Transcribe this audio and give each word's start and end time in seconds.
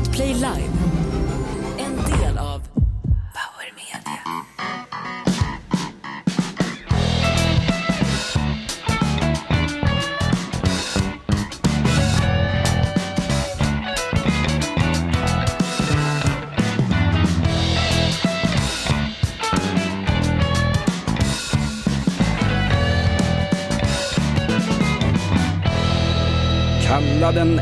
Podplay 0.00 0.32
Live. 0.40 2.19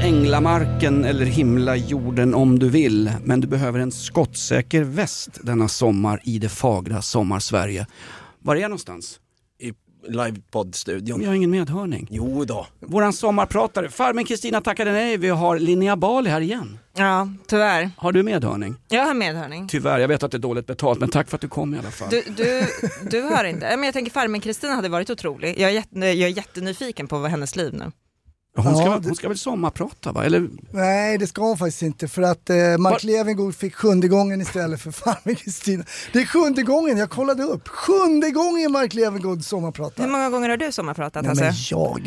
Änglamarken 0.08 1.04
eller 1.04 1.24
himla 1.24 1.76
jorden 1.76 2.34
om 2.34 2.58
du 2.58 2.70
vill. 2.70 3.12
Men 3.24 3.40
du 3.40 3.46
behöver 3.46 3.80
en 3.80 3.92
skottsäker 3.92 4.82
väst 4.82 5.30
denna 5.42 5.68
sommar 5.68 6.20
i 6.24 6.38
det 6.38 6.48
fagra 6.48 7.02
sommarsverige. 7.02 7.86
Var 8.38 8.56
är 8.56 8.60
jag 8.60 8.68
någonstans? 8.68 9.20
I 9.58 9.72
livepoddstudion. 10.08 11.22
Jag 11.22 11.28
har 11.28 11.34
ingen 11.34 11.50
medhörning. 11.50 12.08
Jo 12.10 12.44
då. 12.44 12.66
Våran 12.80 13.12
sommarpratare, 13.12 13.88
farmen 13.88 14.24
Kristina 14.24 14.60
tackade 14.60 14.92
nej. 14.92 15.16
Vi 15.16 15.28
har 15.28 15.58
Linnea 15.58 15.96
Bali 15.96 16.30
här 16.30 16.40
igen. 16.40 16.78
Ja, 16.96 17.28
tyvärr. 17.46 17.90
Har 17.96 18.12
du 18.12 18.22
medhörning? 18.22 18.76
Jag 18.88 19.04
har 19.04 19.14
medhörning. 19.14 19.68
Tyvärr, 19.68 19.98
jag 19.98 20.08
vet 20.08 20.22
att 20.22 20.30
det 20.30 20.36
är 20.36 20.38
dåligt 20.38 20.66
betalt 20.66 21.00
men 21.00 21.08
tack 21.08 21.28
för 21.28 21.36
att 21.36 21.40
du 21.40 21.48
kom 21.48 21.74
i 21.74 21.78
alla 21.78 21.90
fall. 21.90 22.08
Du, 22.10 22.22
du, 22.36 22.66
du 23.10 23.22
hör 23.22 23.44
inte. 23.44 23.76
Men 23.76 23.82
jag 23.82 23.92
tänker 23.92 24.12
farmen 24.12 24.40
Kristina 24.40 24.74
hade 24.74 24.88
varit 24.88 25.10
otrolig. 25.10 25.54
Jag 25.58 25.70
är, 25.70 25.74
jätte, 25.74 25.98
jag 25.98 26.30
är 26.30 26.36
jättenyfiken 26.36 27.08
på 27.08 27.18
vad 27.18 27.30
hennes 27.30 27.56
liv 27.56 27.74
nu. 27.74 27.92
Hon 28.56 28.76
ska, 28.76 28.84
Ja, 28.84 28.98
det- 28.98 29.08
hon 29.08 29.16
ska 29.16 29.28
väl 29.28 29.38
sommarprata 29.38 30.12
va? 30.12 30.24
Eller 30.24 30.48
Nej, 30.70 31.18
det 31.18 31.26
ska 31.26 31.42
hon 31.42 31.58
faktiskt 31.58 31.82
inte 31.82 32.08
för 32.08 32.22
att 32.22 32.50
eh, 32.50 32.56
Mark 32.56 32.92
Var- 33.04 33.06
Levengood 33.06 33.54
fick 33.56 33.74
sjunde 33.74 34.08
gången 34.08 34.40
istället 34.40 34.80
för 34.80 34.90
farmen 34.90 35.34
Kristina. 35.36 35.84
Det 36.12 36.18
är 36.20 36.26
sjunde 36.26 36.62
gången, 36.62 36.98
jag 36.98 37.10
kollade 37.10 37.42
upp. 37.42 37.68
Sjunde 37.68 38.30
gången 38.30 38.72
Mark 38.72 38.94
Levengood 38.94 39.44
sommarpratar. 39.44 40.04
Hur 40.04 40.10
många 40.10 40.30
gånger 40.30 40.48
har 40.48 40.56
du 40.56 40.72
sommarpratat 40.72 41.24
Nej, 41.24 41.34
men 41.36 41.44
Hasse? 41.46 41.74
jag, 41.74 42.00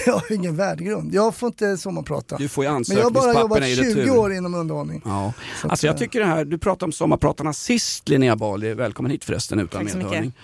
jag 0.06 0.12
har 0.12 0.32
ingen 0.32 0.56
värdegrund. 0.56 1.14
Jag 1.14 1.34
får 1.34 1.46
inte 1.46 1.76
sommarprata. 1.78 2.36
du 2.36 2.48
får 2.48 2.64
ju 2.64 2.70
Men 2.70 2.84
jag 2.88 3.02
har 3.02 3.10
bara 3.10 3.40
jobbat 3.40 3.62
ansökningspapperna 3.62 3.68
i 3.68 3.76
20 3.94 4.00
retur. 4.00 4.16
år 4.18 4.32
inom 4.34 4.54
underhållning. 4.54 5.02
Ja. 5.04 5.32
Att, 5.64 5.70
Alltså 5.70 5.86
jag 5.86 5.94
eh, 5.94 5.98
tycker 5.98 6.20
det 6.20 6.26
här, 6.26 6.44
du 6.44 6.58
pratade 6.58 6.84
om 6.84 6.92
sommarpratarna 6.92 7.52
sist 7.52 8.08
Linnea 8.08 8.36
Bali, 8.36 8.74
välkommen 8.74 9.10
hit 9.12 9.24
förresten 9.24 9.58
utan 9.60 9.80
Tack 9.82 9.90
så 9.92 9.98
mycket. 9.98 10.34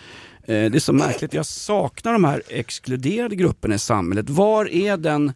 Eh, 0.49 0.71
Det 0.71 0.79
är 0.79 0.81
så 0.81 0.93
märkligt, 0.93 1.35
jag 1.35 1.47
saknar 1.47 2.13
de 2.13 2.25
här 2.25 2.43
exkluderade 2.49 3.37
grupperna 3.37 3.75
i 3.75 3.79
samhället. 3.79 4.31
Var 4.31 4.69
är 4.69 4.97
den, 4.97 5.33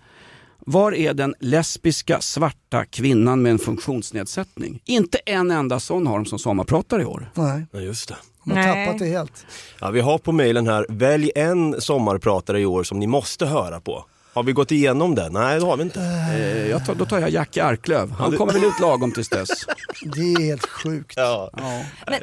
var 0.58 0.94
är 0.94 1.14
den 1.14 1.34
lesbiska 1.40 2.20
svarta 2.20 2.84
kvinnan 2.84 3.42
med 3.42 3.52
en 3.52 3.58
funktionsnedsättning? 3.58 4.80
Inte 4.84 5.18
en 5.26 5.50
enda 5.50 5.80
sån 5.80 6.06
har 6.06 6.14
de 6.18 6.24
som 6.26 6.38
sommarpratare 6.38 7.02
i 7.02 7.04
år. 7.04 7.30
Nej, 7.34 7.66
Ja, 7.72 7.80
just 7.80 8.08
det. 8.08 8.16
de 8.44 8.50
har 8.50 8.58
Nej. 8.58 8.86
tappat 8.86 8.98
det 8.98 9.06
helt. 9.06 9.46
Ja, 9.80 9.90
vi 9.90 10.00
har 10.00 10.18
på 10.18 10.32
mejlen 10.32 10.66
här, 10.66 10.86
välj 10.88 11.30
en 11.34 11.80
sommarpratare 11.80 12.60
i 12.60 12.66
år 12.66 12.82
som 12.82 12.98
ni 12.98 13.06
måste 13.06 13.46
höra 13.46 13.80
på. 13.80 14.04
Har 14.34 14.42
vi 14.42 14.52
gått 14.52 14.70
igenom 14.72 15.14
det? 15.14 15.28
Nej, 15.28 15.60
det 15.60 15.66
har 15.66 15.76
vi 15.76 15.82
inte. 15.82 16.00
Eh, 16.00 16.70
Jag 16.70 16.86
tar, 16.86 16.94
då 16.94 17.06
tar 17.06 17.18
jag 17.20 17.30
Jackie 17.30 17.64
Arklöv, 17.64 18.10
han 18.10 18.30
du- 18.30 18.36
kommer 18.36 18.52
väl 18.52 18.64
ut 18.64 18.80
lagom 18.80 19.12
tills 19.12 19.28
dess. 19.28 19.48
Det 20.02 20.20
är 20.20 20.40
helt 20.46 20.66
sjukt. 20.66 21.12
Ja. 21.16 21.50
Ja. 21.56 21.82
Men 22.06 22.14
eh, 22.14 22.20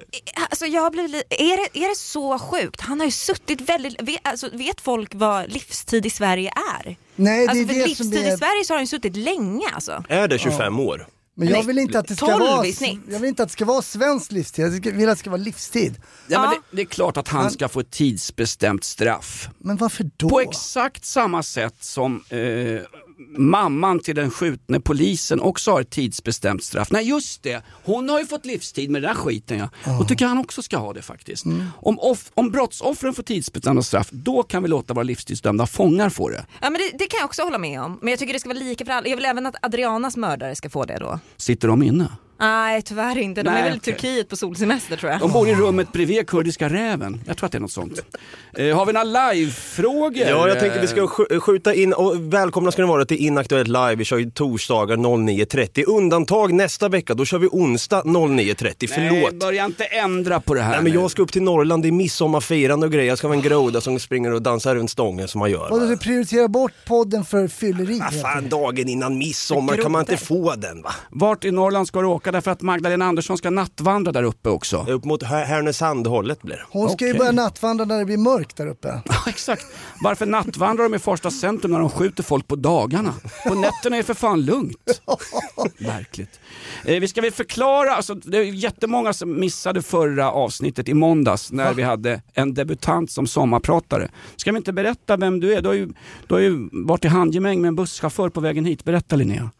alltså, 0.49 0.65
jag 0.65 0.95
li- 0.95 1.23
är, 1.29 1.57
det, 1.57 1.79
är 1.85 1.89
det 1.89 1.95
så 1.97 2.39
sjukt? 2.39 2.81
Han 2.81 2.99
har 2.99 3.05
ju 3.05 3.11
suttit 3.11 3.61
väldigt, 3.61 4.01
vet, 4.01 4.19
alltså, 4.27 4.49
vet 4.53 4.81
folk 4.81 5.11
vad 5.15 5.51
livstid 5.51 6.05
i 6.05 6.09
Sverige 6.09 6.51
är? 6.79 6.95
Nej, 7.15 7.47
det 7.47 7.51
Alltså, 7.51 7.63
är 7.63 7.67
det 7.67 7.73
som 7.73 7.87
livstid 8.09 8.13
i 8.13 8.29
är... 8.29 8.37
Sverige 8.37 8.63
så 8.65 8.73
har 8.73 8.77
han 8.77 8.83
ju 8.83 8.87
suttit 8.87 9.15
länge 9.15 9.65
alltså. 9.73 10.03
Är 10.09 10.27
det 10.27 10.39
25 10.39 10.79
år? 10.79 11.07
Men 11.39 11.47
jag 11.47 11.63
vill 11.63 11.79
inte 11.79 11.99
att 11.99 12.07
det 12.07 12.15
ska 12.15 12.25
12 12.25 12.39
vara... 12.39 12.65
i 12.65 12.73
snitt. 12.73 12.99
Jag 13.09 13.19
vill 13.19 13.29
inte 13.29 13.43
att 13.43 13.49
det 13.49 13.53
ska 13.53 13.65
vara 13.65 13.81
svensk 13.81 14.31
livstid, 14.31 14.65
jag 14.65 14.91
vill 14.91 15.09
att 15.09 15.15
det 15.15 15.19
ska 15.19 15.29
vara 15.29 15.41
livstid. 15.41 16.01
Ja, 16.27 16.41
men 16.41 16.49
det, 16.49 16.75
det 16.75 16.81
är 16.81 16.85
klart 16.85 17.17
att 17.17 17.27
han 17.27 17.51
ska 17.51 17.67
få 17.67 17.79
ett 17.79 17.91
tidsbestämt 17.91 18.83
straff. 18.83 19.49
Men 19.57 19.77
varför 19.77 20.09
då? 20.17 20.29
På 20.29 20.39
exakt 20.39 21.05
samma 21.05 21.43
sätt 21.43 21.75
som 21.79 22.23
eh, 22.29 22.39
mamman 23.37 23.99
till 23.99 24.15
den 24.15 24.31
skjutne 24.31 24.79
polisen 24.79 25.39
också 25.39 25.71
har 25.71 25.81
ett 25.81 25.89
tidsbestämt 25.89 26.63
straff. 26.63 26.91
Nej 26.91 27.09
just 27.09 27.43
det, 27.43 27.63
hon 27.83 28.09
har 28.09 28.19
ju 28.19 28.25
fått 28.25 28.45
livstid 28.45 28.89
med 28.89 29.01
den 29.01 29.09
där 29.09 29.15
skiten 29.15 29.57
ja. 29.57 29.99
Och 29.99 30.07
tycker 30.07 30.25
han 30.25 30.37
också 30.37 30.61
ska 30.61 30.77
ha 30.77 30.93
det 30.93 31.01
faktiskt. 31.01 31.45
Om, 31.75 31.99
off, 31.99 32.31
om 32.33 32.51
brottsoffren 32.51 33.13
får 33.13 33.23
tidsbestämda 33.23 33.81
straff, 33.81 34.09
då 34.11 34.43
kan 34.43 34.63
vi 34.63 34.69
låta 34.69 34.93
våra 34.93 35.03
livstidsdömda 35.03 35.67
fångar 35.67 36.09
få 36.09 36.29
det. 36.29 36.45
Ja, 36.61 36.69
men 36.69 36.81
det, 36.81 36.97
det 36.97 37.07
kan 37.07 37.17
jag 37.17 37.25
också 37.25 37.41
hålla 37.41 37.57
med 37.57 37.81
om. 37.81 37.99
Men 38.01 38.09
jag 38.09 38.19
tycker 38.19 38.33
det 38.33 38.39
ska 38.39 38.49
vara 38.49 38.59
lika 38.59 38.85
för 38.85 38.91
alla. 38.91 39.07
Jag 39.07 39.15
vill 39.17 39.25
även 39.25 39.45
att 39.45 39.55
Adrianas 39.61 40.17
mördare 40.17 40.55
ska 40.55 40.69
få 40.69 40.85
det 40.85 40.97
då. 40.97 41.19
Sitter 41.37 41.67
de 41.67 41.83
inne? 41.83 42.11
Nej 42.39 42.81
tyvärr 42.81 43.17
inte, 43.17 43.43
de 43.43 43.49
Nej, 43.51 43.59
är 43.61 43.63
väl 43.65 43.75
i 43.75 43.79
okej. 43.79 43.93
Turkiet 43.93 44.29
på 44.29 44.35
solsemester 44.35 44.97
tror 44.97 45.11
jag. 45.11 45.21
De 45.21 45.31
bor 45.31 45.49
i 45.49 45.55
rummet 45.55 45.91
bredvid 45.91 46.27
kurdiska 46.27 46.69
räven. 46.69 47.21
Jag 47.27 47.37
tror 47.37 47.45
att 47.45 47.51
det 47.51 47.57
är 47.57 47.59
något 47.59 47.71
sånt. 47.71 47.99
Eh, 48.57 48.77
har 48.77 48.85
vi 48.85 48.93
några 48.93 49.31
live-frågor? 49.33 50.27
Ja, 50.27 50.47
jag 50.47 50.59
tänkte 50.59 50.79
vi 50.81 50.87
ska 50.87 51.01
sk- 51.01 51.39
skjuta 51.39 51.73
in, 51.73 51.93
och 51.93 52.33
välkomna 52.33 52.71
ska 52.71 52.81
ni 52.81 52.87
vara 52.87 53.05
till 53.05 53.17
Inaktuellt 53.17 53.67
Live. 53.67 53.95
Vi 53.95 54.05
kör 54.05 54.17
ju 54.17 54.31
torsdagar 54.31 54.95
09.30. 54.97 55.83
Undantag 55.87 56.53
nästa 56.53 56.89
vecka, 56.89 57.13
då 57.13 57.25
kör 57.25 57.37
vi 57.39 57.47
onsdag 57.51 58.01
09.30. 58.05 58.87
Förlåt. 58.93 59.31
Nej, 59.31 59.39
börja 59.39 59.65
inte 59.65 59.83
ändra 59.85 60.39
på 60.41 60.53
det 60.53 60.61
här 60.61 60.71
Nej 60.71 60.81
men 60.83 60.91
nu. 60.91 60.97
jag 60.99 61.11
ska 61.11 61.21
upp 61.21 61.31
till 61.31 61.41
Norrland, 61.43 61.83
det 61.83 61.89
är 61.89 61.91
midsommarfirande 61.91 62.85
och 62.85 62.91
grejer. 62.93 63.07
Jag 63.09 63.17
ska 63.17 63.27
vara 63.27 63.37
en 63.37 63.43
groda 63.43 63.81
som 63.81 63.99
springer 63.99 64.33
och 64.33 64.41
dansar 64.41 64.75
runt 64.75 64.91
stången 64.91 65.27
som 65.27 65.39
man 65.39 65.51
gör. 65.51 65.69
Vadå, 65.69 65.79
Va? 65.85 65.85
du 65.91 65.97
prioriterar 65.97 66.47
bort 66.47 66.71
podden 66.87 67.25
för 67.25 67.47
fylleri? 67.47 67.99
Helt 67.99 68.21
fan, 68.21 68.31
enkelt. 68.31 68.51
dagen 68.51 68.89
innan 68.89 69.17
midsommar 69.17 69.77
kan 69.77 69.91
man 69.91 70.01
inte 70.01 70.17
få 70.17 70.55
den 70.55 70.81
va? 70.81 70.91
Vart 71.09 71.45
i 71.45 71.51
Norrland 71.51 71.87
ska 71.87 72.01
du 72.01 72.07
åka? 72.07 72.28
Därför 72.31 72.51
att 72.51 72.61
Magdalena 72.61 73.05
Andersson 73.05 73.37
ska 73.37 73.49
nattvandra 73.49 74.11
där 74.11 74.23
uppe 74.23 74.49
också. 74.49 74.85
Upp 74.89 75.05
mot 75.05 75.23
Här- 75.23 75.45
Härnösand-hållet 75.45 76.41
blir 76.41 76.55
det. 76.55 76.65
Hon 76.69 76.89
ska 76.89 77.05
ju 77.05 77.11
Okej. 77.11 77.19
börja 77.19 77.31
nattvandra 77.31 77.85
när 77.85 77.99
det 77.99 78.05
blir 78.05 78.17
mörkt 78.17 78.57
där 78.57 78.67
uppe. 78.67 78.87
Ja, 79.05 79.15
exakt. 79.27 79.65
Varför 80.01 80.25
nattvandrar 80.25 80.83
de 80.83 80.95
i 80.95 80.99
första 80.99 81.31
centrum 81.31 81.71
när 81.71 81.79
de 81.79 81.89
skjuter 81.89 82.23
folk 82.23 82.47
på 82.47 82.55
dagarna? 82.55 83.13
På 83.47 83.53
nätterna 83.55 83.95
är 83.95 83.97
det 83.99 84.03
för 84.03 84.13
fan 84.13 84.41
lugnt. 84.41 85.01
Märkligt. 85.77 86.39
Eh, 86.85 86.99
vi 86.99 87.07
ska 87.07 87.21
väl 87.21 87.31
förklara, 87.31 87.95
alltså, 87.95 88.13
det 88.13 88.37
är 88.37 88.43
jättemånga 88.43 89.13
som 89.13 89.39
missade 89.39 89.81
förra 89.81 90.31
avsnittet 90.31 90.89
i 90.89 90.93
måndags 90.93 91.51
när 91.51 91.73
vi 91.73 91.83
hade 91.83 92.21
en 92.33 92.53
debutant 92.53 93.11
som 93.11 93.27
sommarpratare. 93.27 94.09
Ska 94.35 94.51
vi 94.51 94.57
inte 94.57 94.73
berätta 94.73 95.17
vem 95.17 95.39
du 95.39 95.53
är? 95.53 95.61
Du 95.61 95.67
har 95.69 95.75
ju, 95.75 95.85
du 96.27 96.33
har 96.35 96.39
ju 96.41 96.69
varit 96.71 97.05
i 97.05 97.07
handgemäng 97.07 97.61
med 97.61 97.67
en 97.67 97.75
busschaufför 97.75 98.29
på 98.29 98.41
vägen 98.41 98.65
hit. 98.65 98.83
Berätta 98.83 99.15
Linnea. 99.15 99.51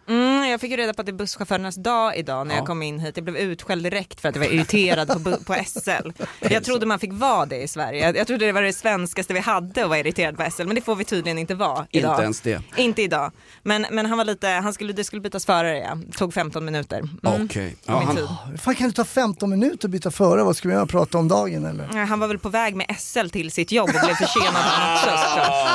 Mm, 0.50 0.54
jag 0.54 0.62
fick 0.62 0.72
ju 0.72 0.78
reda 0.78 0.94
på 0.94 1.02
att 1.02 1.06
det 1.06 1.12
är 1.12 1.14
busschaufförernas 1.14 1.76
dag 1.76 2.18
idag 2.18 2.48
när 2.48 2.54
Ja. 2.54 2.60
jag 2.60 2.68
kom 2.68 2.82
in 2.82 3.00
hit. 3.00 3.18
Jag 3.18 3.24
blev 3.24 3.38
utskälld 3.38 3.84
direkt 3.84 4.22
för 4.22 4.30
att 4.30 4.36
jag 4.36 4.44
var 4.44 4.50
irriterad 4.54 5.08
på, 5.08 5.38
på 5.46 5.56
SL. 5.66 6.10
Jag 6.54 6.64
trodde 6.64 6.86
man 6.86 7.00
fick 7.00 7.14
vara 7.14 7.46
det 7.46 7.62
i 7.62 7.68
Sverige. 7.68 8.06
Jag, 8.06 8.18
jag 8.18 8.28
trodde 8.28 8.46
det 8.46 8.52
var 8.52 8.62
det 8.62 8.74
svenskaste 8.74 9.34
vi 9.34 9.40
hade 9.40 9.84
att 9.84 9.90
vara 9.90 10.00
irriterad 10.00 10.38
på 10.38 10.52
SL, 10.52 10.66
men 10.66 10.76
det 10.76 10.82
får 10.82 10.96
vi 10.96 11.06
tydligen 11.06 11.38
inte 11.38 11.56
vara 11.56 11.88
idag. 11.92 12.12
Inte 12.14 12.24
ens 12.24 12.42
det. 12.42 12.62
Inte 12.78 13.02
idag. 13.02 13.32
Men, 13.64 13.86
men 13.92 14.06
han 14.06 14.18
var 14.18 14.26
lite, 14.26 14.48
han 14.48 14.74
skulle, 14.74 14.94
det 14.94 15.04
skulle 15.04 15.22
bytas 15.22 15.46
förare 15.46 15.78
ja. 15.78 15.98
Tog 16.18 16.34
15 16.34 16.66
minuter. 16.66 16.98
Mm. 17.00 17.46
Okej. 17.46 17.76
Av 17.86 18.04
Ja, 18.18 18.26
han, 18.46 18.58
fan 18.58 18.76
kan 18.76 18.88
det 18.90 18.96
ta 18.96 19.06
15 19.06 19.50
minuter 19.50 19.88
att 19.88 19.92
byta 19.92 20.12
före? 20.12 20.44
Vad 20.44 20.56
ska 20.56 20.68
vi 20.68 20.74
göra? 20.74 20.86
Prata 20.86 21.18
om 21.18 21.28
dagen 21.28 21.66
eller? 21.66 21.90
Ja, 21.94 22.04
Han 22.04 22.20
var 22.20 22.28
väl 22.28 22.40
på 22.40 22.50
väg 22.50 22.76
med 22.76 22.96
SL 23.00 23.28
till 23.30 23.52
sitt 23.52 23.72
jobb 23.72 23.90
och 23.90 24.06
blev 24.06 24.16
försenad 24.16 24.54
han 24.54 24.94
också 24.98 25.10
såklart. 25.10 25.66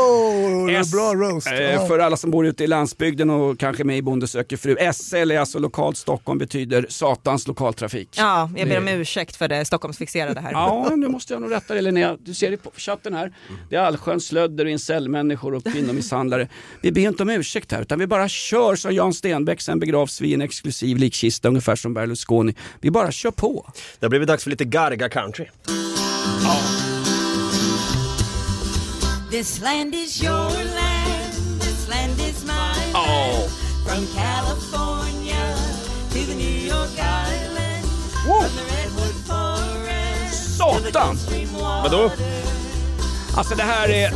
Oh, 0.00 0.90
bra 0.92 1.14
roast. 1.14 1.46
Eh, 1.46 1.86
för 1.86 1.98
alla 1.98 2.16
som 2.16 2.30
bor 2.30 2.46
ute 2.46 2.64
i 2.64 2.66
landsbygden 2.66 3.30
och 3.30 3.58
kanske 3.58 3.84
med 3.86 3.98
i 3.98 4.02
Bonde 4.02 4.26
söker 4.28 4.56
fru. 4.56 4.76
SL 4.94 5.30
är 5.30 5.38
alltså 5.38 5.58
lokalt 5.58 5.96
Stockholm, 5.96 6.38
betyder 6.38 6.86
satans 6.88 7.46
lokaltrafik. 7.48 8.08
Ja, 8.16 8.50
jag 8.56 8.68
ber 8.68 8.78
om 8.78 8.84
Det- 8.84 8.92
ursäkt 8.92 9.36
för 9.36 9.48
det 9.48 9.64
Stockholmsfixerade 9.64 10.40
här. 10.40 10.52
Ja, 10.56 10.92
nu 10.96 11.08
måste 11.08 11.32
jag 11.32 11.42
nog 11.42 11.50
rätta 11.50 11.74
dig 11.74 11.82
Linnea. 11.82 12.16
Du 12.20 12.34
ser 12.34 12.50
det 12.50 12.56
på 12.56 12.70
chatten 12.76 13.14
här. 13.14 13.32
Det 13.70 13.76
är 13.76 13.80
allsköns 13.80 14.26
slödder 14.26 14.64
och 14.64 14.70
incellmänniskor 14.70 15.54
och 15.54 15.64
kvinnomisshandlare. 15.64 16.48
Vi 16.82 16.92
ber 16.92 17.00
inte 17.00 17.22
om 17.22 17.30
ursäkt 17.30 17.72
här, 17.72 17.82
utan 17.82 17.98
vi 17.98 18.06
bara 18.06 18.28
kör 18.28 18.76
som 18.76 18.94
Jan 18.94 19.14
Stenbeck, 19.14 19.60
sen 19.60 19.78
begravs 19.80 20.20
vi 20.20 20.28
i 20.28 20.34
en 20.34 20.42
exklusiv 20.42 20.96
likkista, 20.96 21.48
ungefär 21.48 21.76
som 21.76 21.94
Berlusconi. 21.94 22.54
Vi 22.80 22.90
bara 22.90 23.12
kör 23.12 23.30
på. 23.30 23.70
Det 24.00 24.06
har 24.06 24.10
blivit 24.10 24.28
dags 24.28 24.42
för 24.42 24.50
lite 24.50 24.64
Garga 24.64 25.08
country. 25.08 25.46
This 29.30 29.60
land 29.60 29.94
is 29.94 30.22
your 30.24 30.50
land, 30.50 30.95
From 33.96 34.06
California 34.14 35.56
to 36.12 36.18
the 36.18 36.34
New 36.34 36.68
York 36.68 36.98
Island, 36.98 37.84
Wow. 38.28 38.42
from 38.42 38.56
the 38.56 38.64
Redwood 38.76 39.16
Forest 39.26 40.58
to 40.58 40.80
the 40.80 40.92
Satan! 40.92 41.18
Vadå? 41.82 42.10
Alltså 43.36 43.54
det 43.54 43.62
här 43.62 43.88
är... 43.88 44.12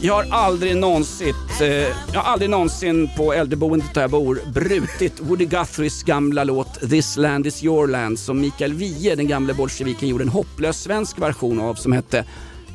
Jag 0.00 0.14
har 0.14 0.26
aldrig 0.30 0.76
någonsin, 0.76 1.34
eh, 1.60 1.66
jag 1.66 2.20
har 2.20 2.32
aldrig 2.32 2.50
någonsin 2.50 3.10
på 3.16 3.32
äldreboendet 3.32 3.94
där 3.94 4.00
jag 4.00 4.10
bor 4.10 4.40
brutit 4.52 5.20
Woody 5.20 5.44
Guthries 5.46 6.02
gamla 6.02 6.44
låt 6.44 6.80
This 6.80 7.16
land 7.16 7.46
is 7.46 7.64
your 7.64 7.86
land 7.88 8.18
som 8.18 8.40
Mikael 8.40 8.74
Wiehe, 8.74 9.14
den 9.14 9.28
gamle 9.28 9.54
bolsjeviken, 9.54 10.08
gjorde 10.08 10.24
en 10.24 10.28
hopplös 10.28 10.82
svensk 10.82 11.18
version 11.18 11.60
av 11.60 11.74
som 11.74 11.92
hette 11.92 12.24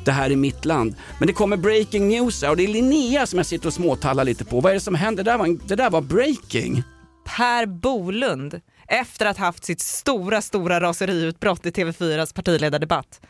det 0.04 0.12
här 0.12 0.30
är 0.30 0.36
mitt 0.36 0.64
land. 0.64 0.94
Men 1.18 1.26
det 1.26 1.32
kommer 1.32 1.56
breaking 1.56 2.08
news 2.08 2.42
här 2.42 2.50
och 2.50 2.56
det 2.56 2.64
är 2.64 2.68
Linnea 2.68 3.26
som 3.26 3.36
jag 3.36 3.46
sitter 3.46 3.66
och 3.66 3.74
småtallar 3.74 4.24
lite 4.24 4.44
på. 4.44 4.60
Vad 4.60 4.70
är 4.70 4.74
det 4.74 4.80
som 4.80 4.94
händer? 4.94 5.24
Det 5.24 5.30
där 5.30 5.38
var, 5.38 5.68
det 5.68 5.74
där 5.76 5.90
var 5.90 6.00
breaking. 6.00 6.82
Per 7.24 7.66
Bolund, 7.66 8.60
efter 8.88 9.26
att 9.26 9.38
ha 9.38 9.46
haft 9.46 9.64
sitt 9.64 9.80
stora, 9.80 10.42
stora 10.42 10.80
raseriutbrott 10.80 11.66
i 11.66 11.70
TV4s 11.70 12.34
partiledardebatt, 12.34 13.20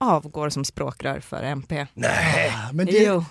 avgår 0.00 0.50
som 0.50 0.64
språkrör 0.64 1.20
för 1.20 1.42
MP. 1.42 1.86
Men 2.72 2.86
det, 2.86 2.92
Jo. 2.92 3.24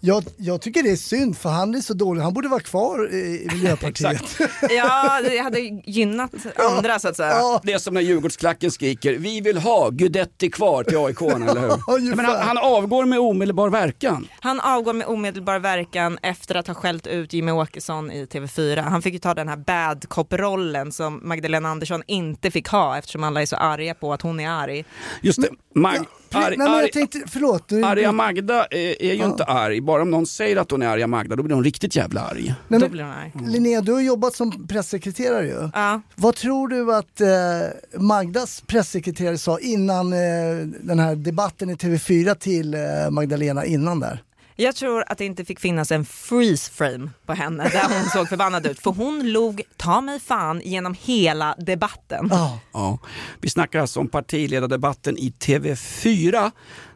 Jag, 0.00 0.24
jag 0.36 0.60
tycker 0.60 0.82
det 0.82 0.90
är 0.90 0.96
synd 0.96 1.38
för 1.38 1.48
han 1.48 1.74
är 1.74 1.80
så 1.80 1.94
dålig, 1.94 2.22
han 2.22 2.34
borde 2.34 2.48
vara 2.48 2.60
kvar 2.60 3.14
i 3.14 3.48
Miljöpartiet. 3.52 4.38
Ja, 4.70 5.20
det 5.24 5.38
hade 5.38 5.60
gynnat 5.86 6.30
andra 6.56 6.98
så 6.98 7.08
att 7.08 7.16
säga. 7.16 7.28
Ja, 7.30 7.60
Det 7.64 7.72
är 7.72 7.78
som 7.78 7.94
när 7.94 8.00
Djurgårdsklacken 8.00 8.70
skriker 8.70 9.12
vi 9.14 9.40
vill 9.40 9.58
ha 9.58 9.90
Guidetti 9.90 10.50
kvar 10.50 10.84
till 10.84 10.98
AIK, 10.98 11.20
eller 11.22 11.60
hur? 11.60 12.16
Men 12.16 12.24
han, 12.24 12.36
han 12.36 12.58
avgår 12.58 13.04
med 13.04 13.18
omedelbar 13.18 13.68
verkan. 13.70 14.28
Han 14.40 14.60
avgår 14.60 14.92
med 14.92 15.06
omedelbar 15.06 15.58
verkan 15.58 16.18
efter 16.22 16.54
att 16.54 16.66
ha 16.66 16.74
skällt 16.74 17.06
ut 17.06 17.32
Jimmy 17.32 17.52
Åkesson 17.52 18.10
i 18.10 18.24
TV4. 18.24 18.82
Han 18.82 19.02
fick 19.02 19.12
ju 19.12 19.18
ta 19.18 19.34
den 19.34 19.48
här 19.48 19.56
bad 19.56 20.08
cop-rollen 20.08 20.92
som 20.92 21.20
Magdalena 21.28 21.68
Andersson 21.68 22.02
inte 22.06 22.50
fick 22.50 22.68
ha 22.68 22.98
eftersom 22.98 23.24
alla 23.24 23.42
är 23.42 23.46
så 23.46 23.56
arga 23.56 23.94
på 23.94 24.12
att 24.12 24.22
hon 24.22 24.40
är 24.40 24.50
arg. 24.50 24.84
Just 25.22 25.42
det, 25.42 25.48
Mag, 25.74 25.96
Nej, 26.34 26.44
arg, 26.44 26.56
men 26.56 26.66
arg, 26.68 26.80
jag 26.80 26.92
tänkte, 26.92 27.18
förlåt. 27.26 27.70
nu- 27.70 27.82
arga 27.84 28.12
Magda 28.12 28.64
är, 28.64 29.02
är 29.02 29.14
ju 29.14 29.24
inte 29.24 29.44
arg, 29.44 29.80
bara 29.80 30.02
om 30.02 30.10
någon 30.10 30.26
säger 30.26 30.56
att 30.56 30.70
hon 30.70 30.82
är 30.82 30.86
arga 30.86 31.06
Magda 31.06 31.36
då 31.36 31.42
blir 31.42 31.54
hon 31.54 31.64
riktigt 31.64 31.96
jävla 31.96 32.20
arg. 32.20 32.44
Nej, 32.44 32.54
Då 32.68 32.78
men, 32.78 32.90
blir 32.90 33.02
hon 33.02 33.12
arg. 33.12 33.32
Linnea, 33.52 33.80
du 33.80 33.92
har 33.92 34.00
jobbat 34.00 34.34
som 34.34 34.66
pressekreterare 34.68 35.46
ju. 35.46 35.70
Ja. 35.74 36.00
Vad 36.16 36.36
tror 36.36 36.68
du 36.68 36.94
att 36.94 37.20
eh, 37.20 38.00
Magdas 38.00 38.62
pressekreterare 38.66 39.38
sa 39.38 39.58
innan 39.58 40.12
eh, 40.12 40.18
den 40.82 40.98
här 40.98 41.14
debatten 41.16 41.70
i 41.70 41.74
TV4 41.74 42.34
till 42.34 42.74
eh, 42.74 42.80
Magdalena 43.10 43.64
innan 43.64 44.00
där? 44.00 44.22
Jag 44.60 44.76
tror 44.76 45.04
att 45.06 45.18
det 45.18 45.24
inte 45.24 45.44
fick 45.44 45.60
finnas 45.60 45.92
en 45.92 46.04
freeze 46.04 46.72
frame 46.72 47.10
på 47.26 47.32
henne 47.32 47.68
där 47.68 47.98
hon 47.98 48.10
såg 48.10 48.28
förbannad 48.28 48.66
ut. 48.66 48.80
För 48.80 48.90
hon 48.90 49.32
log 49.32 49.62
ta 49.76 50.00
mig 50.00 50.20
fan 50.20 50.60
genom 50.64 50.96
hela 51.00 51.54
debatten. 51.58 52.28
Ja. 52.30 52.58
Ja. 52.72 52.98
Vi 53.40 53.50
snackar 53.50 53.80
alltså 53.80 54.00
om 54.00 54.08
partiledardebatten 54.08 55.18
i 55.18 55.32
TV4 55.38 56.50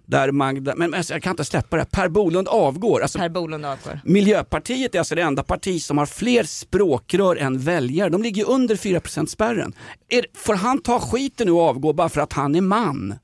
där 0.06 0.30
Magda, 0.30 0.74
men 0.76 0.94
alltså, 0.94 1.12
jag 1.12 1.22
kan 1.22 1.30
inte 1.30 1.44
släppa 1.44 1.76
det, 1.76 1.82
här. 1.82 2.02
Per 2.02 2.08
Bolund 2.08 2.48
avgår. 2.48 3.02
Alltså, 3.02 3.18
Per 3.18 3.28
Bolund 3.28 3.66
avgår. 3.66 4.00
Miljöpartiet 4.04 4.94
är 4.94 4.98
alltså 4.98 5.14
det 5.14 5.22
enda 5.22 5.42
parti 5.42 5.82
som 5.82 5.98
har 5.98 6.06
fler 6.06 6.44
språkrör 6.44 7.36
än 7.36 7.58
väljare. 7.58 8.08
De 8.08 8.22
ligger 8.22 8.50
under 8.50 8.76
4 8.76 9.00
spärren. 9.26 9.72
Är, 10.08 10.26
får 10.34 10.54
han 10.54 10.82
ta 10.82 11.00
skiten 11.00 11.46
nu 11.46 11.52
och 11.52 11.62
avgå 11.62 11.92
bara 11.92 12.08
för 12.08 12.20
att 12.20 12.32
han 12.32 12.54
är 12.54 12.60
man? 12.60 13.14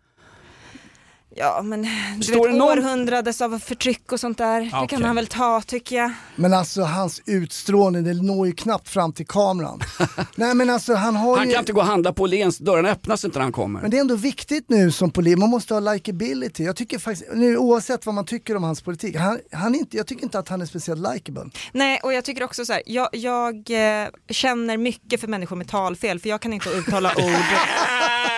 Ja 1.37 1.63
men 1.63 1.83
du 2.19 2.23
Står 2.23 2.35
vet 2.35 2.53
det 2.53 2.59
någon- 2.59 2.79
århundradets 2.79 3.41
av 3.41 3.59
förtryck 3.59 4.13
och 4.13 4.21
sånt 4.21 4.39
där. 4.39 4.61
Det 4.61 4.71
Okej. 4.75 4.89
kan 4.89 5.05
han 5.05 5.17
väl 5.17 5.27
ta 5.27 5.63
tycker 5.67 5.97
jag. 5.97 6.13
Men 6.37 6.53
alltså 6.55 6.83
hans 6.83 7.23
utstrålning, 7.27 8.05
det 8.05 8.15
når 8.15 8.47
ju 8.47 8.53
knappt 8.53 8.89
fram 8.89 9.13
till 9.13 9.27
kameran. 9.27 9.81
Nej 10.35 10.55
men 10.55 10.71
alltså 10.71 10.95
han 10.95 11.17
har 11.17 11.37
Han 11.39 11.47
ju... 11.49 11.53
kan 11.55 11.61
inte 11.63 11.73
gå 11.73 11.81
och 11.81 11.87
handla 11.87 12.13
på 12.13 12.23
Åhléns, 12.23 12.59
dörrarna 12.59 12.89
öppnas 12.91 13.25
inte 13.25 13.39
när 13.39 13.43
han 13.43 13.53
kommer. 13.53 13.81
Men 13.81 13.91
det 13.91 13.97
är 13.97 14.01
ändå 14.01 14.15
viktigt 14.17 14.65
nu 14.69 14.91
som 14.93 15.11
polis, 15.11 15.37
man 15.37 15.51
måste 15.51 15.75
ha 15.75 15.81
likability. 15.93 16.65
Jag 16.65 16.77
tycker 16.77 16.99
faktiskt, 16.99 17.31
nu, 17.35 17.57
oavsett 17.57 18.07
vad 18.07 18.15
man 18.15 18.25
tycker 18.25 18.57
om 18.57 18.63
hans 18.65 18.83
politik, 18.83 19.17
han, 19.17 19.39
han 19.53 19.75
är 19.75 19.79
inte, 19.79 19.97
jag 19.97 20.07
tycker 20.07 20.23
inte 20.23 20.39
att 20.39 20.49
han 20.49 20.63
är 20.63 20.67
speciellt 20.67 21.15
likable. 21.15 21.51
Nej 21.73 22.01
och 22.03 22.13
jag 22.13 22.25
tycker 22.25 22.43
också 22.45 22.65
så 22.65 22.73
här, 22.73 22.83
jag, 22.87 23.09
jag 23.13 23.55
eh, 23.71 24.09
känner 24.31 24.77
mycket 24.77 25.21
för 25.21 25.29
människor 25.29 25.57
med 25.57 25.69
talfel 25.69 26.21
för 26.21 26.29
jag 26.29 26.41
kan 26.41 26.53
inte 26.53 26.69
uttala 26.69 27.13
ord 27.17 27.45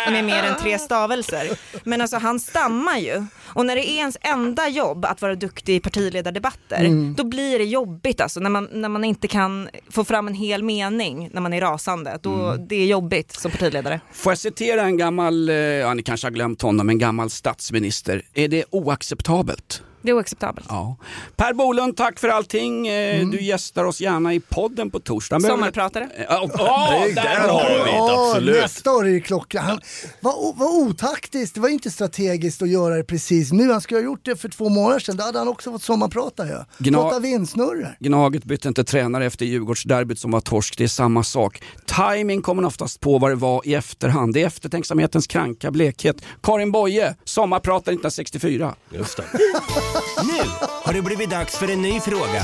med 0.12 0.24
mer 0.24 0.42
än 0.42 0.56
tre 0.60 0.78
stavelser. 0.78 1.58
Men 1.84 2.00
alltså 2.00 2.16
han 2.16 2.40
stammar 2.40 2.81
ju. 2.98 3.24
Och 3.44 3.66
när 3.66 3.76
det 3.76 3.88
är 3.90 3.96
ens 3.96 4.16
enda 4.20 4.68
jobb 4.68 5.04
att 5.04 5.22
vara 5.22 5.34
duktig 5.34 5.76
i 5.76 5.80
partiledardebatter, 5.80 7.14
då 7.16 7.24
blir 7.24 7.58
det 7.58 7.64
jobbigt 7.64 8.20
alltså 8.20 8.40
när 8.40 8.50
man, 8.50 8.68
när 8.72 8.88
man 8.88 9.04
inte 9.04 9.28
kan 9.28 9.68
få 9.90 10.04
fram 10.04 10.26
en 10.28 10.34
hel 10.34 10.62
mening 10.62 11.30
när 11.32 11.40
man 11.40 11.52
är 11.52 11.60
rasande. 11.60 12.18
Då, 12.22 12.56
Det 12.68 12.76
är 12.76 12.86
jobbigt 12.86 13.32
som 13.32 13.50
partiledare. 13.50 14.00
Får 14.12 14.30
jag 14.30 14.38
citera 14.38 14.82
en 14.82 14.96
gammal, 14.96 15.48
eh, 15.48 15.54
ja 15.56 15.94
ni 15.94 16.02
kanske 16.02 16.26
har 16.26 16.32
glömt 16.32 16.62
honom, 16.62 16.88
en 16.88 16.98
gammal 16.98 17.30
statsminister. 17.30 18.22
Är 18.34 18.48
det 18.48 18.64
oacceptabelt? 18.70 19.82
Det 20.02 20.10
är 20.10 20.14
oacceptabelt. 20.14 20.66
Ja. 20.68 20.96
Per 21.36 21.52
Bolund, 21.52 21.96
tack 21.96 22.18
för 22.18 22.28
allting. 22.28 22.86
Eh, 22.88 23.26
Du 23.28 23.40
gästar 23.42 23.84
oss 23.84 24.00
gärna 24.00 24.34
i 24.34 24.40
podden 24.40 24.90
på 24.90 25.00
torsdag. 25.00 25.38
Men- 25.38 25.50
Sommarpratare. 25.50 26.08
Ja, 26.28 26.40
oh, 26.42 26.90
Nej, 26.90 27.12
där 27.12 27.48
har 27.48 27.68
vi 27.84 27.90
det, 27.90 27.98
Åh, 28.00 28.28
absolut. 28.30 28.62
nästa 28.62 28.92
år 28.92 29.06
är 29.08 29.12
det 29.12 29.20
klocka. 29.20 29.60
Han, 29.60 29.80
vad, 30.20 30.34
otaktiskt, 30.62 31.54
det 31.54 31.60
var 31.60 31.68
inte 31.68 31.90
strategiskt 31.90 32.62
att 32.62 32.68
göra 32.68 32.96
det 32.96 33.04
precis 33.04 33.52
nu. 33.52 33.70
Han 33.72 33.80
skulle 33.80 34.00
ha 34.00 34.04
gjort 34.04 34.24
det 34.24 34.36
för 34.36 34.48
två 34.48 34.68
månader 34.68 35.00
sedan, 35.00 35.16
då 35.16 35.24
hade 35.24 35.38
han 35.38 35.48
också 35.48 35.72
fått 35.72 35.82
sommarprata. 35.82 36.44
Gna- 36.78 36.92
Prata 37.02 37.18
vindsnurror. 37.18 37.96
Gnaget 38.00 38.44
bytte 38.44 38.68
inte 38.68 38.84
tränare 38.84 39.26
efter 39.26 39.46
Djurgårdsderbyt 39.46 40.18
som 40.18 40.30
var 40.30 40.40
torsk, 40.40 40.78
det 40.78 40.84
är 40.84 40.88
samma 40.88 41.24
sak. 41.24 41.62
Timing 41.86 42.42
kommer 42.42 42.64
oftast 42.64 43.00
på 43.00 43.18
vad 43.18 43.30
det 43.30 43.34
var 43.34 43.62
i 43.64 43.74
efterhand. 43.74 44.34
Det 44.34 44.42
är 44.42 44.46
eftertänksamhetens 44.46 45.26
kranka 45.26 45.70
blekhet. 45.70 46.16
Karin 46.42 46.72
Boye, 46.72 47.14
sommarpratare 47.24 47.94
1964. 47.94 48.74
Just 48.90 49.16
det. 49.16 49.24
Nu 50.22 50.50
har 50.84 50.92
det 50.92 51.02
blivit 51.02 51.30
dags 51.30 51.58
för 51.58 51.70
en 51.70 51.82
ny 51.82 52.00
fråga. 52.00 52.42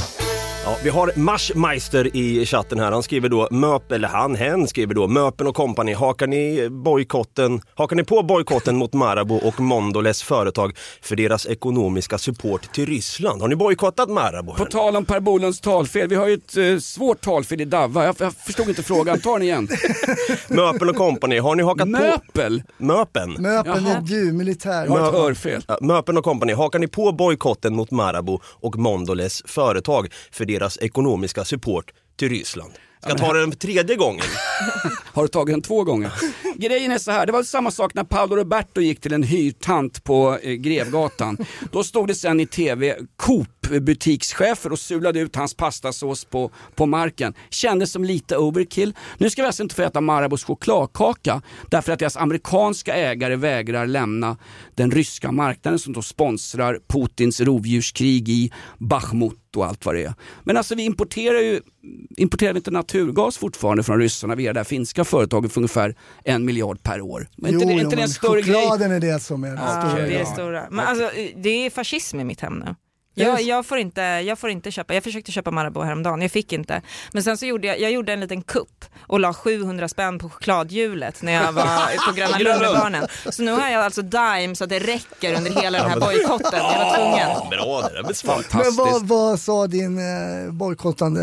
Ja, 0.68 0.76
vi 0.82 0.90
har 0.90 1.12
Marsmeister 1.16 2.16
i 2.16 2.46
chatten 2.46 2.80
här. 2.80 2.92
Han 2.92 3.02
skriver 3.02 3.28
då, 3.28 3.48
Möp, 3.50 3.92
eller 3.92 4.08
han, 4.08 4.34
hen 4.34 4.68
skriver 4.68 4.94
då, 4.94 5.06
Möpen 5.08 5.46
och 5.46 5.54
kompani, 5.54 5.92
hakar 5.92 6.26
ni, 6.26 6.68
bojkotten, 6.70 7.60
hakar 7.74 7.96
ni 7.96 8.04
på 8.04 8.22
bojkotten 8.22 8.76
mot 8.76 8.92
Marabou 8.92 9.38
och 9.38 9.60
Mondoles 9.60 10.22
företag 10.22 10.76
för 11.02 11.16
deras 11.16 11.46
ekonomiska 11.46 12.18
support 12.18 12.72
till 12.72 12.86
Ryssland? 12.86 13.40
Har 13.40 13.48
ni 13.48 13.56
bojkottat 13.56 14.08
Marabou? 14.08 14.54
På 14.54 14.64
tal 14.64 14.96
om 14.96 15.04
Per 15.04 15.20
Bolunds 15.20 15.60
talfel, 15.60 16.08
vi 16.08 16.14
har 16.14 16.28
ju 16.28 16.34
ett 16.34 16.56
eh, 16.56 16.78
svårt 16.78 17.20
talfel 17.20 17.60
i 17.60 17.64
Davva. 17.64 18.04
Jag, 18.04 18.16
jag 18.18 18.34
förstod 18.34 18.68
inte 18.68 18.82
frågan, 18.82 19.20
ta 19.20 19.32
den 19.32 19.42
igen. 19.42 19.68
Möpen 20.48 20.88
och 20.88 20.96
kompani, 20.96 21.38
har 21.38 21.54
ni 21.54 21.62
hakat 21.62 21.84
på... 21.84 21.90
Möpel? 21.90 22.62
Möpen? 22.76 23.32
Möpen 23.32 23.84
Jaha. 23.84 23.96
är 23.96 24.00
du, 24.00 24.32
militär. 24.32 24.84
Jag 24.84 24.92
har 24.92 25.08
ett 25.08 25.14
örfel. 25.14 25.64
Ja, 25.68 25.78
Möpen 25.80 26.18
och 26.18 26.24
kompani, 26.24 26.52
hakar 26.52 26.78
ni 26.78 26.88
på 26.88 27.12
bojkotten 27.12 27.76
mot 27.76 27.90
Marabou 27.90 28.40
och 28.44 28.76
Mondoles 28.76 29.42
företag 29.46 30.12
för 30.30 30.44
deras 30.44 30.57
ekonomiska 30.80 31.44
support 31.44 31.90
till 32.16 32.28
Ryssland? 32.28 32.72
Ska 33.00 33.10
jag 33.10 33.18
ta 33.18 33.32
det 33.32 33.42
en 33.42 33.52
tredje 33.52 33.96
gången? 33.96 34.24
Har 35.04 35.22
du 35.22 35.28
tagit 35.28 35.52
den 35.52 35.62
två 35.62 35.84
gånger? 35.84 36.12
Grejen 36.60 36.92
är 36.92 36.98
så 36.98 37.10
här, 37.10 37.26
det 37.26 37.32
var 37.32 37.42
samma 37.42 37.70
sak 37.70 37.94
när 37.94 38.04
Paolo 38.04 38.36
Roberto 38.36 38.80
gick 38.80 39.00
till 39.00 39.12
en 39.12 39.22
hyrtant 39.22 40.04
på 40.04 40.38
eh, 40.42 40.52
Grevgatan. 40.52 41.38
Då 41.72 41.84
stod 41.84 42.08
det 42.08 42.14
sen 42.14 42.40
i 42.40 42.46
tv 42.46 42.96
Coop-butikschefer 43.16 44.72
och 44.72 44.78
sulade 44.78 45.20
ut 45.20 45.36
hans 45.36 45.54
pastasås 45.54 46.24
på, 46.24 46.50
på 46.74 46.86
marken. 46.86 47.34
Kändes 47.50 47.92
som 47.92 48.04
lite 48.04 48.36
overkill. 48.36 48.94
Nu 49.18 49.30
ska 49.30 49.42
vi 49.42 49.46
alltså 49.46 49.62
inte 49.62 49.74
få 49.74 49.82
äta 49.82 50.00
Marabous 50.00 50.44
chokladkaka 50.44 51.42
därför 51.70 51.92
att 51.92 51.98
deras 51.98 52.16
amerikanska 52.16 52.94
ägare 52.94 53.36
vägrar 53.36 53.86
lämna 53.86 54.36
den 54.74 54.90
ryska 54.90 55.32
marknaden 55.32 55.78
som 55.78 55.92
då 55.92 56.02
sponsrar 56.02 56.78
Putins 56.88 57.40
rovdjurskrig 57.40 58.28
i 58.28 58.52
Bachmut 58.78 59.56
och 59.56 59.66
allt 59.66 59.86
vad 59.86 59.94
det 59.94 60.04
är. 60.04 60.14
Men 60.44 60.56
alltså 60.56 60.74
vi 60.74 60.82
importerar 60.82 61.38
ju 61.38 61.60
importerar 62.16 62.52
vi 62.52 62.58
inte 62.58 62.70
naturgas 62.70 63.38
fortfarande 63.38 63.82
från 63.82 64.00
ryssarna 64.00 64.34
via 64.34 64.52
det 64.52 64.60
här 64.60 64.64
finska 64.64 65.04
företaget 65.04 65.52
för 65.52 65.60
ungefär 65.60 65.94
en 66.24 66.47
miljard 66.48 66.82
per 66.82 67.00
år. 67.00 67.28
Men 67.36 67.52
inte, 67.54 67.66
det, 67.66 67.72
inte 67.72 67.96
men 67.96 67.98
en 67.98 68.08
större 68.08 68.42
grej? 68.42 68.54
chokladen 68.54 68.92
är 68.92 69.00
det 69.00 69.20
som 69.22 69.44
är 69.44 69.50
det 69.50 69.60
Ja, 69.66 69.88
stora. 69.88 70.02
det 70.06 70.20
är 70.20 70.24
stora. 70.24 70.66
Men 70.70 70.86
alltså, 70.86 71.10
det 71.36 71.66
är 71.66 71.70
fascism 71.70 72.20
i 72.20 72.24
mitt 72.24 72.40
hem 72.40 72.62
nu. 72.66 72.74
Jag, 73.24 73.42
jag, 73.42 73.66
får 73.66 73.78
inte, 73.78 74.00
jag 74.00 74.38
får 74.38 74.50
inte 74.50 74.70
köpa, 74.70 74.94
jag 74.94 75.04
försökte 75.04 75.32
köpa 75.32 75.50
Marabou 75.50 75.82
häromdagen, 75.84 76.22
jag 76.22 76.30
fick 76.30 76.52
inte. 76.52 76.82
Men 77.12 77.22
sen 77.22 77.36
så 77.38 77.46
gjorde 77.46 77.66
jag, 77.66 77.80
jag 77.80 77.90
gjorde 77.92 78.12
en 78.12 78.20
liten 78.20 78.42
kupp 78.42 78.84
och 79.00 79.20
la 79.20 79.34
700 79.34 79.88
spänn 79.88 80.18
på 80.18 80.28
chokladhjulet 80.28 81.22
när 81.22 81.32
jag 81.32 81.52
var 81.52 82.06
på 82.08 82.16
Gröna 82.16 82.38
Lund 82.38 82.60
med 82.60 82.72
barnen. 82.74 83.06
Så 83.30 83.42
nu 83.42 83.52
har 83.52 83.68
jag 83.68 83.84
alltså 83.84 84.02
Dime 84.02 84.54
så 84.56 84.64
att 84.64 84.70
det 84.70 84.78
räcker 84.78 85.36
under 85.36 85.50
hela 85.62 85.78
den 85.78 85.90
här 85.90 86.00
bojkotten. 86.00 86.58
Jag 86.72 86.84
var 86.84 86.96
tvungen. 86.96 87.50
Bra, 87.50 87.88
det 87.94 88.02
där 88.02 88.12
smart. 88.14 88.46
Men 88.52 88.62
vad, 88.62 88.74
Fantastiskt. 88.76 89.10
vad 89.10 89.40
sa 89.40 89.66
din 89.66 89.98
eh, 89.98 90.52
bojkottande 90.52 91.22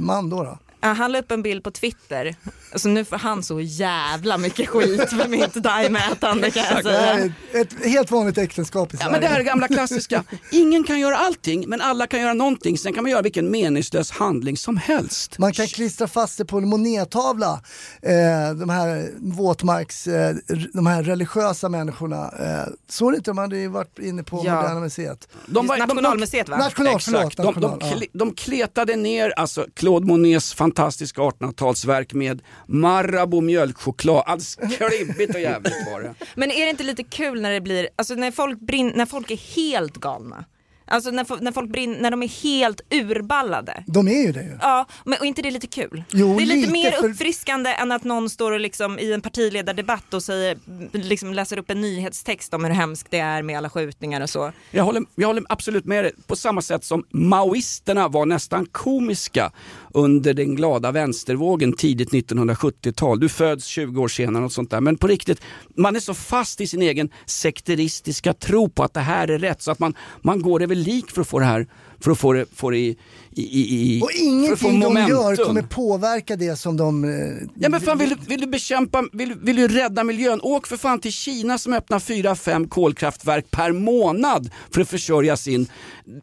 man 0.00 0.30
då? 0.30 0.42
då? 0.44 0.58
Ja, 0.80 0.88
Han 0.88 1.12
la 1.12 1.18
upp 1.18 1.30
en 1.32 1.42
bild 1.42 1.64
på 1.64 1.70
Twitter, 1.70 2.34
så 2.74 2.88
nu 2.88 3.04
får 3.04 3.16
han 3.16 3.42
så 3.42 3.60
jävla 3.60 4.38
mycket 4.38 4.68
skit 4.68 5.10
för 5.10 5.28
mitt 5.28 5.54
Dime-ätande 5.54 6.50
kan 6.50 6.64
jag 6.74 6.82
säga. 6.82 7.12
är 7.14 7.32
ett 7.60 7.84
helt 7.84 8.10
vanligt 8.10 8.38
äktenskap 8.38 8.94
i 8.94 8.96
Ja, 8.96 8.98
Sverige. 9.06 9.12
men 9.12 9.20
det 9.20 9.26
här 9.26 9.42
gamla 9.42 9.68
klassiska. 9.68 10.24
Ingen 10.50 10.84
kan 10.84 11.00
göra 11.00 11.16
allting, 11.16 11.64
men 11.68 11.80
alla 11.80 12.06
kan 12.06 12.20
göra 12.20 12.32
någonting. 12.34 12.78
Sen 12.78 12.92
kan 12.92 13.02
man 13.04 13.10
göra 13.10 13.22
vilken 13.22 13.50
meningslös 13.50 14.10
handling 14.10 14.56
som 14.56 14.76
helst. 14.76 15.38
Man 15.38 15.52
kan 15.52 15.66
klistra 15.66 16.08
fast 16.08 16.38
det 16.38 16.44
på 16.44 16.58
en 16.58 16.68
monettavla, 16.68 17.60
eh, 18.02 18.54
de 18.54 18.68
här 18.70 19.08
våtmarks, 19.18 20.06
eh, 20.06 20.36
de 20.72 20.86
här 20.86 21.02
religiösa 21.02 21.68
människorna. 21.68 22.24
Eh, 22.40 22.72
såg 22.88 23.14
inte, 23.14 23.30
de 23.30 23.38
hade 23.38 23.56
ju 23.58 23.68
varit 23.68 23.98
inne 23.98 24.22
på 24.22 24.42
Ja. 24.46 24.54
Moderna 24.56 24.80
Museet. 24.80 25.28
De 25.46 25.66
var- 25.66 25.76
Nationalmuseet 25.78 26.48
va? 26.48 26.56
National, 26.56 27.00
förlåt, 27.00 27.22
Exakt. 27.26 27.36
De, 27.36 27.60
de, 27.60 27.70
national, 27.70 28.00
ja. 28.02 28.06
de 28.12 28.34
kletade 28.34 28.96
ner 28.96 29.32
alltså 29.36 29.66
Claude 29.74 30.06
Monets 30.06 30.54
fantastiska 30.72 31.20
1800-talsverk 31.22 32.14
med 32.14 32.42
Marabou 32.66 33.40
mjölkchoklad. 33.40 34.22
Alldeles 34.26 34.54
klibbigt 34.56 35.34
och 35.34 35.40
jävligt 35.40 35.86
var 35.92 36.00
det. 36.00 36.14
Men 36.34 36.50
är 36.50 36.64
det 36.64 36.70
inte 36.70 36.82
lite 36.84 37.02
kul 37.02 37.40
när 37.42 37.50
det 37.52 37.60
blir, 37.60 37.88
alltså 37.96 38.14
när 38.14 38.30
folk, 38.30 38.58
brin- 38.60 38.92
när 38.96 39.06
folk 39.06 39.30
är 39.30 39.36
helt 39.56 39.96
galna? 39.96 40.44
Alltså 40.90 41.10
när, 41.10 41.42
när 41.42 41.52
folk 41.52 41.70
brinn, 41.70 41.92
när 42.00 42.10
de 42.10 42.22
är 42.22 42.42
helt 42.42 42.80
urballade. 42.90 43.84
De 43.86 44.08
är 44.08 44.26
ju 44.26 44.32
det 44.32 44.42
ju. 44.42 44.58
Ja, 44.60 44.86
men 45.04 45.18
och 45.18 45.26
inte 45.26 45.42
det 45.42 45.48
är 45.48 45.50
lite 45.50 45.66
kul? 45.66 46.04
Jo, 46.10 46.36
det 46.36 46.42
är 46.42 46.46
lite, 46.46 46.56
lite, 46.60 46.72
mer 46.72 46.90
för- 46.90 47.08
uppfriskande 47.08 47.70
än 47.70 47.92
att 47.92 48.04
någon 48.04 48.30
står 48.30 48.52
och 48.52 48.60
liksom 48.60 48.98
i 48.98 49.12
en 49.12 49.20
partiledardebatt 49.20 50.14
och 50.14 50.22
säger, 50.22 50.58
liksom 50.92 51.32
läser 51.34 51.58
upp 51.58 51.70
en 51.70 51.80
nyhetstext 51.80 52.54
om 52.54 52.64
hur 52.64 52.72
hemskt 52.72 53.06
det 53.10 53.18
är 53.18 53.42
med 53.42 53.58
alla 53.58 53.70
skjutningar 53.70 54.20
och 54.20 54.30
så. 54.30 54.52
Jag 54.70 54.84
håller, 54.84 55.02
jag 55.14 55.26
håller 55.28 55.44
absolut 55.48 55.84
med 55.84 56.04
dig. 56.04 56.12
På 56.26 56.36
samma 56.36 56.62
sätt 56.62 56.84
som 56.84 57.04
maoisterna 57.10 58.08
var 58.08 58.26
nästan 58.26 58.66
komiska 58.66 59.52
under 59.94 60.34
den 60.34 60.56
glada 60.56 60.90
vänstervågen 60.90 61.72
tidigt 61.72 62.10
1970-tal. 62.10 63.20
Du 63.20 63.28
föds 63.28 63.66
20 63.66 64.02
år 64.02 64.08
senare 64.08 64.44
och 64.44 64.52
sånt 64.52 64.70
där. 64.70 64.80
Men 64.80 64.96
på 64.96 65.06
riktigt, 65.06 65.40
man 65.76 65.96
är 65.96 66.00
så 66.00 66.14
fast 66.14 66.60
i 66.60 66.66
sin 66.66 66.82
egen 66.82 67.10
sekteristiska 67.26 68.34
tro 68.34 68.68
på 68.68 68.82
att 68.82 68.94
det 68.94 69.00
här 69.00 69.28
är 69.28 69.38
rätt 69.38 69.62
så 69.62 69.70
att 69.70 69.78
man, 69.78 69.94
man 70.22 70.42
går 70.42 70.62
över 70.62 70.74
lik 70.78 71.10
för 71.10 71.20
att 71.20 71.28
få 71.28 71.38
det 71.38 71.44
här, 71.44 71.66
för 72.00 72.10
att 72.10 72.18
få 72.18 72.32
det, 72.32 72.46
få 72.56 72.70
det 72.70 72.78
i, 72.78 72.96
i, 73.32 73.96
i, 73.96 74.00
Och 74.02 74.10
för 74.46 74.52
att 74.52 74.58
få 74.60 74.68
ingenting 74.68 74.80
de 74.94 75.06
gör 75.08 75.36
kommer 75.46 75.62
påverka 75.62 76.36
det 76.36 76.56
som 76.56 76.76
de... 76.76 77.04
eh, 77.04 77.48
Ja 77.54 77.68
men 77.68 77.80
fan 77.80 77.98
vill 77.98 78.08
du, 78.08 78.16
vill 78.26 78.40
du 78.40 78.46
bekämpa, 78.46 79.04
vill, 79.12 79.34
vill 79.34 79.56
du 79.56 79.68
rädda 79.68 80.04
miljön? 80.04 80.40
Åk 80.42 80.66
för 80.66 80.76
fan 80.76 81.00
till 81.00 81.12
Kina 81.12 81.58
som 81.58 81.72
öppnar 81.72 81.98
4-5 81.98 82.68
kolkraftverk 82.68 83.50
per 83.50 83.72
månad 83.72 84.50
för 84.74 84.80
att 84.80 84.88
försörja 84.88 85.36
sin, 85.36 85.66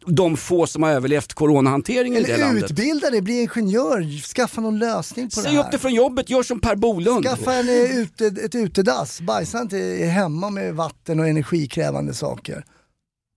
de 0.06 0.36
få 0.36 0.66
som 0.66 0.82
har 0.82 0.90
överlevt 0.90 1.34
coronahanteringen 1.34 2.18
i 2.22 2.26
det 2.26 2.32
Eller 2.32 2.44
landet. 2.44 2.70
utbilda 2.70 3.10
dig, 3.10 3.20
bli 3.22 3.40
ingenjör, 3.42 4.20
skaffa 4.34 4.60
någon 4.60 4.78
lösning 4.78 5.26
på 5.30 5.40
Säg 5.40 5.52
det 5.52 5.58
upp 5.58 5.64
här. 5.64 5.70
dig 5.70 5.80
från 5.80 5.94
jobbet, 5.94 6.30
gör 6.30 6.42
som 6.42 6.60
Per 6.60 6.76
Bolund. 6.76 7.24
Skaffa 7.26 7.54
en, 7.54 7.68
eh, 7.68 7.98
ute, 7.98 8.26
ett 8.26 8.54
utedass, 8.54 9.20
bajsa 9.20 9.60
inte 9.60 9.76
hemma 10.10 10.50
med 10.50 10.74
vatten 10.74 11.20
och 11.20 11.28
energikrävande 11.28 12.14
saker. 12.14 12.64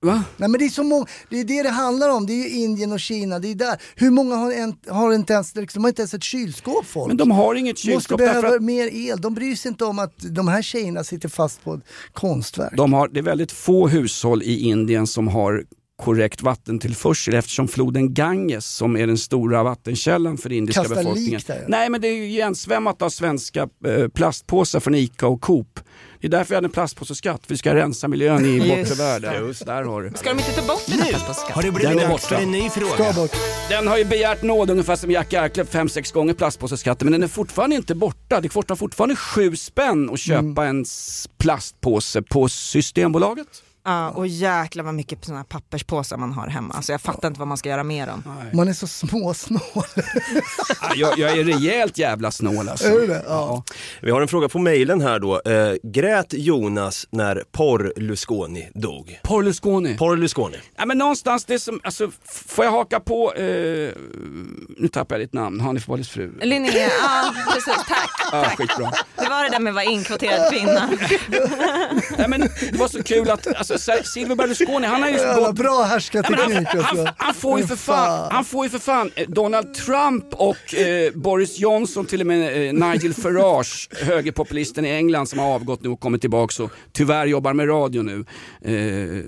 Va? 0.02 0.24
Nej 0.38 0.50
men 0.50 0.60
det 0.60 0.66
är 0.66 0.70
så 0.70 0.84
många, 0.84 1.06
det 1.30 1.40
är 1.40 1.44
det 1.44 1.64
det 1.64 1.70
handlar 1.70 2.10
om, 2.10 2.26
det 2.26 2.34
är 2.34 2.50
ju 2.50 2.50
Indien 2.50 2.92
och 2.92 3.00
Kina, 3.00 3.40
det 3.40 3.48
är 3.48 3.56
där. 3.56 3.82
Hur 3.96 4.12
många 4.12 4.36
har, 4.36 4.52
en, 4.52 4.76
har 4.88 5.14
inte 5.14 5.34
ens, 5.34 5.56
liksom, 5.56 5.80
de 5.80 5.84
har 5.84 5.90
inte 5.90 6.02
ens 6.02 6.14
ett 6.14 6.24
kylskåp 6.24 6.86
folk? 6.86 7.08
Men 7.08 7.18
de 7.18 7.32
har 7.32 7.56
inget 7.56 7.74
Måste 7.74 7.88
kylskåp 7.88 8.18
behöva 8.18 8.42
därför 8.42 8.56
att 8.56 8.64
mer 8.64 8.90
el, 8.94 9.22
de 9.22 9.34
bryr 9.34 9.56
sig 9.56 9.70
inte 9.70 9.86
om 9.86 10.00
att 10.00 10.14
de 10.18 10.48
här 10.48 10.62
tjejerna 10.62 11.04
sitter 11.04 11.30
fast 11.30 11.64
på 11.64 11.74
ett 11.74 11.84
konstverk. 12.14 12.74
de 12.78 12.94
har, 12.94 13.08
det 13.08 13.20
är 13.20 13.24
väldigt 13.24 13.52
få 13.52 13.88
hushåll 13.88 14.44
i 14.44 14.60
Indien 14.60 15.08
som 15.08 15.28
har 15.28 15.64
korrekt 16.02 16.42
vattentillförsel 16.42 17.34
eftersom 17.34 17.68
floden 17.68 18.14
Ganges 18.14 18.66
som 18.66 18.98
är 18.98 19.08
den 19.08 19.18
stora 19.18 19.64
vattenkällan 19.64 20.38
för 20.38 20.52
indiska 20.52 20.82
Kastar 20.82 20.96
befolkningen. 20.96 21.32
lik 21.32 21.48
där. 21.48 21.66
Nej 21.68 21.90
men 21.90 22.02
det 22.02 22.08
är 22.08 22.14
ju 22.14 22.30
igensvämmat 22.30 23.02
av 23.02 23.10
svenska 23.10 23.70
eh, 23.86 24.08
plastpåsar 24.08 24.80
från 24.80 24.96
ICA 24.96 25.28
och 25.28 25.42
Coop. 25.42 25.80
Det 26.22 26.28
är 26.28 26.32
därför 26.32 26.50
vi 26.50 26.56
hade 26.56 26.66
en 26.68 26.72
plastpåseskatt, 26.72 27.42
vi 27.48 27.58
ska 27.58 27.76
rensa 27.76 28.08
miljön 28.08 28.46
i 28.46 28.60
bortre 28.60 28.96
världen. 28.96 29.48
Just 29.48 29.66
där 29.66 29.84
har 29.84 30.02
du. 30.02 30.12
Ska 30.16 30.30
de 30.30 30.40
inte 30.40 30.52
ta 30.52 30.68
bort 30.68 30.82
den 30.86 31.00
här 31.00 31.10
plastpåseskatten? 31.10 31.54
Har 31.56 31.64
det 31.64 31.72
blivit 31.72 31.90
Den 31.98 32.00
är 32.06 32.10
dags 32.10 32.24
borta. 32.24 32.36
för 32.36 32.44
en 32.44 32.52
ny 32.52 32.70
Ska 32.70 32.80
fråga? 32.80 33.14
bort. 33.14 33.32
Den 33.70 33.88
har 33.88 33.98
ju 33.98 34.06
begärt 34.06 34.42
nåd 34.42 34.70
ungefär 34.70 34.96
som 34.96 35.12
Jack 35.12 35.34
Arklöv 35.34 35.66
fem 35.66 35.90
sex 35.90 36.12
gånger 36.12 36.34
plastpåseskatten 36.34 37.06
men 37.06 37.12
den 37.12 37.24
är 37.24 37.28
fortfarande 37.28 37.76
inte 37.76 37.96
borta. 37.96 38.42
Det 38.42 38.50
kostar 38.50 38.76
fortfarande 38.76 39.16
sju 39.16 39.56
spänn 39.56 40.10
att 40.10 40.20
köpa 40.20 40.66
en 40.66 40.82
s- 40.82 41.30
plastpåse 41.38 42.22
på 42.22 42.50
Systembolaget. 42.50 43.48
Ja, 43.90 44.10
och 44.10 44.28
jäklar 44.28 44.84
vad 44.84 44.94
mycket 44.94 45.26
såna 45.26 45.38
här 45.38 45.44
papperspåsar 45.44 46.18
man 46.18 46.34
har 46.34 46.48
hemma. 46.48 46.74
Alltså 46.74 46.92
jag 46.92 47.02
fattar 47.02 47.28
inte 47.28 47.40
vad 47.40 47.48
man 47.48 47.58
ska 47.58 47.70
göra 47.70 47.84
med 47.84 48.08
dem. 48.08 48.24
Man 48.54 48.68
är 48.68 48.74
så 48.74 48.88
småsnål. 48.88 49.60
Ja, 50.82 50.92
Jag, 50.96 51.18
jag 51.20 51.38
är 51.38 51.44
rejält 51.44 51.98
jävla 51.98 52.32
snål 52.32 52.70
alltså. 52.70 52.88
Är 52.88 53.08
det? 53.08 53.24
Ja. 53.28 53.64
Vi 54.02 54.12
har 54.12 54.22
en 54.22 54.28
fråga 54.28 54.50
på 54.50 54.60
mejlen 54.60 55.02
här 55.02 55.20
då. 55.20 55.42
Eh, 55.42 55.74
grät 55.84 56.34
Jonas 56.34 57.08
när 57.12 57.44
Porr 57.52 57.94
Lusconi 57.96 58.70
dog? 58.76 59.20
Porlusconi. 59.24 59.98
Porr 59.98 60.18
Lusconi. 60.18 60.58
Ja, 60.78 60.86
men 60.86 60.98
någonstans 60.98 61.46
det 61.46 61.60
som, 61.60 61.80
alltså, 61.84 62.12
får 62.26 62.66
jag 62.66 62.72
haka 62.72 63.00
på, 63.00 63.34
eh, 63.34 63.44
nu 64.78 64.88
tappar 64.92 65.16
jag 65.16 65.22
ditt 65.22 65.34
namn, 65.34 65.60
Hanif 65.60 65.86
Balis 65.86 66.10
fru. 66.10 66.32
Linnea, 66.42 66.72
ja 67.02 67.34
precis, 67.54 67.86
tack. 67.88 68.10
Ja, 68.32 68.44
tack. 68.44 68.58
skitbra. 68.58 68.92
Det 69.16 69.30
var 69.30 69.44
det 69.44 69.50
där 69.50 69.60
med 69.60 69.72
att 69.72 69.76
vara 69.76 69.86
inkvoterad 69.86 70.52
kvinna. 70.52 70.90
Nej, 72.18 72.28
men 72.28 72.42
det 72.72 72.78
var 72.78 72.88
så 72.88 73.04
kul 73.04 73.30
att 73.30 73.56
alltså, 73.56 73.79
Silvio 74.04 74.36
Berlusconi, 74.36 74.88
han 74.88 75.02
har 75.02 75.10
ju 75.10 75.16
Jävla 75.16 75.54
bra 75.54 75.84
härskarteknik. 75.84 76.68
han, 76.68 76.82
han, 76.82 76.98
alltså. 76.98 77.14
han, 77.18 77.34
får 77.34 77.60
ju 77.60 77.68
för 77.68 77.76
fan, 77.76 78.32
han 78.32 78.46
får 78.46 78.66
ju 78.66 78.70
för 78.70 78.80
fan 78.80 79.12
eh, 79.16 79.30
Donald 79.30 79.74
Trump 79.74 80.34
och 80.34 80.76
eh, 80.76 81.12
Boris 81.14 81.60
Johnson, 81.60 82.06
till 82.06 82.22
och 82.22 82.28
med 82.28 82.68
eh, 82.68 82.74
Nigel 82.74 83.14
Farage, 83.14 83.90
högerpopulisten 84.02 84.86
i 84.86 84.90
England 84.90 85.28
som 85.28 85.40
har 85.40 85.46
avgått 85.46 85.84
nu 85.84 85.90
och 85.90 86.00
kommit 86.00 86.22
tillbaka 86.22 86.64
och 86.64 86.72
tyvärr 86.92 87.26
jobbar 87.26 87.54
med 87.54 87.70
radio 87.70 88.02
nu. 88.02 88.26
Eh, 88.62 89.24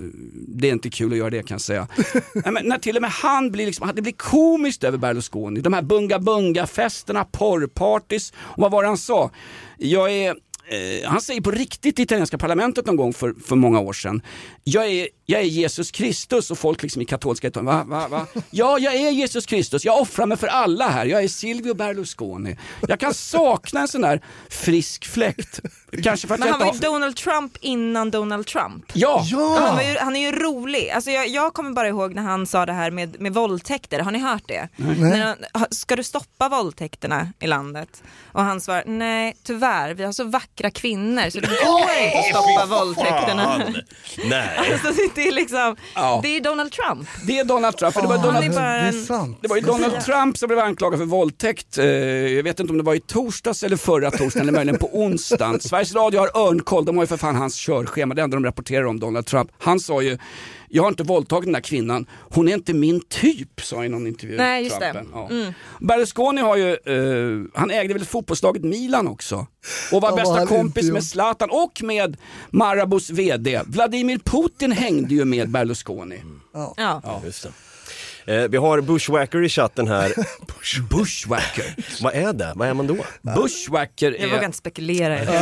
det 0.48 0.68
är 0.68 0.72
inte 0.72 0.90
kul 0.90 1.12
att 1.12 1.18
göra 1.18 1.30
det 1.30 1.42
kan 1.42 1.54
jag 1.54 1.60
säga. 1.60 1.88
Nej, 2.34 2.52
men 2.52 2.66
när 2.66 2.78
till 2.78 2.96
och 2.96 3.02
med 3.02 3.10
han 3.10 3.50
blir 3.50 3.66
liksom, 3.66 3.90
det 3.94 4.02
blir 4.02 4.12
komiskt 4.12 4.84
över 4.84 4.98
Berlusconi. 4.98 5.60
De 5.60 5.72
här 5.72 5.82
bunga 5.82 6.18
bunga 6.18 6.66
festerna, 6.66 7.24
porrpartys 7.24 8.32
och 8.36 8.62
vad 8.62 8.70
var 8.70 8.82
det 8.82 8.88
han 8.88 8.98
sa? 8.98 9.30
Jag 9.78 10.12
är 10.12 10.36
Eh, 10.68 11.08
han 11.08 11.20
säger 11.20 11.40
på 11.40 11.50
riktigt 11.50 11.98
i 11.98 12.02
italienska 12.02 12.38
parlamentet 12.38 12.86
någon 12.86 12.96
gång 12.96 13.12
för, 13.12 13.34
för 13.44 13.56
många 13.56 13.80
år 13.80 13.92
sedan. 13.92 14.22
Jag 14.64 14.86
är, 14.86 15.08
jag 15.32 15.40
är 15.40 15.44
Jesus 15.46 15.90
Kristus 15.90 16.50
och 16.50 16.58
folk 16.58 16.82
liksom 16.82 17.02
i 17.02 17.04
katolska 17.04 17.48
Italien, 17.48 17.66
va, 17.66 17.84
va, 17.86 18.08
va? 18.08 18.26
Ja, 18.50 18.78
jag 18.78 18.94
är 18.94 19.10
Jesus 19.10 19.46
Kristus. 19.46 19.84
Jag 19.84 20.00
offrar 20.00 20.26
mig 20.26 20.36
för 20.38 20.46
alla 20.46 20.88
här. 20.88 21.06
Jag 21.06 21.24
är 21.24 21.28
Silvio 21.28 21.74
Berlusconi. 21.74 22.56
Jag 22.88 23.00
kan 23.00 23.14
sakna 23.14 23.80
en 23.80 23.88
sån 23.88 24.00
där 24.00 24.20
frisk 24.50 25.04
fläkt. 25.06 25.60
Kanske 26.02 26.26
för 26.26 26.34
att 26.34 26.40
Men 26.40 26.48
han 26.48 26.60
var 26.60 26.72
ju. 26.72 26.78
Donald 26.78 27.16
Trump 27.16 27.56
innan 27.60 28.10
Donald 28.10 28.46
Trump. 28.46 28.84
Ja, 28.92 29.18
Han, 29.18 29.26
Ja! 29.30 29.74
var 29.74 29.82
ju, 29.82 29.98
han 29.98 30.16
är 30.16 30.20
ju 30.20 30.32
rolig. 30.32 30.90
Alltså 30.90 31.10
jag, 31.10 31.28
jag 31.28 31.54
kommer 31.54 31.70
bara 31.70 31.88
ihåg 31.88 32.14
när 32.14 32.22
han 32.22 32.46
sa 32.46 32.66
det 32.66 32.72
här 32.72 32.90
med, 32.90 33.20
med 33.20 33.34
våldtäkter. 33.34 34.00
Har 34.00 34.10
ni 34.10 34.18
hört 34.18 34.42
det? 34.46 34.68
När 34.76 35.24
han, 35.26 35.36
"Ha- 35.54 35.66
ska 35.70 35.96
du 35.96 36.02
stoppa 36.04 36.48
våldtäkterna 36.48 37.28
i 37.40 37.46
landet? 37.46 38.02
Och 38.32 38.42
han 38.42 38.60
svarar, 38.60 38.84
nej 38.86 39.36
tyvärr, 39.44 39.94
vi 39.94 40.04
har 40.04 40.12
så 40.12 40.24
vackra 40.24 40.70
kvinnor 40.70 41.30
så 41.30 41.40
det 41.40 41.46
går 41.64 41.80
inte 41.80 42.18
att 42.18 42.24
stoppa 42.24 42.66
våldtäkterna. 42.78 43.62
Nej. 44.24 44.48
Alltså, 44.72 45.02
det 45.14 45.21
är 45.28 45.32
liksom, 45.32 45.76
Ja. 45.94 46.20
det 46.22 46.36
är 46.36 46.40
Donald 46.40 46.72
Trump. 46.72 47.08
det 47.26 47.38
är 47.38 47.44
Donald 47.44 47.76
Trump. 47.76 47.94
För 47.94 48.02
det 48.02 48.08
var 48.08 48.16
Han 48.18 48.26
Donald 48.26 48.44
Det 48.54 48.60
en... 48.60 49.36
Det 49.40 49.48
var 49.48 49.56
ju 49.56 49.62
Donald 49.62 50.00
Trump 50.04 50.38
som 50.38 50.46
blev 50.46 50.58
anklagad 50.58 50.98
för 50.98 51.06
våldtäkt. 51.06 51.78
Eh, 51.78 51.84
Jag 51.86 52.42
vet 52.42 52.60
inte 52.60 52.70
om 52.70 52.76
det 52.78 52.84
var 52.84 52.94
i 52.94 53.00
torsdags 53.00 53.62
eller 53.62 53.76
förra 53.76 54.10
torsdagen 54.10 54.42
eller 54.48 54.52
möjligen 54.52 54.78
på 54.80 54.88
onsdagen. 54.98 55.60
Sveriges 55.60 55.94
Radio 55.94 56.20
har 56.20 56.48
örnkoll, 56.48 56.84
de 56.84 56.96
har 56.96 57.02
ju 57.02 57.06
för 57.08 57.16
fan 57.16 57.36
hans 57.36 57.54
körschema, 57.56 58.14
det 58.14 58.22
enda 58.22 58.36
de 58.36 58.44
rapporterar 58.44 58.84
om 58.84 59.00
Donald 59.00 59.26
Trump. 59.26 59.50
Han 59.58 59.80
sa 59.80 60.02
ju, 60.02 60.18
jag 60.74 60.82
har 60.82 60.88
inte 60.88 61.02
våldtagit 61.02 61.44
den 61.44 61.52
där 61.52 61.60
kvinnan, 61.60 62.06
hon 62.30 62.48
är 62.48 62.54
inte 62.54 62.74
min 62.74 63.00
typ, 63.00 63.60
sa 63.60 63.84
i 63.84 63.88
någon 63.88 64.06
intervju. 64.06 64.36
Nej, 64.36 64.64
just 64.64 64.80
det. 64.80 65.04
Ja. 65.12 65.28
Berlusconi 65.80 66.40
har 66.40 66.56
ju, 66.56 66.70
eh, 66.72 67.46
han 67.54 67.70
ägde 67.70 67.94
väl 67.94 68.04
fotbollslaget 68.04 68.64
Milan 68.64 69.08
också. 69.08 69.46
Och 69.92 70.02
var 70.02 70.10
Ja, 70.10 70.16
bästa 70.16 70.46
kompis 70.46 70.90
med. 70.90 71.04
Zlatan 71.04 71.50
och 71.50 71.82
med 71.82 72.16
Marabous 72.50 73.10
VD. 73.10 73.60
Vladimir 73.66 74.18
Putin 74.18 74.72
hängde 74.72 75.14
ju 75.14 75.24
med 75.24 75.50
Berlusconi. 75.50 76.22
Ja. 76.76 77.20
Just 77.24 77.42
det. 77.42 77.52
Eh, 78.26 78.48
vi 78.48 78.56
har 78.56 78.80
Bushwacker 78.80 79.42
i 79.44 79.48
chatten 79.48 79.88
här. 79.88 80.12
Bushwacker. 80.90 81.74
Vad 82.02 82.14
är 82.14 82.32
det? 82.32 82.52
Vad 82.56 82.68
är 82.68 82.74
man 82.74 82.86
då? 82.86 82.96
Bushwacker 83.22 84.16
Jag 84.20 84.28
vågar 84.28 84.42
är... 84.42 84.44
inte 84.44 84.58
spekulera 84.58 85.22
i 85.22 85.26
det. 85.26 85.32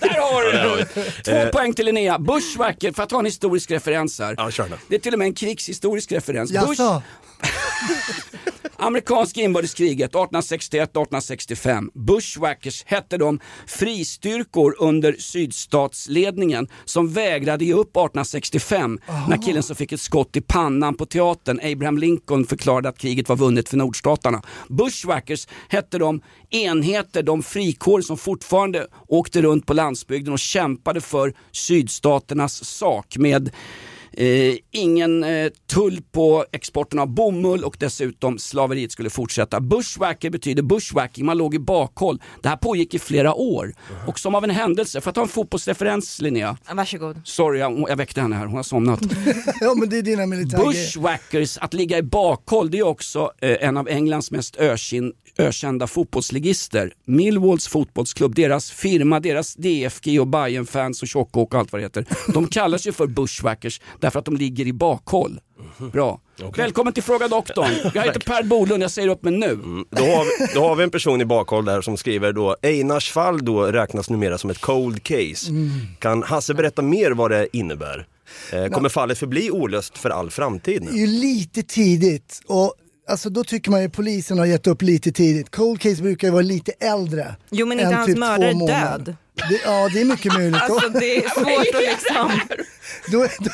Där 0.00 0.20
har 0.20 0.42
du 0.42 0.52
det! 0.52 1.44
Två 1.44 1.52
poäng 1.52 1.72
till 1.74 1.86
Linnea. 1.86 2.18
Bushwacker, 2.18 2.92
för 2.92 3.02
att 3.02 3.10
ha 3.10 3.18
en 3.18 3.24
historisk 3.24 3.70
referens 3.70 4.18
här. 4.18 4.34
Ja, 4.38 4.50
kör 4.50 4.68
då. 4.68 4.76
Det 4.88 4.94
är 4.94 5.00
till 5.00 5.12
och 5.12 5.18
med 5.18 5.26
en 5.26 5.34
krigshistorisk 5.34 6.12
referens. 6.12 6.52
Bush? 6.52 6.82
amerikanska 8.78 9.40
inbördeskriget 9.40 10.12
1861-1865. 10.12 11.88
Bushwackers 11.94 12.84
hette 12.86 13.16
de 13.16 13.40
fristyrkor 13.66 14.74
under 14.78 15.16
sydstatsledningen 15.18 16.68
som 16.84 17.12
vägrade 17.12 17.64
ge 17.64 17.72
upp 17.72 17.96
1865 17.96 18.98
när 19.28 19.42
killen 19.42 19.62
som 19.62 19.76
fick 19.76 19.92
ett 19.92 20.00
skott 20.00 20.36
i 20.36 20.40
pannan 20.40 20.94
på 20.94 21.06
teatern, 21.06 21.60
Abraham 21.72 21.98
Lincoln, 21.98 22.46
förklarade 22.46 22.88
att 22.88 22.98
kriget 22.98 23.28
var 23.28 23.36
vunnet 23.36 23.68
för 23.68 23.76
nordstaterna. 23.76 24.42
Bushwackers 24.68 25.48
hette 25.68 25.98
de 25.98 26.20
enheter, 26.50 27.22
de 27.22 27.42
frikår 27.42 28.00
som 28.00 28.16
fortfarande 28.16 28.86
åkte 29.08 29.42
runt 29.42 29.66
på 29.66 29.72
landsbygden 29.72 30.32
och 30.32 30.38
kämpade 30.38 31.00
för 31.00 31.34
sydstaternas 31.52 32.64
sak 32.64 33.16
med 33.16 33.50
Eh, 34.12 34.56
ingen 34.70 35.24
eh, 35.24 35.50
tull 35.66 36.00
på 36.12 36.44
exporten 36.52 36.98
av 36.98 37.08
bomull 37.08 37.64
och 37.64 37.76
dessutom 37.78 38.38
slaveriet 38.38 38.92
skulle 38.92 39.10
fortsätta. 39.10 39.60
Bushwacker 39.60 40.30
betyder 40.30 40.62
bushwacking, 40.62 41.26
man 41.26 41.38
låg 41.38 41.54
i 41.54 41.58
bakhåll. 41.58 42.22
Det 42.42 42.48
här 42.48 42.56
pågick 42.56 42.94
i 42.94 42.98
flera 42.98 43.34
år. 43.34 43.74
Och 44.06 44.18
som 44.18 44.34
av 44.34 44.44
en 44.44 44.50
händelse, 44.50 45.00
för 45.00 45.10
att 45.10 45.14
ta 45.14 45.22
en 45.22 45.28
fotbollsreferens 45.28 46.20
Linnea. 46.20 46.56
Varsågod. 46.72 47.20
Sorry, 47.24 47.60
jag, 47.60 47.86
jag 47.88 47.96
väckte 47.96 48.20
henne 48.20 48.36
här, 48.36 48.46
hon 48.46 48.56
har 48.56 48.62
somnat. 48.62 49.00
ja 49.60 49.74
men 49.74 49.88
det 49.88 49.98
är 49.98 50.02
dina 50.02 50.26
militärgrejer. 50.26 50.72
Bushwackers, 50.72 51.58
att 51.58 51.74
ligga 51.74 51.98
i 51.98 52.02
bakhåll, 52.02 52.70
det 52.70 52.78
är 52.78 52.86
också 52.86 53.32
eh, 53.40 53.56
en 53.60 53.76
av 53.76 53.88
Englands 53.88 54.30
mest 54.30 54.56
ökin, 54.56 55.12
ökända 55.38 55.86
fotbollsligister. 55.86 56.92
Millwalls 57.04 57.68
fotbollsklubb, 57.68 58.34
deras 58.34 58.70
firma, 58.70 59.20
deras 59.20 59.54
DFG 59.54 60.20
och 60.20 60.26
bayern 60.26 60.66
fans 60.66 61.02
och 61.02 61.08
tjockåk 61.08 61.54
och 61.54 61.60
allt 61.60 61.72
vad 61.72 61.80
det 61.80 61.84
heter. 61.84 62.04
De 62.32 62.46
kallas 62.50 62.86
ju 62.86 62.92
för 62.92 63.06
bushwackers 63.06 63.80
därför 64.00 64.18
att 64.18 64.24
de 64.24 64.36
ligger 64.36 64.66
i 64.66 64.72
bakhåll. 64.72 65.40
Bra. 65.92 66.20
Välkommen 66.56 66.92
till 66.92 67.02
Fråga 67.02 67.28
doktorn. 67.28 67.70
Jag 67.94 68.02
heter 68.02 68.20
Per 68.20 68.42
Bolund, 68.42 68.82
jag 68.82 68.90
säger 68.90 69.08
upp 69.08 69.22
mig 69.22 69.32
nu. 69.32 69.54
Då 69.90 70.02
har, 70.04 70.24
vi, 70.46 70.54
då 70.54 70.60
har 70.60 70.76
vi 70.76 70.82
en 70.84 70.90
person 70.90 71.20
i 71.20 71.24
bakhåll 71.24 71.64
där 71.64 71.80
som 71.80 71.96
skriver 71.96 72.32
då 72.32 72.56
Einars 72.62 73.10
fall 73.10 73.44
då 73.44 73.62
räknas 73.62 74.10
numera 74.10 74.38
som 74.38 74.50
ett 74.50 74.60
cold 74.60 75.02
case. 75.02 75.52
Kan 75.98 76.22
Hasse 76.22 76.54
berätta 76.54 76.82
mer 76.82 77.10
vad 77.10 77.30
det 77.30 77.48
innebär? 77.56 78.06
Eh, 78.52 78.66
kommer 78.66 78.88
fallet 78.88 79.18
förbli 79.18 79.50
olöst 79.50 79.98
för 79.98 80.10
all 80.10 80.30
framtid 80.30 80.82
Det 80.82 80.88
är 80.88 80.92
nu? 80.92 80.98
ju 81.00 81.06
lite 81.06 81.62
tidigt 81.62 82.42
och 82.46 82.74
alltså 83.08 83.30
då 83.30 83.44
tycker 83.44 83.70
man 83.70 83.82
ju 83.82 83.88
polisen 83.88 84.38
har 84.38 84.46
gett 84.46 84.66
upp 84.66 84.82
lite 84.82 85.12
tidigt. 85.12 85.50
Cold 85.50 85.80
case 85.80 86.02
brukar 86.02 86.28
ju 86.28 86.32
vara 86.32 86.42
lite 86.42 86.72
äldre. 86.72 87.36
Jo 87.50 87.66
men 87.66 87.80
inte 87.80 87.90
än 87.90 87.94
hans 87.94 88.06
typ 88.06 88.18
mördare 88.18 88.52
död. 88.52 89.16
Det, 89.48 89.60
ja 89.64 89.88
det 89.92 90.00
är 90.00 90.04
mycket 90.04 90.32
möjligt. 90.32 90.62
Alltså 90.62 90.88
det 90.88 91.16
är 91.16 91.28
svårt 91.34 91.74
att 91.74 91.82
liksom... 91.82 92.56
Då, 93.12 93.26
då, 93.38 93.50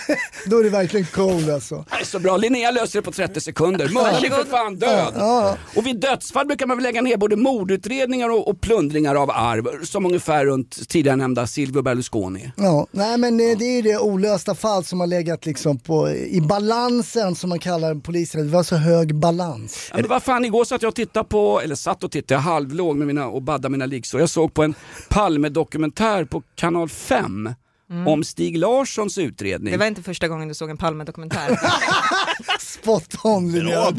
då 0.46 0.58
är 0.58 0.64
det 0.64 0.70
verkligen 0.70 1.06
cold 1.06 1.50
alltså. 1.50 1.84
Det 1.90 2.00
är 2.00 2.04
så 2.04 2.18
bra, 2.18 2.36
Linnea 2.36 2.70
löser 2.70 2.98
det 2.98 3.02
på 3.02 3.12
30 3.12 3.40
sekunder. 3.40 3.88
Mördaren 3.88 4.24
är 4.24 4.30
för 4.30 4.44
fan 4.44 4.76
död. 4.76 5.14
Och 5.76 5.86
vid 5.86 6.00
dödsfall 6.00 6.46
brukar 6.46 6.66
man 6.66 6.76
väl 6.76 6.84
lägga 6.84 7.02
ner 7.02 7.16
både 7.16 7.36
mordutredningar 7.36 8.28
och, 8.30 8.48
och 8.48 8.60
plundringar 8.60 9.14
av 9.14 9.30
arv, 9.30 9.84
som 9.84 10.06
ungefär 10.06 10.44
runt 10.44 10.88
tidigare 10.88 11.16
nämnda 11.16 11.46
Silvio 11.46 11.82
Berlusconi. 11.82 12.52
Ja, 12.56 12.86
nej 12.90 13.18
men 13.18 13.40
eh, 13.40 13.58
det 13.58 13.64
är 13.64 13.82
det 13.82 13.98
olösta 13.98 14.54
fall 14.54 14.84
som 14.84 15.00
har 15.00 15.06
legat 15.06 15.46
liksom 15.46 15.78
på, 15.78 16.10
i 16.10 16.40
balansen 16.40 17.34
som 17.34 17.48
man 17.48 17.58
kallar 17.58 17.94
polisen. 17.94 18.46
Det 18.46 18.52
var 18.52 18.62
så 18.62 18.76
hög 18.76 19.14
balans. 19.14 19.88
Ja, 19.90 19.96
men 20.00 20.08
vad 20.08 20.22
fan, 20.22 20.44
igår 20.44 20.64
satt 20.64 20.82
jag 20.82 20.88
och 20.88 20.94
tittade 20.94 21.28
på, 21.28 21.60
eller 21.60 21.74
satt 21.74 22.04
och 22.04 22.10
tittade, 22.10 22.34
jag 22.34 22.40
halvlåg 22.40 22.96
med 22.96 23.06
mina, 23.06 23.26
och 23.26 23.42
baddade 23.42 23.68
mina 23.68 23.86
liggsår. 23.86 24.20
Jag 24.20 24.28
såg 24.28 24.54
på 24.54 24.62
en 24.62 24.74
Palme-dokumentär 25.08 25.73
på 26.30 26.42
kanal 26.54 26.88
5 26.88 27.54
om 28.06 28.24
Stig 28.24 28.58
Larssons 28.58 29.18
utredning. 29.18 29.72
Det 29.72 29.78
var 29.78 29.86
inte 29.86 30.02
första 30.02 30.28
gången 30.28 30.48
du 30.48 30.54
såg 30.54 30.70
en 30.70 30.76
Palme-dokumentär. 30.76 31.60
Spot 32.60 33.16
on 33.24 33.52
Linnea. 33.52 33.90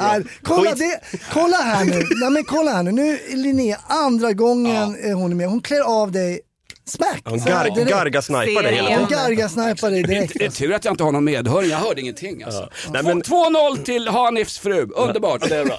Nej, 0.00 0.22
kolla, 0.42 0.74
det, 0.74 1.00
kolla 1.32 1.56
här 1.56 1.84
nu, 1.84 2.02
nej 2.20 2.30
men 2.30 2.44
kolla 2.44 2.72
här 2.72 2.82
nu, 2.82 2.92
nu 2.92 3.18
är 3.32 3.36
Linnea 3.36 3.78
andra 3.86 4.32
gången 4.32 4.96
eh, 5.04 5.18
hon 5.18 5.30
är 5.32 5.36
med, 5.36 5.48
hon 5.48 5.60
klär 5.60 5.80
av 6.02 6.12
dig 6.12 6.40
smack. 6.84 7.22
Hon 7.24 7.38
gar, 7.38 7.64
direkt. 7.64 7.90
gargasnajpar 7.90 8.62
dig 8.62 8.74
hela 8.74 8.88
Serien. 8.88 9.00
Hon 9.00 9.08
tiden. 9.08 9.24
gargasnajpar 9.24 9.90
dig 9.90 10.02
direkt. 10.02 10.34
Det 10.38 10.44
är 10.44 10.50
tur 10.50 10.72
att 10.72 10.84
jag 10.84 10.92
inte 10.92 11.04
har 11.04 11.12
någon 11.12 11.24
medhöring, 11.24 11.70
jag 11.70 11.78
hörde 11.78 12.00
ingenting 12.00 12.42
alltså. 12.42 12.68
Men- 12.92 13.22
2-0 13.22 13.82
till 13.82 14.08
Hanifs 14.08 14.58
fru, 14.58 14.88
underbart. 14.94 15.48
Det 15.48 15.56
är 15.56 15.64
bra. 15.64 15.78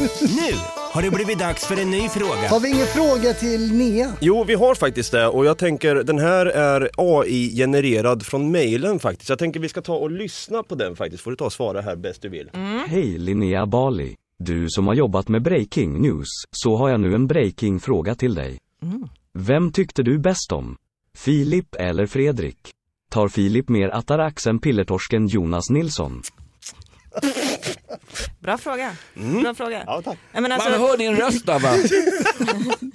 Nu 0.00 0.56
har 0.92 1.02
det 1.02 1.10
blivit 1.10 1.38
dags 1.38 1.66
för 1.66 1.80
en 1.80 1.90
ny 1.90 2.08
fråga. 2.08 2.48
Har 2.48 2.60
vi 2.60 2.68
ingen 2.68 2.86
fråga 2.86 3.34
till 3.34 3.72
Nea? 3.72 4.12
Jo, 4.20 4.44
vi 4.44 4.54
har 4.54 4.74
faktiskt 4.74 5.12
det 5.12 5.26
och 5.26 5.46
jag 5.46 5.58
tänker 5.58 5.94
den 5.94 6.18
här 6.18 6.46
är 6.46 6.90
AI-genererad 6.96 8.22
från 8.26 8.50
mejlen 8.50 8.98
faktiskt. 8.98 9.28
Jag 9.28 9.38
tänker 9.38 9.60
vi 9.60 9.68
ska 9.68 9.82
ta 9.82 9.94
och 9.94 10.10
lyssna 10.10 10.62
på 10.62 10.74
den 10.74 10.96
faktiskt. 10.96 11.22
Får 11.22 11.30
du 11.30 11.36
ta 11.36 11.44
och 11.44 11.52
svara 11.52 11.80
här 11.80 11.96
bäst 11.96 12.22
du 12.22 12.28
vill. 12.28 12.50
Hej 12.88 13.18
Linnea 13.18 13.66
Bali. 13.66 14.16
Du 14.38 14.66
som 14.68 14.86
har 14.86 14.94
jobbat 14.94 15.28
med 15.28 15.42
breaking 15.42 16.02
news, 16.02 16.28
så 16.50 16.76
har 16.76 16.88
jag 16.88 17.00
nu 17.00 17.14
en 17.14 17.26
breaking 17.26 17.80
fråga 17.80 18.14
till 18.14 18.34
dig. 18.34 18.58
Vem 19.34 19.72
tyckte 19.72 20.02
du 20.02 20.18
bäst 20.18 20.52
om? 20.52 20.76
Filip 21.16 21.74
eller 21.74 22.06
Fredrik? 22.06 22.58
Tar 23.10 23.28
Filip 23.28 23.68
mer 23.68 23.88
Atarax 23.88 24.46
än 24.46 24.58
pillertorsken 24.58 25.26
Jonas 25.26 25.70
Nilsson? 25.70 26.22
Bra 28.48 28.58
fråga. 28.58 28.96
Bra 29.14 29.54
fråga. 29.54 29.84
Ja, 29.86 30.02
tack. 30.02 30.18
Men 30.32 30.52
alltså, 30.52 30.70
Man 30.70 30.80
hör 30.80 30.96
din 30.96 31.16
röst 31.16 31.46
där 31.46 31.58
va? 31.58 31.70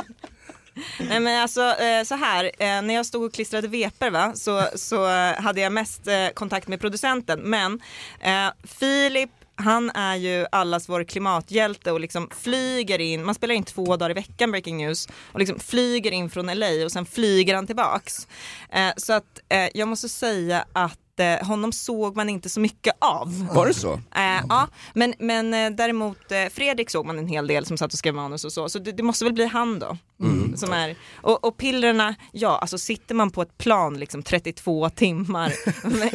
Nej 1.00 1.20
men 1.20 1.42
alltså 1.42 1.62
eh, 1.62 2.04
så 2.04 2.16
här, 2.16 2.44
eh, 2.44 2.82
när 2.82 2.94
jag 2.94 3.06
stod 3.06 3.24
och 3.24 3.34
klistrade 3.34 3.68
veper 3.68 4.10
va, 4.10 4.32
så, 4.36 4.68
så 4.76 5.06
hade 5.38 5.62
jag 5.62 5.72
mest 5.72 6.08
eh, 6.08 6.28
kontakt 6.34 6.68
med 6.68 6.80
producenten. 6.80 7.40
Men 7.40 7.82
eh, 8.20 8.48
Filip, 8.64 9.30
han 9.56 9.90
är 9.90 10.16
ju 10.16 10.46
allas 10.52 10.90
vår 10.90 11.04
klimathjälte 11.04 11.92
och 11.92 12.00
liksom 12.00 12.30
flyger 12.42 13.02
in, 13.02 13.26
man 13.26 13.36
spelar 13.36 13.56
in 13.56 13.64
två 13.64 13.98
dagar 13.98 14.10
i 14.12 14.14
veckan 14.14 14.52
Breaking 14.52 14.78
News 14.78 15.08
och 15.32 15.40
liksom 15.40 15.60
flyger 15.60 16.12
in 16.12 16.30
från 16.30 16.46
LA 16.46 16.86
och 16.86 16.92
sen 16.92 17.06
flyger 17.06 17.56
han 17.56 17.68
tillbaks. 17.68 18.28
Eh, 18.72 18.92
så 18.98 19.14
att 19.14 19.42
eh, 19.50 19.68
jag 19.74 19.88
måste 19.88 20.10
säga 20.10 20.66
att 20.74 21.00
inte, 21.14 21.46
honom 21.46 21.72
såg 21.72 22.16
man 22.16 22.30
inte 22.30 22.50
så 22.50 22.60
mycket 22.60 22.94
av. 23.00 23.48
Var 23.54 23.68
det 23.68 23.74
så? 23.74 23.94
Eh, 23.94 24.46
ja, 24.50 24.68
men, 24.94 25.14
men 25.20 25.54
eh, 25.54 25.70
däremot 25.70 26.32
eh, 26.32 26.46
Fredrik 26.52 26.90
såg 26.90 27.06
man 27.06 27.20
en 27.20 27.28
hel 27.28 27.48
del 27.48 27.66
som 27.66 27.78
satt 27.78 27.94
och 27.94 28.00
skrev 28.00 28.14
manus 28.14 28.46
och 28.46 28.54
så, 28.54 28.70
så 28.70 28.80
det, 28.80 28.92
det 28.92 29.04
måste 29.04 29.26
väl 29.26 29.34
bli 29.34 29.46
han 29.46 29.80
då. 29.80 29.98
Mm. 30.22 30.58
Som 30.58 30.72
är, 30.72 30.96
och, 31.16 31.46
och 31.46 31.58
pillerna, 31.58 32.16
ja 32.32 32.58
alltså 32.58 32.78
sitter 32.78 33.16
man 33.16 33.32
på 33.32 33.42
ett 33.42 33.58
plan 33.58 34.00
liksom 34.00 34.24
32 34.24 34.90
timmar 34.90 35.54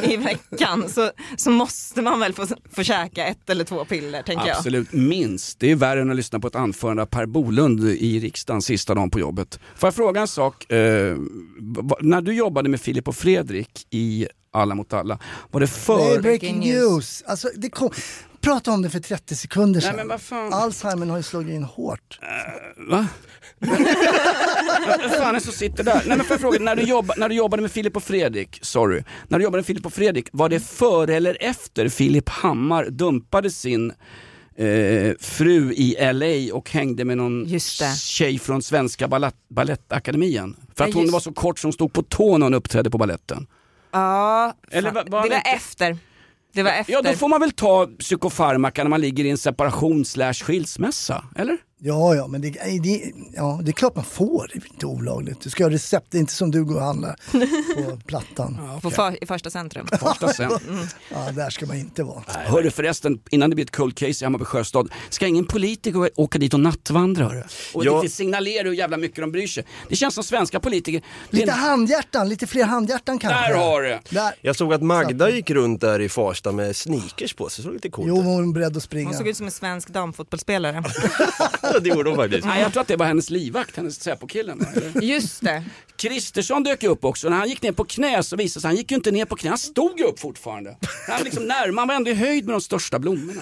i 0.11 0.17
veckan 0.17 0.89
så, 0.89 1.11
så 1.37 1.51
måste 1.51 2.01
man 2.01 2.19
väl 2.19 2.33
få, 2.33 2.47
få 2.71 2.83
käka 2.83 3.25
ett 3.25 3.49
eller 3.49 3.63
två 3.63 3.85
piller 3.85 4.21
tänker 4.21 4.47
jag. 4.47 4.57
Absolut, 4.57 4.93
minst. 4.93 5.59
Det 5.59 5.71
är 5.71 5.75
värre 5.75 6.01
än 6.01 6.09
att 6.09 6.15
lyssna 6.15 6.39
på 6.39 6.47
ett 6.47 6.55
anförande 6.55 7.01
av 7.01 7.05
Per 7.05 7.25
Bolund 7.25 7.83
i 7.83 8.19
riksdagen 8.19 8.61
sista 8.61 8.95
dagen 8.95 9.11
på 9.11 9.19
jobbet. 9.19 9.59
Får 9.75 9.87
jag 9.87 9.95
fråga 9.95 10.21
en 10.21 10.27
sak? 10.27 10.71
Eh, 10.71 11.17
när 11.99 12.21
du 12.21 12.33
jobbade 12.33 12.69
med 12.69 12.81
Filip 12.81 13.07
och 13.07 13.15
Fredrik 13.15 13.87
i 13.89 14.27
Alla 14.51 14.75
mot 14.75 14.93
alla, 14.93 15.19
var 15.51 15.59
det 15.59 15.67
för... 15.67 16.21
breaking 16.21 16.59
news. 16.59 17.23
Alltså, 17.27 17.49
det 17.55 17.69
kom, 17.69 17.89
prata 18.41 18.71
om 18.71 18.81
det 18.81 18.89
för 18.89 18.99
30 18.99 19.35
sekunder 19.35 19.81
Nej 19.81 19.89
sedan. 19.89 19.95
men 19.95 20.07
vad 20.07 20.21
fan. 20.21 20.53
Alzheimer 20.53 21.05
har 21.05 21.17
ju 21.17 21.23
slagit 21.23 21.53
in 21.55 21.63
hårt. 21.63 22.19
Va? 22.89 23.07
Vad 25.01 25.11
fan 25.11 25.29
är 25.29 25.33
det 25.33 25.39
som 25.41 25.53
sitter 25.53 25.83
där? 25.83 26.03
Nej 26.07 26.17
men 26.17 26.25
får 26.25 26.33
jag 26.33 26.41
fråga, 26.41 26.59
när 26.59 26.75
du, 26.75 26.81
jobba, 26.83 27.13
när 27.17 27.29
du 27.29 27.35
jobbade 27.35 27.61
med 27.61 27.71
Filip 27.71 27.95
och 27.95 28.03
Fredrik, 28.03 28.59
sorry. 28.61 29.03
När 29.27 29.37
du 29.39 29.43
jobbade 29.43 29.57
med 29.57 29.65
Filip 29.65 29.85
och 29.85 29.93
Fredrik, 29.93 30.27
var 30.31 30.49
det 30.49 30.59
före 30.59 31.15
eller 31.15 31.37
efter 31.39 31.89
Filip 31.89 32.29
Hammar 32.29 32.85
dumpade 32.89 33.51
sin 33.51 33.93
eh, 34.55 35.13
fru 35.19 35.73
i 35.73 35.97
LA 36.13 36.55
och 36.55 36.69
hängde 36.71 37.05
med 37.05 37.17
någon 37.17 37.59
tjej 37.99 38.39
från 38.39 38.61
Svenska 38.61 39.07
Balettakademien? 39.49 40.55
För 40.75 40.83
att 40.83 40.89
Ja, 40.89 40.93
hon 40.95 41.03
just- 41.03 41.13
var 41.13 41.19
så 41.19 41.33
kort 41.33 41.59
som 41.59 41.67
hon 41.67 41.73
stod 41.73 41.93
på 41.93 42.03
tå 42.03 42.37
när 42.37 42.45
hon 42.45 42.53
uppträdde 42.53 42.89
på 42.89 42.97
balletten. 42.97 43.47
Ja, 43.91 44.53
Eller 44.71 44.91
va- 44.91 45.03
var 45.07 45.21
det 45.23 45.27
det 45.27 45.29
var 45.29 45.37
inte- 45.37 45.49
efter. 45.49 45.97
Det 46.53 46.63
var 46.63 46.71
efter. 46.71 46.93
Ja 46.93 47.01
då 47.01 47.13
får 47.13 47.27
man 47.27 47.41
väl 47.41 47.51
ta 47.51 47.87
psykofarmaka 47.99 48.83
när 48.83 48.89
man 48.89 49.01
ligger 49.01 49.25
i 49.25 49.29
en 49.29 49.37
separation 49.37 50.05
slash 50.05 50.33
skilsmässa, 50.33 51.23
eller? 51.35 51.57
Ja, 51.81 52.15
ja, 52.15 52.27
men 52.27 52.41
det, 52.41 52.49
det, 52.83 53.11
ja, 53.33 53.59
det 53.63 53.71
är 53.71 53.73
klart 53.73 53.95
man 53.95 54.05
får. 54.05 54.49
Det 54.53 54.59
är 54.59 54.67
inte 54.73 54.85
olagligt. 54.85 55.41
Du 55.41 55.49
ska 55.49 55.63
ha 55.63 55.69
recept, 55.71 56.05
det 56.09 56.17
är 56.17 56.19
inte 56.19 56.33
som 56.33 56.51
du 56.51 56.63
går 56.65 56.75
och 56.75 56.81
handlar 56.81 57.15
på 57.75 57.97
Plattan. 58.07 58.79
På 58.81 58.91
för, 58.91 59.23
I 59.23 59.27
första 59.27 59.49
centrum. 59.49 59.87
Första 59.99 60.33
sen. 60.33 60.51
Ja, 61.13 61.31
där 61.31 61.49
ska 61.49 61.65
man 61.65 61.77
inte 61.77 62.03
vara. 62.03 62.23
Hörru 62.27 62.71
förresten, 62.71 63.19
innan 63.31 63.49
det 63.49 63.55
blir 63.55 63.65
ett 63.65 63.75
cold 63.75 63.95
case 63.95 64.23
i 64.23 64.25
Hammarby 64.25 64.45
sjöstad, 64.45 64.89
ska 65.09 65.27
ingen 65.27 65.45
politiker 65.45 66.09
åka 66.19 66.39
dit 66.39 66.53
och 66.53 66.59
nattvandra? 66.59 67.23
Hörru? 67.23 67.43
Och 67.73 67.85
Ja. 67.85 68.01
lite 68.01 68.15
signalera 68.15 68.63
hur 68.67 68.73
jävla 68.75 68.97
mycket 68.97 69.21
de 69.23 69.31
bryr 69.31 69.47
sig. 69.47 69.65
Det 69.89 69.95
känns 69.95 70.13
som 70.15 70.23
svenska 70.23 70.59
politiker. 70.59 71.01
Lite 71.29 71.51
en- 71.51 71.57
handhjärtan, 71.59 72.29
lite 72.29 72.47
fler 72.47 72.63
handhjärtan 72.65 73.19
kanske. 73.19 73.39
Där 73.53 73.55
har 73.59 73.81
du! 73.81 73.99
Där. 74.09 74.33
Jag 74.41 74.55
såg 74.55 74.73
att 74.73 74.81
Magda 74.81 75.29
gick 75.29 75.49
runt 75.49 75.81
där 75.81 75.99
i 76.01 76.09
Farsta 76.09 76.51
med 76.51 76.75
sneakers 76.75 77.33
på 77.33 77.49
sig, 77.49 77.55
så 77.55 77.61
det 77.61 77.65
såg 77.65 77.73
lite 77.73 77.89
coolt 77.89 78.07
Jo, 78.07 78.21
hon 78.21 78.49
är 78.49 78.53
beredd 78.53 78.77
att 78.77 78.83
springa. 78.83 79.07
Hon 79.09 79.17
såg 79.17 79.27
ut 79.27 79.37
som 79.37 79.45
en 79.45 79.51
svensk 79.51 79.89
damfotbollsspelare. 79.89 80.83
Det 81.81 81.89
gjorde 81.89 82.09
hon 82.09 82.17
faktiskt. 82.17 82.45
Nej, 82.45 82.61
jag 82.61 82.71
tror 82.73 82.81
att 82.81 82.87
det 82.87 82.95
var 82.95 83.05
hennes 83.05 83.29
livvakt, 83.29 83.75
hennes 83.77 83.99
Säpo-killen. 84.03 84.65
Just 85.01 85.41
det. 85.41 85.63
Kristersson 85.95 86.63
dök 86.63 86.83
upp 86.83 87.05
också. 87.05 87.29
När 87.29 87.37
han 87.37 87.49
gick 87.49 87.61
ner 87.61 87.71
på 87.71 87.83
knä 87.83 88.23
så 88.23 88.35
visade 88.35 88.57
det 88.57 88.61
sig 88.61 88.67
han 88.67 88.75
gick 88.75 88.91
ju 88.91 88.95
inte 88.97 89.11
ner 89.11 89.25
på 89.25 89.35
knä, 89.35 89.49
han 89.49 89.57
stod 89.57 89.99
ju 89.99 90.05
upp 90.05 90.19
fortfarande. 90.19 90.77
Han, 91.07 91.23
liksom 91.23 91.43
närmare, 91.43 91.81
han 91.81 91.87
var 91.87 91.95
ändå 91.95 92.11
i 92.11 92.13
höjd 92.13 92.45
med 92.45 92.53
de 92.53 92.61
största 92.61 92.99
blommorna. 92.99 93.41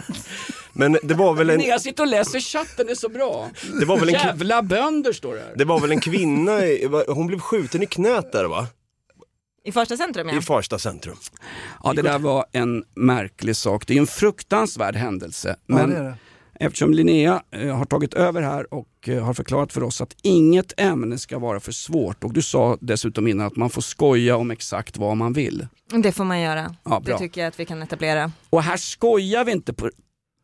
Men 0.74 0.98
det 1.04 1.13
var 1.13 1.34
väl 1.34 1.50
en, 1.50 1.62
Jag 1.62 1.82
sitter 1.82 2.04
och 2.04 2.10
läser 2.10 2.40
chatten, 2.40 2.86
det 2.86 2.92
är 2.92 2.96
så 2.96 3.10
bra. 3.10 3.50
det 3.80 3.86
var 3.86 3.98
väl 4.00 4.08
en, 4.10 4.13
Jävla 4.13 4.62
bönder 4.62 5.13
står 5.13 5.34
det 5.36 5.40
här. 5.42 5.54
det 5.56 5.66
var 5.66 5.80
väl 5.80 5.92
en 5.92 6.00
kvinna, 6.02 6.60
hon 7.08 7.28
blev 7.28 7.40
skjuten 7.40 7.84
i 7.84 7.86
knät 7.86 8.32
där 8.32 8.46
va? 8.46 8.68
I 9.63 9.72
första 9.72 9.98
centrum 9.98 10.30
ja. 10.30 10.38
I 10.38 10.42
Farsta 10.42 10.80
centrum. 10.80 11.16
Ja, 11.84 11.94
det 11.94 12.02
där 12.02 12.20
var 12.20 12.46
en 12.52 12.84
märklig 12.96 13.56
sak. 13.56 13.88
Det 13.88 13.94
är 13.94 13.98
en 14.00 14.08
fruktansvärd 14.08 14.96
händelse. 14.96 15.56
Ja, 15.66 15.76
Men 15.76 15.90
det 15.90 15.98
är 15.98 16.04
det. 16.04 16.16
Eftersom 16.60 16.93
Linnea 16.93 17.43
eh, 17.52 17.78
har 17.78 17.86
tagit 17.86 18.13
över 18.13 18.41
här 18.41 18.74
och 18.74 19.10
eh, 19.10 19.24
har 19.24 19.34
förklarat 19.34 19.74
för 19.74 19.84
oss 19.84 20.02
att 20.02 20.15
inget 20.24 20.80
ämne 20.80 21.17
ska 21.17 21.39
vara 21.39 21.60
för 21.60 21.72
svårt 21.72 22.24
och 22.24 22.34
du 22.34 22.41
sa 22.41 22.78
dessutom 22.82 23.28
innan 23.28 23.48
att 23.48 23.56
man 23.56 23.70
får 23.70 23.82
skoja 23.82 24.36
om 24.38 24.52
exakt 24.52 24.98
vad 24.98 25.17
man 25.17 25.34
vill. 25.34 25.67
Det 26.04 26.12
får 26.12 26.24
man 26.24 26.41
göra. 26.41 26.76
Ja, 26.84 27.02
det 27.06 27.17
tycker 27.17 27.41
jag 27.41 27.48
att 27.48 27.60
vi 27.60 27.65
kan 27.65 27.82
etablera. 27.82 28.32
Och 28.50 28.63
här 28.63 28.78
skojar 28.78 29.46
vi 29.46 29.52
inte 29.52 29.74
på 29.74 29.89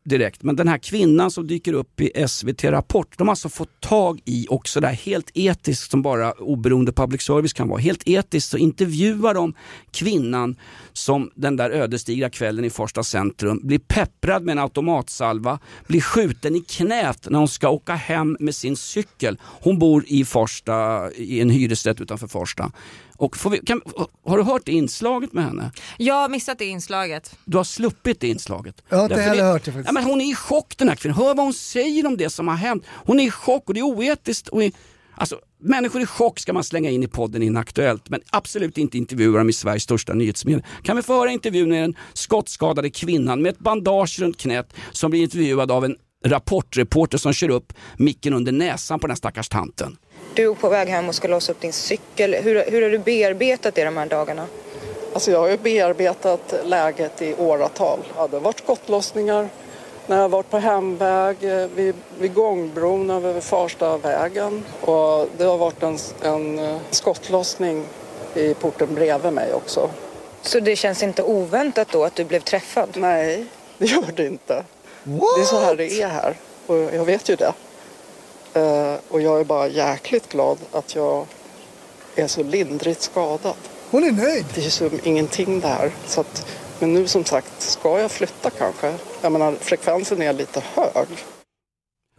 direkt, 0.04 0.42
men 0.42 0.56
den 0.56 0.68
här 0.68 0.78
kvinnan 0.78 1.30
som 1.30 1.46
dyker 1.46 1.72
upp 1.72 2.00
i 2.00 2.28
SVT 2.28 2.64
Rapport, 2.64 3.18
de 3.18 3.28
har 3.28 3.32
alltså 3.32 3.48
fått 3.48 3.80
tag 3.80 4.20
i 4.24 4.46
också 4.48 4.80
där 4.80 4.92
helt 4.92 5.30
etiskt 5.34 5.90
som 5.90 6.02
bara 6.02 6.32
oberoende 6.32 6.92
public 6.92 7.22
service 7.22 7.52
kan 7.52 7.68
vara. 7.68 7.80
Helt 7.80 8.02
etiskt 8.08 8.50
så 8.50 8.56
intervjuar 8.56 9.34
de 9.34 9.54
kvinnan 9.90 10.56
som 10.92 11.30
den 11.34 11.56
där 11.56 11.70
ödesdigra 11.70 12.30
kvällen 12.30 12.64
i 12.64 12.70
Farsta 12.70 13.02
centrum 13.02 13.60
blir 13.62 13.78
pepprad 13.78 14.42
med 14.42 14.52
en 14.52 14.58
automatsalva, 14.58 15.58
blir 15.86 16.00
skjuten 16.00 16.56
i 16.56 16.60
knät 16.60 17.26
när 17.30 17.38
hon 17.38 17.48
ska 17.48 17.68
åka 17.68 17.94
hem 17.94 18.36
med 18.40 18.54
sin 18.54 18.76
cykel. 18.76 19.38
Hon 19.42 19.78
bor 19.78 20.04
i 20.06 20.24
Farsta, 20.24 21.10
i 21.12 21.40
en 21.40 21.50
hyresrätt 21.50 22.00
utanför 22.00 22.26
Farsta. 22.26 22.72
Och 23.16 23.36
får 23.36 23.50
vi, 23.50 23.58
kan, 23.58 23.80
har 24.26 24.36
du 24.38 24.42
hört 24.42 24.62
det 24.64 24.72
inslaget 24.72 25.32
med 25.32 25.44
henne? 25.44 25.70
Jag 25.98 26.14
har 26.14 26.28
missat 26.28 26.58
det 26.58 26.64
inslaget. 26.64 27.36
Du 27.44 27.56
har 27.56 27.64
sluppit 27.64 28.20
det 28.20 28.28
inslaget. 28.28 28.82
Jag 28.88 28.96
har 28.96 29.04
inte 29.04 29.14
Därför 29.14 29.28
heller 29.28 29.42
det, 29.42 29.48
hört 29.48 29.64
det 29.64 29.72
faktiskt. 29.72 29.88
Ja, 29.88 29.92
men 29.92 30.04
hon 30.04 30.20
är 30.20 30.32
i 30.32 30.34
chock 30.34 30.74
den 30.78 30.88
här 30.88 30.96
kvinnan. 30.96 31.18
Hör 31.18 31.34
vad 31.34 31.44
hon 31.44 31.54
säger 31.54 32.06
om 32.06 32.16
det 32.16 32.30
som 32.30 32.48
har 32.48 32.54
hänt. 32.56 32.84
Hon 32.88 33.20
är 33.20 33.24
i 33.24 33.30
chock 33.30 33.68
och 33.68 33.74
det 33.74 33.80
är 33.80 33.84
oetiskt. 33.84 34.48
Och 34.48 34.62
i, 34.62 34.72
alltså, 35.14 35.38
människor 35.60 36.02
i 36.02 36.06
chock 36.06 36.38
ska 36.38 36.52
man 36.52 36.64
slänga 36.64 36.90
in 36.90 37.02
i 37.02 37.08
podden 37.08 37.42
Inaktuellt 37.42 38.08
men 38.08 38.20
absolut 38.30 38.78
inte 38.78 38.98
intervjua 38.98 39.38
dem 39.38 39.50
i 39.50 39.52
Sveriges 39.52 39.82
största 39.82 40.14
nyhetsmedie. 40.14 40.64
Kan 40.82 40.96
vi 40.96 41.02
få 41.02 41.18
höra 41.18 41.30
intervjun 41.30 41.68
med 41.68 41.82
den 41.82 41.96
skottskadade 42.12 42.90
kvinnan 42.90 43.42
med 43.42 43.50
ett 43.50 43.58
bandage 43.58 44.18
runt 44.20 44.36
knät 44.36 44.74
som 44.92 45.10
blir 45.10 45.22
intervjuad 45.22 45.70
av 45.70 45.84
en 45.84 45.96
rapportreporter 46.26 47.18
som 47.18 47.32
kör 47.32 47.48
upp 47.48 47.72
micken 47.96 48.34
under 48.34 48.52
näsan 48.52 48.98
på 48.98 49.06
den 49.06 49.10
här 49.10 49.16
stackars 49.16 49.48
tanten. 49.48 49.96
Du 50.34 50.50
är 50.50 50.54
på 50.54 50.68
väg 50.68 50.88
hem 50.88 51.08
och 51.08 51.14
ska 51.14 51.28
låsa 51.28 51.52
upp 51.52 51.60
din 51.60 51.72
cykel. 51.72 52.34
Hur, 52.34 52.70
hur 52.70 52.82
har 52.82 52.90
du 52.90 52.98
bearbetat 52.98 53.74
det 53.74 53.84
de 53.84 53.96
här 53.96 54.06
dagarna? 54.06 54.46
Alltså 55.12 55.30
jag 55.30 55.38
har 55.38 55.48
ju 55.48 55.56
bearbetat 55.56 56.54
läget 56.64 57.22
i 57.22 57.34
åratal. 57.34 57.98
Ja, 58.16 58.28
det 58.28 58.36
har 58.36 58.40
varit 58.40 58.58
skottlossningar 58.58 59.48
när 60.06 60.16
jag 60.16 60.22
har 60.22 60.28
varit 60.28 60.50
på 60.50 60.58
hemväg 60.58 61.36
eh, 61.40 61.66
vid, 61.74 61.94
vid 62.18 62.34
gångbron 62.34 63.10
över 63.10 63.40
Farstavägen. 63.40 64.64
Och 64.80 65.28
det 65.38 65.44
har 65.44 65.58
varit 65.58 65.82
en, 65.82 65.98
en 66.22 66.58
eh, 66.58 66.76
skottlossning 66.90 67.84
i 68.34 68.54
porten 68.54 68.94
bredvid 68.94 69.32
mig 69.32 69.54
också. 69.54 69.90
Så 70.42 70.60
det 70.60 70.76
känns 70.76 71.02
inte 71.02 71.22
oväntat 71.22 71.88
då 71.90 72.04
att 72.04 72.14
du 72.14 72.24
blev 72.24 72.40
träffad? 72.40 72.88
Nej, 72.94 73.46
det 73.78 73.86
gör 73.86 74.12
det 74.16 74.26
inte. 74.26 74.64
Det 75.04 75.40
är 75.40 75.44
så 75.44 75.60
här 75.60 75.76
det 75.76 76.02
är 76.02 76.08
här 76.08 76.34
och 76.66 76.76
jag 76.76 77.04
vet 77.04 77.28
ju 77.28 77.36
det. 77.36 77.52
Eh, 78.54 78.94
och 79.08 79.20
jag 79.20 79.40
är 79.40 79.44
bara 79.44 79.68
jäkligt 79.68 80.28
glad 80.28 80.58
att 80.72 80.94
jag 80.94 81.26
är 82.16 82.26
så 82.26 82.42
lindrigt 82.42 83.02
skadad. 83.02 83.56
Hon 83.90 84.04
är 84.04 84.12
nöjd. 84.12 84.44
Det 84.54 84.66
är 84.66 84.70
som 84.70 85.00
ingenting 85.04 85.60
det 85.60 85.68
här. 85.68 85.92
Så 86.06 86.20
att, 86.20 86.46
men 86.78 86.94
nu 86.94 87.06
som 87.06 87.24
sagt, 87.24 87.52
ska 87.62 88.00
jag 88.00 88.10
flytta 88.10 88.50
kanske? 88.50 88.94
Jag 89.22 89.32
menar, 89.32 89.54
frekvensen 89.60 90.22
är 90.22 90.32
lite 90.32 90.62
hög. 90.74 91.08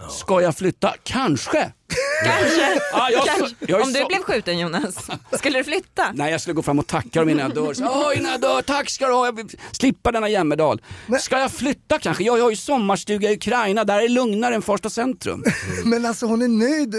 Ska 0.09 0.41
jag 0.41 0.55
flytta? 0.55 0.93
Kanske. 1.03 1.71
Kanske. 2.23 2.81
Ja, 2.91 3.09
jag- 3.11 3.25
Kanske. 3.25 3.55
jag 3.67 3.81
Om 3.81 3.93
du 3.93 3.99
så- 3.99 4.07
blev 4.07 4.21
skjuten 4.23 4.59
Jonas, 4.59 4.95
skulle 5.37 5.57
du 5.59 5.63
flytta? 5.63 6.11
Nej, 6.13 6.31
jag 6.31 6.41
skulle 6.41 6.53
gå 6.53 6.61
fram 6.61 6.79
och 6.79 6.87
tacka 6.87 7.19
dem 7.19 7.29
innan 7.29 7.41
jag 7.43 7.55
dör. 7.65 7.73
Så, 7.73 7.83
Åh, 7.85 8.17
innan 8.17 8.31
jag 8.31 8.41
dör, 8.41 8.61
tack 8.61 8.89
ska 8.89 9.07
du 9.07 9.13
ha. 9.13 9.25
Jag 9.25 9.51
slippa 9.71 10.11
denna 10.11 10.29
jämmerdal. 10.29 10.81
Ska 11.19 11.39
jag 11.39 11.51
flytta 11.51 11.99
kanske? 11.99 12.23
Jag 12.23 12.37
har 12.41 12.49
ju 12.49 12.55
sommarstuga 12.55 13.31
i 13.31 13.33
Ukraina, 13.35 13.83
där 13.83 13.97
är 13.97 14.01
det 14.01 14.07
lugnare 14.07 14.55
än 14.55 14.61
Farsta 14.61 14.89
centrum. 14.89 15.43
Men 15.83 16.05
alltså 16.05 16.25
hon 16.25 16.41
är 16.41 16.47
nöjd. 16.47 16.95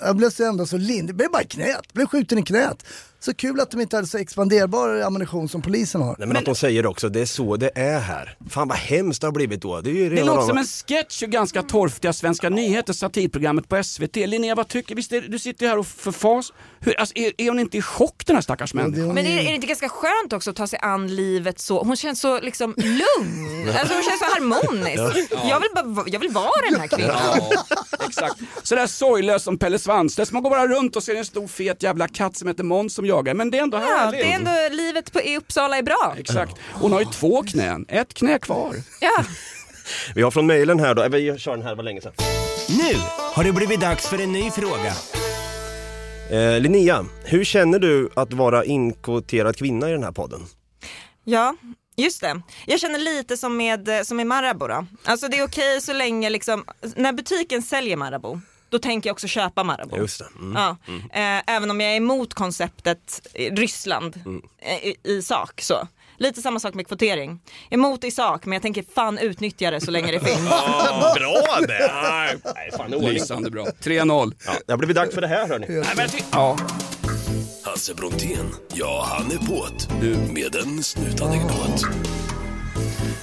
Jag 0.00 0.16
blev 0.16 0.30
så 0.30 0.44
ändå 0.44 0.66
så 0.66 0.76
lind. 0.76 1.08
Det 1.08 1.12
blev 1.14 1.30
bara 1.30 1.44
knät. 1.44 1.92
Blev 1.92 2.06
skjuten 2.06 2.38
i 2.38 2.42
knät. 2.42 2.84
Så 3.20 3.34
kul 3.34 3.60
att 3.60 3.70
de 3.70 3.80
inte 3.80 3.96
hade 3.96 4.08
så 4.08 4.18
expanderbar 4.18 5.00
ammunition 5.00 5.48
som 5.48 5.62
polisen 5.62 6.02
har. 6.02 6.16
Nej 6.18 6.28
men 6.28 6.36
att 6.36 6.44
de 6.44 6.54
säger 6.54 6.86
också, 6.86 7.08
det 7.08 7.20
är 7.20 7.26
så 7.26 7.56
det 7.56 7.70
är 7.74 8.00
här. 8.00 8.36
Fan 8.50 8.68
vad 8.68 8.78
hemskt 8.78 9.20
det 9.20 9.26
har 9.26 9.32
blivit 9.32 9.62
då. 9.62 9.80
Det 9.80 9.90
är 9.90 9.94
ju 9.94 10.10
Det 10.10 10.24
låter 10.24 10.46
som 10.46 10.58
en 10.58 10.64
sketch 10.64 11.22
ur 11.22 11.26
ganska 11.26 11.62
torftiga 11.62 12.12
Svenska 12.12 12.48
nyheter, 12.48 12.92
satirprogrammet 12.92 13.68
på 13.68 13.82
SVT. 13.82 14.16
Linnea, 14.16 14.54
vad 14.54 14.68
tycker 14.68 14.94
Visst 14.94 15.12
är, 15.12 15.20
du 15.20 15.38
sitter 15.38 15.64
ju 15.66 15.70
här 15.70 15.78
och 15.78 15.86
förfas. 15.86 16.52
Hur, 16.80 17.00
alltså, 17.00 17.18
är, 17.18 17.32
är 17.38 17.48
hon 17.48 17.58
inte 17.58 17.78
i 17.78 17.82
chock 17.82 18.26
den 18.26 18.36
här 18.36 18.42
stackars 18.42 18.74
människan? 18.74 19.14
Men 19.14 19.26
är, 19.26 19.40
är 19.40 19.44
det 19.44 19.54
inte 19.54 19.66
ganska 19.66 19.88
skönt 19.88 20.32
också 20.32 20.50
att 20.50 20.56
ta 20.56 20.66
sig 20.66 20.78
an 20.82 21.16
livet 21.16 21.58
så? 21.58 21.82
Hon 21.82 21.96
känns 21.96 22.20
så 22.20 22.40
liksom 22.40 22.74
lugn. 22.76 23.68
Alltså 23.80 23.94
hon 23.94 24.02
känns 24.02 24.18
så 24.18 24.24
harmonisk. 24.24 25.28
Ja. 25.30 25.48
Jag, 25.48 25.60
vill 25.60 25.94
bara, 25.94 26.04
jag 26.06 26.20
vill 26.20 26.30
vara 26.30 26.70
den 26.70 26.80
här 26.80 26.86
kvinnan. 26.88 27.16
Ja, 27.36 27.64
exakt. 28.08 28.34
Sådär 28.62 28.86
sorglös 28.86 29.42
som 29.42 29.58
Pelle 29.58 29.78
Svanslös. 29.78 30.32
Man 30.32 30.42
går 30.42 30.50
bara 30.50 30.66
runt 30.66 30.96
och 30.96 31.02
ser 31.02 31.14
en 31.14 31.24
stor 31.24 31.48
fet 31.48 31.82
jävla 31.82 32.08
katt 32.08 32.36
som 32.36 32.48
heter 32.48 32.64
Måns 32.64 32.94
som 32.94 33.06
jagar. 33.10 33.34
Men 33.34 33.50
det 33.50 33.58
är 33.58 33.62
ändå 33.62 33.76
Ja, 33.78 33.82
härligt. 33.82 34.20
det 34.20 34.32
är 34.32 34.36
ändå 34.36 34.76
livet 34.76 35.12
på, 35.12 35.20
i 35.20 35.36
Uppsala 35.36 35.76
är 35.78 35.82
bra. 35.82 36.14
Exakt. 36.18 36.52
Hon 36.72 36.92
har 36.92 37.00
ju 37.00 37.06
två 37.06 37.42
knän, 37.42 37.86
ett 37.88 38.14
knä 38.14 38.38
kvar. 38.38 38.74
Ja. 39.00 39.24
Vi 40.14 40.22
har 40.22 40.30
från 40.30 40.46
mejlen 40.46 40.80
här 40.80 40.94
då, 40.94 41.02
Eh, 41.02 41.08
vi 41.08 41.38
kör 41.38 41.50
den 41.56 41.62
här, 41.66 41.74
var 41.74 41.82
länge 41.82 42.00
sedan. 42.00 42.12
Nu 42.68 42.94
har 43.34 43.44
det 43.44 43.52
blivit 43.52 43.80
dags 43.80 44.08
för 44.08 44.20
en 44.20 44.32
ny 44.32 44.50
fråga. 44.50 44.92
Eh, 46.30 46.60
Linnea, 46.60 47.04
hur 47.24 47.44
känner 47.44 47.78
du 47.78 48.10
att 48.16 48.32
vara 48.32 48.64
inkvoterad 48.64 49.56
kvinna 49.56 49.88
i 49.88 49.92
den 49.92 50.02
här 50.04 50.12
podden? 50.12 50.40
Ja, 51.24 51.56
just 51.96 52.20
det. 52.20 52.42
Jag 52.66 52.80
känner 52.80 52.98
lite 52.98 53.36
som 53.36 53.56
med, 53.56 53.88
som 54.06 54.16
med 54.16 54.26
Marabou 54.26 54.68
då. 54.68 54.86
Alltså 55.04 55.28
det 55.28 55.38
är 55.38 55.44
okej 55.46 55.80
så 55.80 55.92
länge 55.92 56.30
liksom, 56.30 56.64
när 56.96 57.12
butiken 57.12 57.62
säljer 57.62 57.96
Marabou, 57.96 58.40
då 58.70 58.78
tänker 58.78 59.08
jag 59.08 59.14
också 59.14 59.26
köpa 59.26 59.64
Marabou. 59.64 59.98
Just 59.98 60.18
det. 60.18 60.26
Mm. 60.40 60.52
Ja. 60.62 60.76
Eh, 61.12 61.42
även 61.56 61.70
om 61.70 61.80
jag 61.80 61.92
är 61.92 61.96
emot 61.96 62.34
konceptet 62.34 63.20
Ryssland 63.34 64.16
Mm. 64.24 64.42
eh, 64.58 64.74
i, 64.88 64.96
i 65.04 65.22
sak. 65.22 65.60
Så. 65.60 65.88
Lite 66.16 66.42
samma 66.42 66.60
sak 66.60 66.74
med 66.74 66.86
kvotering. 66.88 67.40
Emot 67.70 68.04
i 68.04 68.10
sak 68.10 68.44
men 68.46 68.52
jag 68.52 68.62
tänker 68.62 68.84
fan 68.94 69.18
utnyttja 69.18 69.70
det 69.70 69.80
så 69.80 69.90
länge 69.90 70.12
det 70.12 70.20
finns. 70.24 70.48
Ja, 70.50 71.14
bra 71.16 71.66
det! 71.68 71.92
Nej, 72.54 72.70
fan, 72.76 72.94
ordning. 72.94 73.10
Lysande 73.10 73.50
bra. 73.50 73.66
3-0. 73.82 74.32
Ja, 74.46 74.52
det 74.66 74.72
har 74.72 74.78
blivit 74.78 74.96
dags 74.96 75.14
för 75.14 75.20
det 75.20 75.26
här 75.28 75.48
hörni. 75.48 75.82
Ja. 76.32 76.56
Hasse 77.64 77.94
Brontén, 77.94 78.54
ja 78.74 79.06
han 79.08 79.30
är 79.32 79.36
på't. 79.36 79.88
Nu 80.00 80.16
med 80.32 80.54
en 80.56 80.82
snutanekdot. 80.82 81.84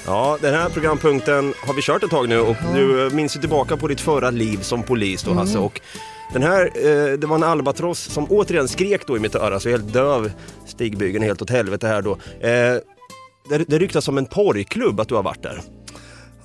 Ja, 0.07 0.37
den 0.41 0.53
här 0.53 0.69
programpunkten 0.69 1.53
har 1.67 1.73
vi 1.73 1.81
kört 1.81 2.03
ett 2.03 2.09
tag 2.09 2.29
nu 2.29 2.39
och 2.39 2.55
du 2.73 3.05
eh, 3.05 3.13
minns 3.13 3.35
ju 3.35 3.39
tillbaka 3.39 3.77
på 3.77 3.87
ditt 3.87 4.01
förra 4.01 4.29
liv 4.29 4.57
som 4.57 4.83
polis 4.83 5.23
då 5.23 5.33
Hasse. 5.33 5.51
Mm. 5.51 5.63
Och 5.63 5.81
den 6.33 6.43
här, 6.43 6.65
eh, 6.75 7.17
det 7.17 7.27
var 7.27 7.35
en 7.35 7.43
albatross 7.43 7.99
som 7.99 8.27
återigen 8.29 8.67
skrek 8.67 9.07
då 9.07 9.17
i 9.17 9.19
mitt 9.19 9.35
öra, 9.35 9.59
så 9.59 9.69
jag 9.69 9.73
är 9.73 9.77
helt 9.77 9.93
döv. 9.93 10.31
Stigbygeln 10.65 11.23
helt 11.23 11.41
åt 11.41 11.49
helvete 11.49 11.87
här 11.87 12.01
då. 12.01 12.11
Eh, 12.39 12.81
det, 13.49 13.57
det 13.67 13.79
ryktas 13.79 14.07
om 14.07 14.17
en 14.17 14.25
porrklubb 14.25 14.99
att 14.99 15.07
du 15.07 15.15
har 15.15 15.23
varit 15.23 15.43
där. 15.43 15.61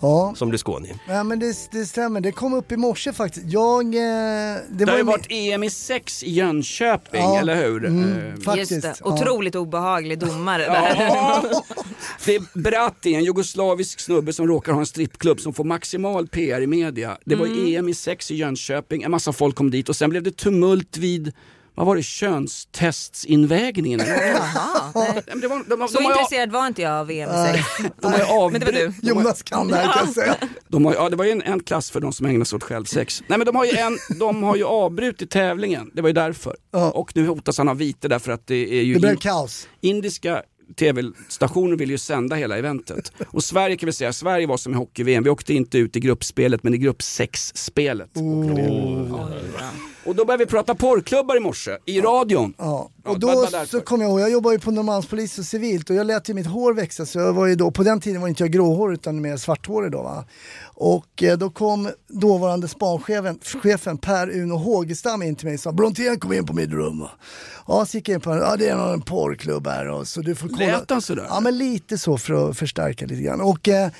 Ja. 0.02 0.32
Som 0.36 0.52
Lyskoni. 0.52 0.94
Ja 1.08 1.24
men 1.24 1.38
det, 1.38 1.56
det 1.70 1.86
stämmer, 1.86 2.20
det 2.20 2.32
kom 2.32 2.54
upp 2.54 2.72
i 2.72 2.76
morse 2.76 3.12
faktiskt. 3.12 3.46
Jag... 3.48 3.84
Eh, 3.86 4.00
det, 4.00 4.62
Det, 4.70 4.84
var 4.84 4.92
har 4.92 4.98
ju 4.98 5.02
ju 5.04 5.04
varit 5.06 5.26
EM 5.30 5.62
i 5.62 5.70
sex 5.70 6.22
i 6.22 6.30
Jönköping, 6.32 7.20
Ja. 7.22 7.38
eller 7.40 7.56
hur? 7.56 7.84
Mm, 7.84 8.02
Eh, 8.34 8.40
faktiskt. 8.40 8.70
Just 8.72 8.82
det. 8.82 8.94
ja. 9.04 9.14
Otroligt 9.14 9.54
obehaglig 9.54 10.18
domare 10.18 10.62
där. 10.62 10.96
Ja. 10.98 11.42
Det 12.24 12.34
är 12.34 12.58
Bratti, 12.58 13.14
en 13.14 13.24
jugoslavisk 13.24 14.00
snubbe 14.00 14.32
som 14.32 14.46
råkar 14.48 14.72
ha 14.72 14.80
en 14.80 14.86
strippklubb 14.86 15.40
som 15.40 15.52
får 15.54 15.64
maximal 15.64 16.28
PR 16.28 16.60
i 16.60 16.66
media. 16.66 17.18
Det 17.24 17.34
var 17.34 17.46
Mm. 17.46 17.66
EM 17.76 17.88
i 17.88 17.94
sex 17.94 18.30
i 18.30 18.34
Jönköping, 18.36 19.02
en 19.02 19.10
massa 19.10 19.32
folk 19.32 19.54
kom 19.56 19.70
dit 19.70 19.88
och 19.88 19.96
sen 19.96 20.10
blev 20.10 20.22
det 20.22 20.36
tumult 20.36 20.96
vid 20.96 21.32
vad 21.74 21.87
var 21.87 21.96
det, 21.96 22.02
könstestsinvägningen? 22.02 24.00
Jaha, 24.06 24.92
nej. 24.94 25.22
Det 25.40 25.48
var, 25.48 25.64
de, 25.68 25.78
de, 25.78 25.88
Så 25.88 25.98
de, 25.98 26.04
intresserad 26.04 26.50
var 26.50 26.66
inte 26.66 26.82
jag 26.82 26.92
av 26.92 27.06
VM 27.06 27.30
i 27.30 27.52
sex. 27.52 27.66
de 28.00 28.12
har 28.12 28.50
Men 28.50 28.61
det 28.61 28.66
var 28.66 28.72
du. 28.72 28.92
Jonas 29.02 29.42
kan 29.42 29.68
det 29.68 29.76
här 29.76 29.92
kan 29.92 30.06
jag 30.06 30.14
säga. 30.14 30.37
De 30.68 30.85
har, 30.85 30.94
ja, 30.94 31.08
det 31.11 31.16
var 31.16 31.24
ju 31.24 31.30
en, 31.30 31.42
en 31.42 31.62
klass 31.62 31.90
för 31.90 32.00
de 32.00 32.12
som 32.12 32.26
ägnar 32.26 32.44
sig 32.44 32.56
åt 32.56 32.62
självsex. 32.62 33.22
Nej 33.26 33.38
men 33.38 33.46
de 33.46 33.56
har 33.56 33.64
ju, 33.64 33.70
en, 33.76 33.98
de 34.18 34.42
har 34.42 34.56
ju 34.56 34.64
avbrutit 34.64 35.30
tävlingen, 35.30 35.90
det 35.94 36.02
var 36.02 36.08
ju 36.08 36.12
därför. 36.12 36.56
Ja. 36.70 36.90
Och 36.90 37.16
nu 37.16 37.26
hotas 37.26 37.58
han 37.58 37.68
av 37.68 37.76
vite 37.76 38.08
därför 38.08 38.32
att 38.32 38.46
det 38.46 38.78
är 38.78 38.82
ju 38.82 38.94
Det 38.94 39.00
blev 39.00 39.12
in, 39.12 39.18
kaos. 39.18 39.68
indiska 39.80 40.42
tv-stationer 40.78 41.76
vill 41.76 41.90
ju 41.90 41.98
sända 41.98 42.37
hela 42.37 42.58
eventet. 42.58 43.12
Och 43.30 43.44
Sverige 43.44 43.76
kan 43.76 43.87
vi 43.87 43.92
säga, 43.92 44.12
Sverige 44.12 44.46
var 44.46 44.56
som 44.56 44.72
i 44.72 44.76
hockey-VM, 44.76 45.24
vi 45.24 45.30
åkte 45.30 45.54
inte 45.54 45.78
ut 45.78 45.96
i 45.96 46.00
gruppspelet 46.00 46.62
men 46.62 46.74
i 46.74 46.78
grupp 46.78 47.00
6-spelet. 47.00 48.11
Och 50.04 50.14
då 50.14 50.24
började 50.24 50.44
vi 50.44 50.50
prata 50.50 50.74
porrklubbar 50.74 51.36
i 51.36 51.40
morse, 51.40 51.78
i 51.84 52.00
radion. 52.00 52.54
Ja. 52.58 52.90
Och 53.04 53.18
då 53.18 53.46
så 53.66 53.80
kom 53.80 54.00
jag 54.00 54.10
ihåg, 54.10 54.20
jag 54.20 54.30
jobbar 54.30 54.52
ju 54.52 54.58
på 54.58 54.70
Norrmalmspolis 54.70 55.38
och 55.38 55.44
civilt 55.44 55.90
och 55.90 55.96
jag 55.96 56.06
lät 56.06 56.28
ju 56.28 56.34
mitt 56.34 56.46
hår 56.46 56.74
växa 56.74 57.06
så 57.06 57.18
jag 57.18 57.32
var 57.32 57.46
ju 57.46 57.54
då, 57.54 57.70
på 57.70 57.82
den 57.82 58.00
tiden 58.00 58.20
var 58.20 58.28
inte 58.28 58.42
jag 58.42 58.50
gråhårig 58.50 58.94
utan 58.94 59.20
mer 59.20 59.36
svarthårig 59.36 59.92
då 59.92 60.02
va. 60.02 60.24
Och 60.74 61.22
eh, 61.22 61.38
då 61.38 61.50
kom 61.50 61.90
dåvarande 62.08 62.68
spanchefen 62.68 63.38
chefen 63.62 63.98
Per 63.98 64.30
Uno 64.30 64.54
Hågestam 64.54 65.22
in 65.22 65.36
till 65.36 65.46
mig 65.46 65.54
och 65.54 65.60
sa 65.60 65.72
Brontén 65.72 66.20
kom 66.20 66.32
in 66.32 66.46
på 66.46 66.52
mitt 66.52 66.70
rum. 66.70 67.00
va." 67.00 67.10
Ja, 67.68 67.86
så 67.86 67.96
gick 67.96 68.08
jag 68.08 68.14
in 68.14 68.20
på 68.20 68.30
ja 68.30 68.56
det 68.56 68.68
är 68.68 68.76
nog 68.76 68.92
en 68.92 69.02
porrklubb 69.02 69.66
här 69.66 69.88
och 69.88 70.08
så 70.08 70.20
du 70.20 70.34
får 70.34 70.48
kolla. 70.48 70.66
Lät 70.66 70.90
han 70.90 71.02
sådär? 71.02 71.26
Ja 71.28 71.40
men 71.40 71.58
lite 71.58 71.98
så 71.98 72.18
för 72.18 72.50
att 72.50 72.58
förstärka 72.58 73.06
lite 73.06 73.22
grann. 73.22 73.40
Och 73.40 73.68
eh, 73.68 73.90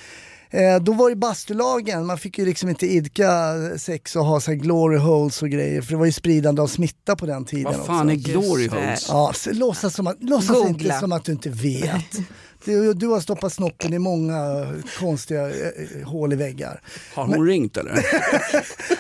Eh, 0.55 0.81
då 0.83 0.93
var 0.93 1.11
det 1.11 1.17
bastulagen, 1.17 2.07
man 2.07 2.19
fick 2.19 2.39
ju 2.39 2.45
liksom 2.45 2.69
inte 2.69 2.87
idka 2.87 3.55
sex 3.77 4.17
och 4.17 4.25
ha 4.25 4.41
så 4.41 4.51
här 4.51 4.59
glory 4.59 4.99
holes 4.99 5.43
och 5.43 5.49
grejer 5.49 5.83
för 5.83 5.91
det 5.91 5.97
var 5.97 6.07
ju 6.07 6.13
spridande 6.13 6.63
av 6.63 6.67
smitta 6.67 7.17
på 7.17 7.27
den 7.27 7.45
tiden 7.45 7.73
Vad 7.77 7.87
fan 7.87 8.11
är 8.11 8.17
också. 8.17 8.31
glory 8.31 8.63
Just 8.63 8.75
det. 8.75 8.81
holes? 8.81 9.07
Ja, 9.09 9.33
så 9.35 9.53
låtsas, 9.53 9.95
som 9.95 10.07
att, 10.07 10.23
låtsas 10.23 10.69
inte 10.69 10.93
som 10.93 11.13
att 11.13 11.25
du 11.25 11.33
inte 11.33 11.51
vet. 11.51 12.19
Du, 12.65 12.95
du 12.95 13.07
har 13.07 13.21
stoppat 13.21 13.53
snoppen 13.53 13.93
i 13.93 13.99
många 13.99 14.67
konstiga 14.99 15.49
eh, 15.49 16.07
hål 16.07 16.33
i 16.33 16.37
väggar. 16.37 16.81
Har 17.15 17.27
hon 17.27 17.47
ringt 17.47 17.77
eller? 17.77 17.93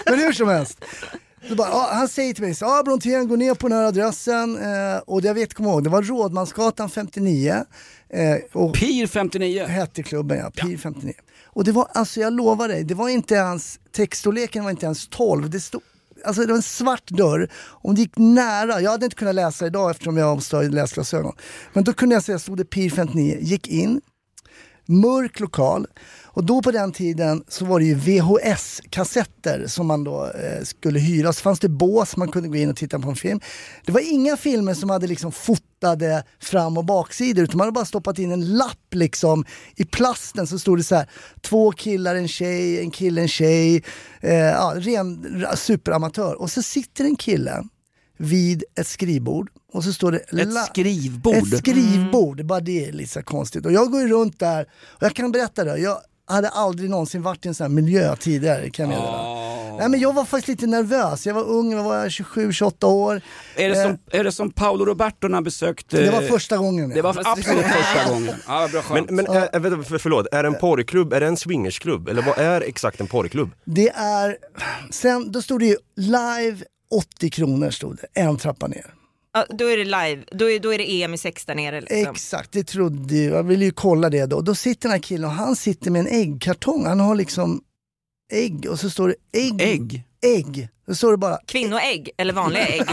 Men 0.11 0.19
hur 0.19 0.33
som 0.33 0.49
helst. 0.49 0.85
Bara, 1.57 1.69
ja, 1.69 1.89
han 1.93 2.09
säger 2.09 2.35
till 2.35 2.45
mig 2.45 2.55
så 2.55 2.65
ja 2.65 2.83
Brontén 2.85 3.29
gå 3.29 3.37
ner 3.37 3.55
på 3.55 3.69
den 3.69 3.79
här 3.79 3.85
adressen 3.85 4.57
eh, 4.57 4.99
och 5.07 5.25
jag 5.25 5.35
vet, 5.35 5.55
kom 5.55 5.67
ihåg, 5.67 5.85
det 5.85 5.91
var 5.91 6.03
Rådmansgatan 6.03 6.91
59. 6.91 7.65
Eh, 8.09 8.37
och 8.53 8.75
PIR 8.75 9.07
59. 9.07 9.65
hette 9.65 10.03
klubben 10.03 10.39
ja, 10.39 10.51
PIR 10.51 10.77
59. 10.77 11.13
Och 11.55 11.65
det 11.65 11.73
var, 11.73 11.89
alltså 11.95 12.21
jag 12.21 12.33
lovar 12.33 12.69
dig, 12.69 12.85
det 12.85 12.95
var 12.95 13.09
inte 13.09 13.35
ens, 13.35 13.81
textstorleken 13.93 14.65
var 14.65 14.71
inte 14.71 14.87
ens 14.87 15.09
12. 15.09 15.51
Det 15.51 15.61
stod, 15.61 15.83
alltså 16.25 16.43
det 16.43 16.49
var 16.49 16.57
en 16.57 16.63
svart 16.63 17.11
dörr. 17.11 17.49
Om 17.65 17.95
det 17.95 18.01
gick 18.01 18.17
nära, 18.17 18.81
jag 18.81 18.91
hade 18.91 19.05
inte 19.05 19.17
kunnat 19.17 19.35
läsa 19.35 19.67
idag 19.67 19.91
eftersom 19.91 20.17
jag 20.17 20.27
har 20.27 20.69
läsglasögon. 20.71 21.37
Men 21.73 21.85
då 21.85 21.93
kunde 21.93 22.15
jag 22.15 22.23
säga, 22.23 22.39
stod 22.39 22.57
det 22.57 22.65
PIR 22.65 22.91
59, 22.91 23.39
gick 23.41 23.69
in, 23.69 24.01
mörk 24.87 25.41
lokal. 25.41 25.87
Och 26.35 26.45
då 26.45 26.63
på 26.63 26.71
den 26.71 26.93
tiden 26.93 27.45
så 27.49 27.65
var 27.65 27.81
det 27.81 27.87
ju 27.87 27.95
VHS-kassetter 27.95 29.67
som 29.67 29.87
man 29.87 30.05
då 30.05 30.25
eh, 30.25 30.65
skulle 30.65 30.99
hyra. 30.99 31.33
Så 31.33 31.43
fanns 31.43 31.61
det 31.61 31.69
bås, 31.69 32.17
man 32.17 32.29
kunde 32.29 32.49
gå 32.49 32.57
in 32.57 32.71
och 32.71 32.77
titta 32.77 32.99
på 32.99 33.09
en 33.09 33.17
film. 33.17 33.41
Det 33.87 33.93
var 33.93 34.13
inga 34.13 34.37
filmer 34.37 34.75
som 34.75 34.91
hade 34.91 35.07
liksom 35.07 35.33
fotade 35.33 36.25
fram 36.41 36.79
och 36.79 36.85
baksidor 36.85 37.45
utan 37.45 37.59
man 37.59 37.65
hade 37.65 37.73
bara 37.73 37.85
stoppat 37.85 38.19
in 38.19 38.33
en 38.33 38.57
lapp 38.57 38.95
liksom 38.95 39.45
i 39.77 39.85
plasten 39.85 40.47
så 40.47 40.59
stod 40.59 40.79
det 40.79 40.85
så 40.85 40.95
här 40.95 41.11
två 41.41 41.73
killar, 41.73 42.15
en 42.15 42.29
tjej, 42.29 42.81
en 42.81 42.91
kille, 42.91 43.23
en 43.23 43.29
tjej. 43.29 43.85
Eh, 44.21 44.35
ja, 44.35 44.73
ren 44.77 45.47
superamatör. 45.57 46.41
Och 46.41 46.51
så 46.51 46.63
sitter 46.63 47.05
en 47.05 47.17
kille 47.17 47.65
vid 48.19 48.65
ett 48.81 48.87
skrivbord 48.87 49.51
och 49.73 49.85
så 49.85 49.93
står 49.93 50.13
det 50.13 50.19
Ett 50.19 50.53
la- 50.53 50.61
skrivbord? 50.63 51.35
Ett 51.35 51.59
skrivbord, 51.59 52.45
bara 52.47 52.61
det 52.61 52.87
är 52.89 52.93
lite 52.93 53.13
så 53.13 53.23
konstigt. 53.23 53.67
Och 53.67 53.73
jag 53.73 53.91
går 53.91 54.01
ju 54.01 54.09
runt 54.09 54.39
där 54.39 54.67
och 54.87 55.03
jag 55.03 55.15
kan 55.15 55.33
berätta 55.33 55.65
det, 55.65 55.79
jag 55.79 55.99
hade 56.27 56.49
aldrig 56.49 56.91
någonsin 56.91 57.23
varit 57.23 57.45
i 57.45 57.49
en 57.49 57.55
sån 57.55 57.65
här 57.65 57.69
miljö 57.69 58.17
tidigare 58.17 58.71
kan 58.71 58.91
jag 58.91 58.99
meddela. 59.01 59.43
Nej 59.79 59.89
men 59.89 60.01
jag 60.01 60.13
var 60.13 60.25
faktiskt 60.25 60.49
lite 60.49 60.67
nervös, 60.67 61.27
jag 61.27 61.35
var 61.35 61.45
ung, 61.45 61.73
jag 61.73 61.83
var 61.85 62.07
27-28 62.09 62.85
år. 62.85 63.21
Är 63.57 63.69
det, 63.71 63.77
Eh, 63.77 63.83
som, 63.89 63.99
är 64.11 64.25
det 64.25 64.33
som 64.33 64.51
Paolo 64.51 64.85
Roberto 64.85 65.29
när 65.29 65.35
han 65.35 65.45
besökte... 65.45 66.01
Det 66.03 66.11
var 66.11 66.23
första 66.23 66.57
gången. 66.57 66.91
Det 66.91 67.03
var 67.03 67.11
absolut 67.25 67.65
första 67.67 68.09
gången. 68.13 68.35
Ja, 68.47 68.69
bra 68.73 68.83
Men, 68.93 69.05
men 69.17 69.27
är, 69.27 69.59
vänta, 69.61 69.83
för, 69.83 69.99
förlåt, 69.99 70.27
är 70.33 70.43
det 70.43 70.47
en 70.49 70.55
porrklubb, 70.59 71.13
är 71.13 71.21
det 71.21 71.27
en 71.27 71.37
swingersklubb? 71.37 72.09
Eller 72.09 72.23
vad 72.23 72.39
är 72.39 72.61
exakt 72.61 73.01
en 73.01 73.07
porrklubb? 73.07 73.51
Det 73.65 73.89
är, 73.95 74.37
sen 74.91 75.33
då 75.33 75.43
stod 75.43 75.61
det 75.61 75.67
ju 75.67 75.77
live 75.97 76.57
80 76.91 77.31
kronor 77.31 77.71
stod 77.71 77.97
det, 78.13 78.21
en 78.21 78.37
trappa 78.37 78.67
ner. 78.67 78.95
Ja, 79.35 79.47
då 79.49 79.67
är 79.67 79.77
det 79.77 79.85
live, 79.85 80.25
då 80.31 80.51
är, 80.51 80.61
då 80.61 80.75
är 80.75 80.79
det 80.79 81.03
EM 81.03 81.15
i 81.15 81.19
sex 81.19 81.45
där 81.45 81.55
nere. 81.55 81.81
Liksom. 81.81 82.11
Exakt, 82.11 82.53
det 82.53 82.65
trodde 82.65 83.17
jag. 83.17 83.39
Jag 83.39 83.43
ville 83.43 83.65
ju 83.65 83.71
kolla 83.71 84.11
det 84.11 84.27
då. 84.27 84.41
Då 84.41 84.55
sitter 84.55 84.83
den 84.83 84.91
här 84.91 84.99
killen 84.99 85.25
och 85.25 85.37
han 85.37 85.57
sitter 85.57 85.91
med 85.91 86.01
en 86.01 86.07
äggkartong. 86.07 86.87
Han 86.87 87.01
har 87.01 87.15
liksom 87.15 87.63
ägg 88.33 88.67
och 88.71 88.81
så 88.81 88.91
står 88.91 89.09
det 89.09 89.41
ägg. 89.41 89.63
Ägg? 89.63 90.05
Ägg. 90.23 90.69
Då 90.87 90.95
står 90.95 91.11
det 91.11 91.17
bara, 91.17 91.39
Kvinnoägg 91.47 92.11
eller 92.17 92.33
vanliga 92.33 92.67
ägg? 92.67 92.83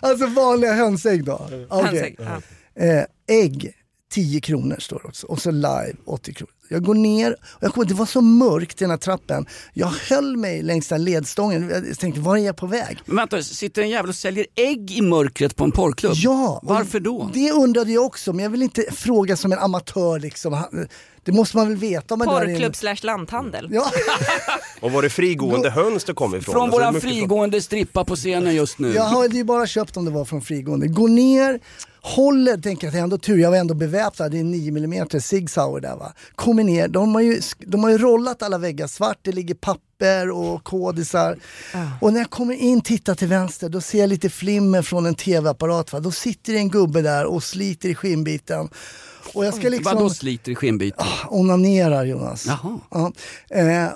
alltså 0.00 0.26
vanliga 0.26 0.72
hönsägg 0.72 1.24
då. 1.24 1.34
Okej. 1.68 1.84
Hönsägg, 1.84 2.16
ja. 2.18 2.40
Eh, 2.82 3.04
ägg, 3.26 3.72
10 4.12 4.40
kronor 4.40 4.76
står 4.78 5.00
det 5.02 5.08
också. 5.08 5.26
Och 5.26 5.42
så 5.42 5.50
live, 5.50 5.94
80 6.06 6.34
kronor. 6.34 6.52
Jag 6.72 6.84
går 6.84 6.94
ner, 6.94 7.32
och 7.32 7.62
jag 7.62 7.72
kommer, 7.74 7.86
det 7.86 7.94
var 7.94 8.06
så 8.06 8.20
mörkt 8.20 8.82
i 8.82 8.84
den 8.84 8.90
här 8.90 8.98
trappen. 8.98 9.46
Jag 9.72 9.86
höll 9.88 10.36
mig 10.36 10.62
längs 10.62 10.88
den 10.88 11.04
lledstången. 11.04 11.84
Jag 11.88 11.98
tänkte, 11.98 12.20
var 12.20 12.36
är 12.36 12.40
jag 12.40 12.56
på 12.56 12.66
väg? 12.66 12.98
Men 13.04 13.16
vänta, 13.16 13.42
sitter 13.42 13.82
en 13.82 13.88
jävel 13.88 14.08
och 14.08 14.14
säljer 14.14 14.46
ägg 14.54 14.90
i 14.90 15.02
mörkret 15.02 15.56
på 15.56 15.64
en 15.64 15.72
porrklubb? 15.72 16.12
Ja! 16.16 16.60
Varför 16.62 17.00
då? 17.00 17.30
Det 17.34 17.52
undrade 17.52 17.92
jag 17.92 18.04
också, 18.04 18.32
men 18.32 18.42
jag 18.42 18.50
vill 18.50 18.62
inte 18.62 18.84
fråga 18.92 19.36
som 19.36 19.52
en 19.52 19.58
amatör 19.58 20.18
liksom. 20.18 20.64
Det 21.24 21.32
måste 21.32 21.56
man 21.56 21.68
väl 21.68 21.76
veta 21.76 22.14
om 22.14 22.18
man 22.18 22.28
är 22.28 22.32
där 22.34 22.44
inne. 22.44 22.54
Porrklubb 22.54 22.76
slash 22.76 22.96
lanthandel. 23.02 23.68
Ja. 23.72 23.90
Och 24.80 24.92
var 24.92 25.02
det 25.02 25.10
frigående 25.10 25.70
höns 25.70 26.04
det 26.04 26.14
kom 26.14 26.34
ifrån? 26.34 26.52
Från 26.52 26.62
Alltså, 26.62 26.78
våran 26.78 27.00
frigående 27.00 27.60
strippa 27.62 28.04
på 28.04 28.16
scenen 28.16 28.54
just 28.54 28.78
nu. 28.78 28.94
Jag 28.94 29.02
hade 29.04 29.36
ju 29.36 29.44
bara 29.44 29.66
köpt 29.66 29.96
om 29.96 30.04
det 30.04 30.10
var 30.10 30.24
från 30.24 30.42
frigående. 30.42 30.86
Gå 30.88 31.06
ner, 31.06 31.60
håller, 32.02 32.56
tänker 32.56 32.86
jag, 32.86 32.94
det 32.94 32.98
är 32.98 33.02
ändå 33.02 33.18
tur, 33.18 33.38
jag 33.38 33.50
var 33.50 33.58
ändå 33.58 33.74
beväpnad, 33.74 34.32
det 34.32 34.38
är 34.38 34.44
9 34.44 34.76
mm 34.76 35.08
Sig 35.20 35.48
Sauer 35.48 35.80
där 35.80 35.96
va. 35.96 36.12
Kommer 36.34 36.64
ner, 36.64 36.88
de 36.88 37.14
har, 37.14 37.22
ju, 37.22 37.40
de 37.58 37.82
har 37.82 37.90
ju 37.90 37.98
rollat 37.98 38.42
alla 38.42 38.58
väggar 38.58 38.86
svart, 38.86 39.18
det 39.22 39.32
ligger 39.32 39.54
papper 39.54 40.30
och 40.30 40.64
kodisar. 40.64 41.38
Och 42.00 42.12
när 42.12 42.20
jag 42.20 42.30
kommer 42.30 42.54
in, 42.54 42.80
tittar 42.80 43.14
till 43.14 43.28
vänster, 43.28 43.68
då 43.68 43.80
ser 43.80 43.98
jag 43.98 44.08
lite 44.08 44.30
flimmer 44.30 44.82
från 44.82 45.06
en 45.06 45.14
tv-apparat. 45.14 45.92
Va? 45.92 46.00
Då 46.00 46.10
sitter 46.10 46.52
det 46.52 46.58
en 46.58 46.68
gubbe 46.68 47.02
där 47.02 47.24
och 47.24 47.42
sliter 47.42 47.88
i 47.88 47.94
skinnbiten. 47.94 48.68
Och 49.34 49.44
jag 49.44 49.54
ska 49.54 49.68
liksom... 49.68 49.94
Vadå 49.94 50.10
sliter 50.10 50.52
i 50.52 50.54
skinnbiten? 50.54 51.06
onanerar 51.28 52.04
Jonas. 52.04 52.46
Jaha. 52.46 52.80
Ja. 52.90 53.12
Eh, 53.50 53.88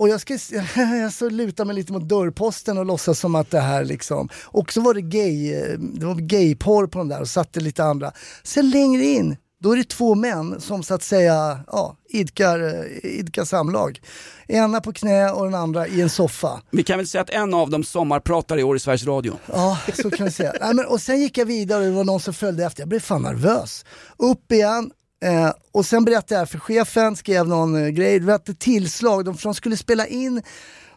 och 0.00 0.08
jag, 0.08 0.20
ska, 0.20 0.38
jag 0.76 1.12
så 1.12 1.28
lutar 1.30 1.64
mig 1.64 1.76
lite 1.76 1.92
mot 1.92 2.08
dörrposten 2.08 2.78
och 2.78 2.86
låtsas 2.86 3.18
som 3.18 3.34
att 3.34 3.50
det 3.50 3.60
här 3.60 3.84
liksom... 3.84 4.28
Och 4.44 4.72
så 4.72 4.80
var 4.80 4.94
det 4.94 5.00
gay, 5.00 5.54
eh, 5.54 5.78
det 5.78 6.06
var 6.06 6.14
gayporr 6.14 6.86
på 6.86 6.98
de 6.98 7.08
där 7.08 7.20
och 7.20 7.28
satte 7.28 7.60
lite 7.60 7.84
andra. 7.84 8.12
Sen 8.42 8.70
längre 8.70 9.04
in, 9.04 9.36
då 9.60 9.72
är 9.72 9.76
det 9.76 9.88
två 9.88 10.14
män 10.14 10.60
som 10.60 10.82
så 10.82 10.94
att 10.94 11.02
säga 11.02 11.60
ja, 11.66 11.96
idkar, 12.08 12.60
eh, 12.60 13.10
idkar 13.10 13.44
samlag. 13.44 14.00
Ena 14.48 14.80
på 14.80 14.92
knä 14.92 15.30
och 15.30 15.44
den 15.44 15.54
andra 15.54 15.86
i 15.86 16.00
en 16.00 16.10
soffa. 16.10 16.60
Vi 16.70 16.82
kan 16.82 16.98
väl 16.98 17.06
säga 17.06 17.22
att 17.22 17.30
en 17.30 17.54
av 17.54 17.70
dem 17.70 17.84
sommarpratar 17.84 18.58
i 18.58 18.62
år 18.62 18.76
i 18.76 18.80
Sveriges 18.80 19.06
Radio. 19.06 19.38
Ja, 19.46 19.78
så 20.02 20.10
kan 20.10 20.26
vi 20.26 20.32
säga. 20.32 20.52
Nej, 20.60 20.74
men, 20.74 20.86
och 20.86 21.00
sen 21.00 21.20
gick 21.20 21.38
jag 21.38 21.46
vidare 21.46 21.78
och 21.80 21.86
det 21.86 21.96
var 21.96 22.04
någon 22.04 22.20
som 22.20 22.34
följde 22.34 22.64
efter. 22.64 22.80
Jag 22.80 22.88
blev 22.88 23.00
fan 23.00 23.22
nervös. 23.22 23.84
Upp 24.16 24.52
igen. 24.52 24.90
Eh, 25.24 25.52
och 25.72 25.86
sen 25.86 26.04
berättade 26.04 26.40
jag 26.40 26.48
för 26.48 26.58
chefen, 26.58 27.16
skrev 27.16 27.48
någon 27.48 27.84
eh, 27.84 27.88
grej, 27.88 28.18
det 28.18 28.26
var 28.26 28.34
ett 28.34 28.58
tillslag, 28.58 29.24
de, 29.24 29.36
för 29.36 29.44
de 29.48 29.54
skulle 29.54 29.76
spela 29.76 30.06
in 30.06 30.42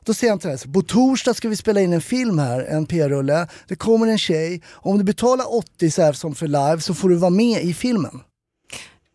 då 0.05 0.13
säger 0.13 0.31
han 0.31 0.39
till 0.39 0.49
henne, 0.49 0.73
på 0.73 0.81
torsdag 0.81 1.33
ska 1.33 1.49
vi 1.49 1.55
spela 1.55 1.81
in 1.81 1.93
en 1.93 2.01
film 2.01 2.39
här, 2.39 2.61
en 2.61 2.85
p-rulle. 2.85 3.47
Det 3.67 3.75
kommer 3.75 4.07
en 4.07 4.17
tjej, 4.17 4.61
om 4.71 4.97
du 4.97 5.03
betalar 5.03 5.55
80 5.55 5.91
så 5.91 6.01
här 6.01 6.13
som 6.13 6.35
för 6.35 6.47
live 6.47 6.79
så 6.79 6.93
får 6.93 7.09
du 7.09 7.15
vara 7.15 7.29
med 7.29 7.63
i 7.63 7.73
filmen. 7.73 8.19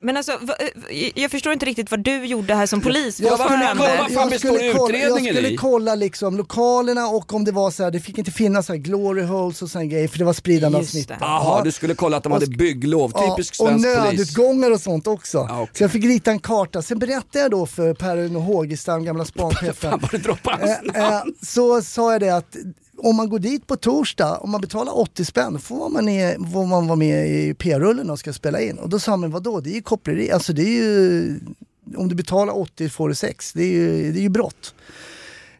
Men 0.01 0.17
alltså, 0.17 0.33
eh, 0.33 1.21
jag 1.23 1.31
förstår 1.31 1.53
inte 1.53 1.67
riktigt 1.67 1.91
vad 1.91 2.01
du 2.01 2.25
gjorde 2.27 2.55
här 2.55 2.67
som 2.67 2.81
polis. 2.81 3.21
Jag 3.21 3.31
Vad 3.31 3.41
skulle, 3.41 3.57
hände? 3.65 3.85
jag 3.95 4.41
skulle, 4.41 4.73
kolla, 4.73 4.99
jag 4.99 5.21
skulle 5.21 5.57
kolla 5.57 5.95
liksom 5.95 6.37
lokalerna 6.37 7.07
och 7.09 7.35
om 7.35 7.45
det 7.45 7.53
var 7.53 7.71
så 7.71 7.85
här, 7.85 7.91
det 7.91 8.01
fick 8.01 8.19
inte 8.19 8.31
finnas 8.31 8.67
så 8.67 8.73
här 8.73 8.81
glory 8.81 9.23
holes 9.23 9.63
och 9.63 9.71
sån 9.71 9.89
grejer 9.89 10.09
för 10.09 10.19
det 10.19 10.25
var 10.25 10.33
spridande 10.33 10.79
av 10.79 10.83
smitta. 10.83 11.17
Jaha, 11.21 11.65
du 11.65 11.73
skulle 11.73 11.95
kolla 11.95 12.17
att 12.17 12.23
de 12.23 12.33
hade 12.33 12.47
bygglov, 12.47 13.09
typisk 13.09 13.55
ja, 13.59 13.67
svensk 13.67 13.87
och 13.87 13.95
polis. 14.05 14.19
nödutgångar 14.19 14.71
och 14.71 14.81
sånt 14.81 15.07
också. 15.07 15.69
Så 15.73 15.83
jag 15.85 15.93
fick 15.93 16.05
rita 16.05 16.31
en 16.31 16.41
karta. 16.41 16.83
Sen 16.83 16.99
berättade 16.99 17.39
jag 17.39 17.51
då 17.51 17.67
för 17.67 17.95
Per 17.95 18.29
Hågestam, 18.39 19.05
gamla 19.05 19.25
spanchefen. 19.25 20.01
eh, 20.95 21.09
eh, 21.09 21.23
så 21.43 21.83
sa 21.83 22.13
jag 22.13 22.21
det 22.21 22.31
att 22.31 22.57
om 22.99 23.17
man 23.17 23.29
går 23.29 23.39
dit 23.39 23.67
på 23.67 23.77
torsdag, 23.77 24.37
om 24.39 24.51
man 24.51 24.61
betalar 24.61 24.99
80 24.99 25.25
spänn, 25.25 25.59
får 25.59 25.89
man, 25.89 26.05
ner, 26.05 26.53
får 26.53 26.67
man 26.67 26.87
vara 26.87 26.97
med 26.97 27.29
i 27.29 27.55
P-rullen 27.55 28.11
och 28.11 28.19
ska 28.19 28.33
spela 28.33 28.61
in. 28.61 28.79
Och 28.79 28.89
då 28.89 28.99
sa 28.99 29.11
han, 29.11 29.31
vadå, 29.31 29.61
det 29.61 29.71
är 29.71 29.75
ju 29.75 29.83
koppleri, 29.83 30.31
alltså 30.31 30.53
det 30.53 30.63
är 30.63 30.83
ju, 30.83 31.41
om 31.97 32.09
du 32.09 32.15
betalar 32.15 32.59
80 32.59 32.89
får 32.89 33.09
du 33.09 33.15
6, 33.15 33.53
det 33.53 33.63
är 33.63 33.73
ju, 33.73 34.13
det 34.13 34.19
är 34.19 34.23
ju 34.23 34.29
brott. 34.29 34.75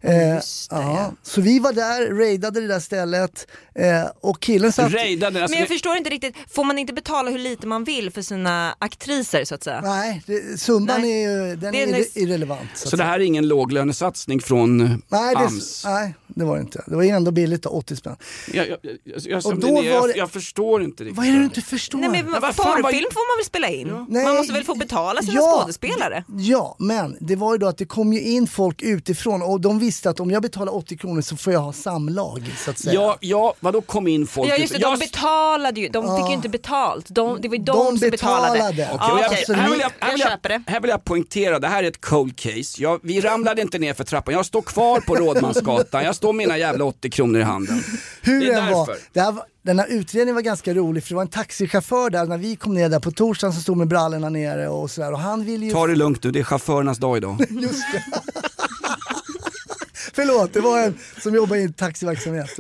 Eh, 0.01 0.41
ja. 0.71 1.13
Så 1.23 1.41
vi 1.41 1.59
var 1.59 1.73
där, 1.73 2.15
raidade 2.15 2.61
det 2.61 2.67
där 2.67 2.81
stället 2.81 3.47
eh, 3.75 4.05
och 4.21 4.41
killen 4.41 4.73
satt... 4.73 4.93
Raidade, 4.93 5.43
alltså 5.43 5.53
Men 5.53 5.61
jag 5.61 5.69
förstår 5.69 5.97
inte 5.97 6.11
riktigt, 6.11 6.35
får 6.51 6.65
man 6.65 6.79
inte 6.79 6.93
betala 6.93 7.31
hur 7.31 7.39
lite 7.39 7.67
man 7.67 7.85
vill 7.85 8.11
för 8.11 8.23
sina 8.23 8.75
aktriser 8.79 9.45
så 9.45 9.55
att 9.55 9.65
säga? 9.65 9.81
Nej, 9.81 10.23
det, 10.27 10.61
summan 10.61 11.01
Nej. 11.01 11.25
är 11.25 11.31
ju 11.31 11.57
den 11.57 11.73
Det 11.73 11.83
är 11.83 11.95
är 11.95 12.19
irrelevant. 12.19 12.71
Så 12.75 12.97
det 12.97 13.05
här 13.05 13.21
är 13.21 13.25
ingen 13.25 13.49
låglönesatsning 13.49 14.41
från 14.41 15.03
Nej 15.09 15.35
det, 15.35 15.41
AMS? 15.41 15.85
nej, 15.85 16.15
det 16.29 16.45
var 16.45 16.55
det 16.57 16.61
inte. 16.61 16.85
Det 16.87 16.97
var 16.97 17.03
ju 17.03 17.09
ändå 17.09 17.31
billigt, 17.31 17.63
då, 17.63 17.71
80 17.71 17.97
spänn. 17.97 18.17
Jag, 18.53 18.69
jag, 18.69 18.79
jag, 18.83 19.19
jag, 19.25 19.37
Och 19.37 19.43
som 19.43 19.61
då 19.61 19.67
Linnea, 19.67 19.83
var 20.01 20.07
jag, 20.09 20.09
det- 20.09 20.19
jag 20.19 20.31
förstår 20.31 20.83
inte 20.83 21.05
riktigt. 21.05 21.17
Vad 21.19 21.27
är 21.27 21.33
det 21.33 21.39
du 21.39 21.45
inte 21.45 21.61
förstår? 21.61 21.99
Nej 21.99 22.09
men 22.11 22.31
Men 22.31 22.41
vad 22.41 22.57
porrfilm 22.57 23.07
får 23.13 23.33
man 23.33 23.39
väl 23.39 23.45
spela 23.45 23.69
in? 23.69 24.07
Nej, 24.09 24.25
man 24.25 24.37
måste 24.37 24.53
väl 24.53 24.65
få 24.65 24.75
betala 24.75 25.23
sina 25.23 25.35
ja, 25.35 25.61
skådespelare? 25.63 26.25
Ja, 26.39 26.77
men 26.79 27.17
det 27.21 27.37
var 27.37 27.53
ju 27.55 27.59
då 27.59 27.67
att 27.67 27.79
det 27.79 27.85
kom 27.85 28.13
ju 28.13 28.21
in 28.23 28.47
folk 28.47 28.83
utifrån 28.83 29.43
och 29.43 29.61
de 29.61 29.79
visste 29.79 30.11
att 30.11 30.21
om 30.21 30.31
jag 30.31 30.43
betalar 30.43 30.75
80 30.75 30.97
kronor 30.97 31.21
så 31.23 31.37
får 31.37 31.53
jag 31.53 31.61
ha 31.61 31.73
samlag 31.73 32.55
så 32.65 32.71
att 32.71 32.79
säga. 32.79 32.95
Ja, 32.95 33.17
ja, 33.21 33.55
vadå 33.61 33.81
kom 33.81 34.09
in 34.09 34.27
folk? 34.27 34.51
Ja 34.51 34.57
just 34.57 34.73
det, 34.75 34.81
jag, 34.81 34.93
de 34.93 34.99
betalade 34.99 35.81
ju, 35.81 35.89
de 35.89 36.03
fick 36.03 36.11
Ja. 36.11 36.29
ju 36.29 36.35
inte 36.35 36.49
betalt. 36.49 37.07
De, 37.09 37.41
det 37.41 37.49
var 37.49 37.57
ju 37.57 37.63
de, 37.63 37.77
De 37.77 37.99
som 37.99 38.11
betalade. 38.11 38.53
betalade. 38.53 38.89
Okej. 38.95 39.57
här, 39.57 39.71
vill 39.71 39.81
jag, 39.81 39.91
här, 40.01 40.11
vill 40.13 40.21
jag, 40.21 40.31
köper 40.31 40.49
det. 40.49 40.63
här 40.67 40.81
vill 40.81 40.91
jag 40.91 41.05
poängtera, 41.05 41.59
det 41.59 41.69
här 41.69 41.83
är 41.85 41.89
ett 41.89 42.01
cold 42.01 42.37
case. 42.37 42.83
Jag, 42.83 43.01
vi 43.03 43.21
ramlade 43.21 43.63
inte 43.63 43.79
ner 43.79 43.95
för 43.95 44.05
trappan, 44.05 44.35
jag 44.35 44.47
står 44.47 44.63
kvar 44.63 45.01
på 45.01 45.15
Rådmansgatan, 45.15 46.05
står 46.19 46.33
med 46.33 46.47
mina 46.47 46.59
jävla 46.59 46.85
80 46.85 47.11
kronor 47.11 47.41
i 47.41 47.43
handen. 47.43 47.83
Hur 48.23 48.41
det 48.41 48.53
är 48.53 48.63
den 48.63 48.73
var, 48.73 48.97
det 49.13 49.21
här 49.21 49.33
var, 49.33 49.45
den 49.63 49.79
här 49.79 49.87
utredningen 49.87 50.35
var 50.35 50.43
ganska 50.43 50.75
rolig 50.75 51.03
för 51.03 51.09
det 51.09 51.15
var 51.15 51.23
en 51.23 51.29
taxichaufför 51.29 52.11
där 52.11 52.27
när 52.27 52.39
vi 52.39 52.57
kom 52.57 52.75
ner 52.75 52.89
där 52.89 53.01
på 53.01 53.11
torsdagen 53.11 53.53
som 53.53 53.63
stod 53.63 53.77
med 53.77 53.89
brallorna 53.89 54.29
nere 54.29 54.69
och 54.69 54.91
sådär 54.91 55.13
och 55.13 55.19
han 55.19 55.45
ville 55.45 55.67
ju... 55.67 55.73
Ta 55.73 55.87
det 55.87 55.95
lugnt 55.95 56.25
nu, 56.25 56.31
det 56.31 56.39
är 56.39 56.45
chaufförernas 56.45 56.99
dag 56.99 57.17
idag. 57.17 57.41
Just 57.51 57.85
det. 57.93 58.05
Förlåt, 60.15 60.53
det 60.53 60.61
var 60.61 60.79
en 60.83 60.99
som 61.23 61.35
jobbar 61.35 61.57
i 61.57 61.63
en 61.63 61.73
taxiverksamhet. 61.73 62.51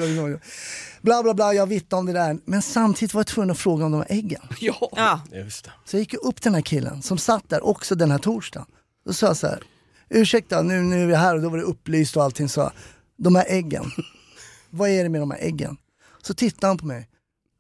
Bla 1.01 1.23
bla 1.23 1.35
bla, 1.35 1.55
jag 1.55 1.67
vittnade 1.67 1.99
om 1.99 2.07
det 2.07 2.13
där. 2.13 2.39
Men 2.45 2.63
samtidigt 2.63 3.15
var 3.15 3.21
jag 3.21 3.27
tvungen 3.27 3.51
att 3.51 3.59
fråga 3.59 3.85
om 3.85 3.93
de 3.93 3.99
här 4.09 4.13
äggen. 4.19 4.43
Ja. 4.61 4.91
Ja. 4.97 5.21
Just 5.33 5.65
det. 5.65 5.71
Så 5.85 5.97
jag 5.97 6.01
gick 6.01 6.15
upp 6.15 6.37
till 6.37 6.45
den 6.45 6.55
här 6.55 6.63
killen 6.63 7.03
som 7.03 7.19
satt 7.19 7.49
där 7.49 7.67
också 7.67 7.95
den 7.95 8.11
här 8.11 8.19
torsdagen. 8.19 8.67
Då 9.07 9.13
sa 9.13 9.27
jag 9.27 9.37
så 9.37 9.47
här, 9.47 9.63
ursäkta 10.11 10.63
nu, 10.63 10.83
nu 10.83 11.03
är 11.03 11.07
vi 11.07 11.15
här 11.15 11.35
och 11.35 11.43
då 11.43 11.49
var 11.49 11.59
det 11.59 11.65
upplyst 11.65 12.17
och 12.17 12.23
allting 12.25 12.49
så. 12.49 12.73
De 13.19 13.35
här 13.35 13.45
äggen, 13.49 13.85
vad 14.71 14.91
är 14.91 15.03
det 15.03 15.09
med 15.09 15.21
de 15.21 15.31
här 15.31 15.39
äggen? 15.39 15.77
Så 16.23 16.35
tittade 16.35 16.67
han 16.67 16.79
på 16.79 16.87
mig. 16.87 17.09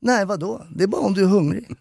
Nej 0.00 0.24
vadå, 0.24 0.66
det 0.76 0.82
är 0.84 0.88
bara 0.88 1.00
om 1.00 1.14
du 1.14 1.22
är 1.22 1.26
hungrig. 1.28 1.76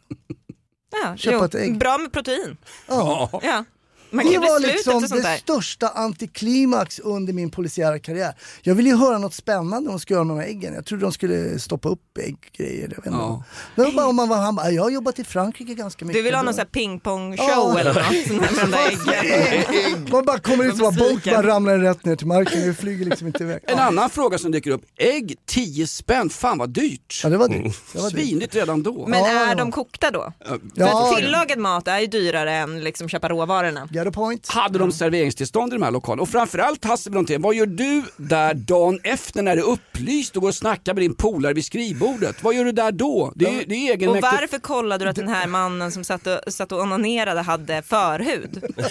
Ja, 1.04 1.16
Köpa 1.18 1.38
jo, 1.38 1.44
ett 1.44 1.56
ägg. 1.56 1.78
Bra 1.78 1.98
med 1.98 2.12
protein. 2.12 2.58
Ja. 2.88 3.30
Ja. 3.44 3.66
Man 4.10 4.26
Det 4.32 4.38
var 4.38 4.60
liksom 4.60 5.02
det 5.02 5.22
där. 5.22 5.38
största 5.38 5.88
antiklimax 5.88 7.00
under 7.00 7.34
min 7.34 7.50
polisiära 7.50 8.00
karriär. 8.00 8.34
Jag 8.62 8.76
ville 8.76 8.90
ju 8.90 8.96
höra 8.96 9.18
något 9.18 9.34
spännande 9.34 9.90
de 9.90 10.00
skulle 10.00 10.16
göra 10.16 10.24
med 10.24 10.36
de 10.38 10.42
här 10.42 10.48
äggen. 10.50 10.74
Jag 10.74 10.86
trodde 10.86 11.04
de 11.06 11.12
skulle 11.12 11.60
stoppa 11.60 11.90
upp 11.90 12.18
ägggrejer. 12.18 12.82
Jag 12.82 12.88
vet 12.90 12.98
inte. 12.98 13.10
Ja. 13.10 13.44
Var 13.76 13.92
bara 13.92 14.08
om 14.08 14.16
man 14.16 14.30
var, 14.30 14.38
han 14.38 14.56
bara, 14.56 14.72
jag 14.72 14.84
har 14.84 14.90
jobbat 14.90 15.20
i 15.20 15.24
Frankrike 15.24 15.74
ganska 15.74 16.06
mycket. 16.06 16.20
Du 16.20 16.24
vill 16.24 16.36
ha 16.36 16.42
någon 16.42 16.54
sån 16.54 16.60
här 16.60 16.66
pingpong-show 16.82 17.38
Ja. 17.48 17.80
eller 17.80 17.94
något? 17.94 19.06
Med. 19.06 20.10
Man 20.12 20.26
bara 20.26 20.40
kommer 20.40 20.64
ut 20.66 20.78
som 20.78 20.96
bara 20.96 21.20
bara 21.26 21.48
ramlar 21.48 21.78
rätt 21.78 22.06
ner 22.06 22.16
till 22.16 22.28
marken. 22.28 22.68
Det 22.68 22.74
flyger 22.74 23.06
liksom 23.06 23.28
inte 23.28 23.44
iväg. 23.44 23.60
En 23.68 23.80
annan 23.80 24.10
fråga 24.10 24.38
som 24.38 24.52
dyker 24.52 24.72
upp, 24.72 24.82
ägg 24.98 25.36
10 25.46 25.88
spänn, 25.88 26.30
fan 26.30 26.58
vad 26.58 26.70
dyrt. 26.70 27.22
Ja 27.24 27.30
det 27.30 27.38
var 27.38 27.48
dyrt. 27.48 27.76
Det 27.94 28.00
var 28.02 28.10
dyrt. 28.10 28.20
Svinigt 28.28 28.56
redan 28.56 28.84
då. 28.84 29.08
Men 29.08 29.20
Ja, 29.20 29.28
är 29.30 29.48
ja. 29.50 29.56
de 29.56 29.72
kokta 29.72 30.12
då? 30.12 30.34
Ja, 30.76 31.10
För 31.10 31.16
tillagad 31.16 31.58
mat 31.60 31.88
är 31.88 32.00
ju 32.00 32.08
dyrare 32.08 32.54
än 32.54 32.84
liksom 32.84 33.10
köpa 33.10 33.30
råvarorna. 33.30 33.90
Get 33.98 34.08
a 34.08 34.12
point. 34.12 34.48
Hade 34.50 34.80
de 34.80 34.92
serveringstillstånd 34.92 35.74
i 35.74 35.76
de 35.76 35.84
här 35.84 35.92
lokalerna? 35.92 36.22
Och 36.22 36.30
framförallt 36.30 36.86
Hasse 36.86 37.10
Brontén, 37.10 37.42
vad 37.42 37.56
gör 37.56 37.66
du 37.66 38.04
där 38.18 38.54
dagen 38.54 39.00
efter 39.04 39.42
när 39.42 39.56
det 39.56 39.62
är 39.62 39.70
upplyst 39.70 40.36
och 40.36 40.42
går 40.42 40.50
och 40.50 40.56
snackar 40.56 40.94
med 40.94 41.04
din 41.04 41.16
polare 41.16 41.54
vid 41.54 41.66
skrivbordet? 41.66 42.44
Vad 42.44 42.56
gör 42.56 42.66
du 42.66 42.72
där 42.72 42.92
då? 42.92 43.32
Det 43.36 43.46
är, 43.46 43.50
det 43.50 43.76
är 43.76 43.90
Och 43.90 43.96
egenmäktigt. 43.96 44.28
varför 44.42 44.60
kollade 44.60 45.06
du 45.06 45.10
att 45.10 45.16
den 45.16 45.28
här 45.28 45.48
mannen 45.48 45.92
som 45.92 46.04
satt 46.04 46.28
och, 46.28 46.54
satt 46.54 46.72
och 46.72 46.82
onanerade 46.82 47.42
hade 47.42 47.82
förhud? 47.82 48.64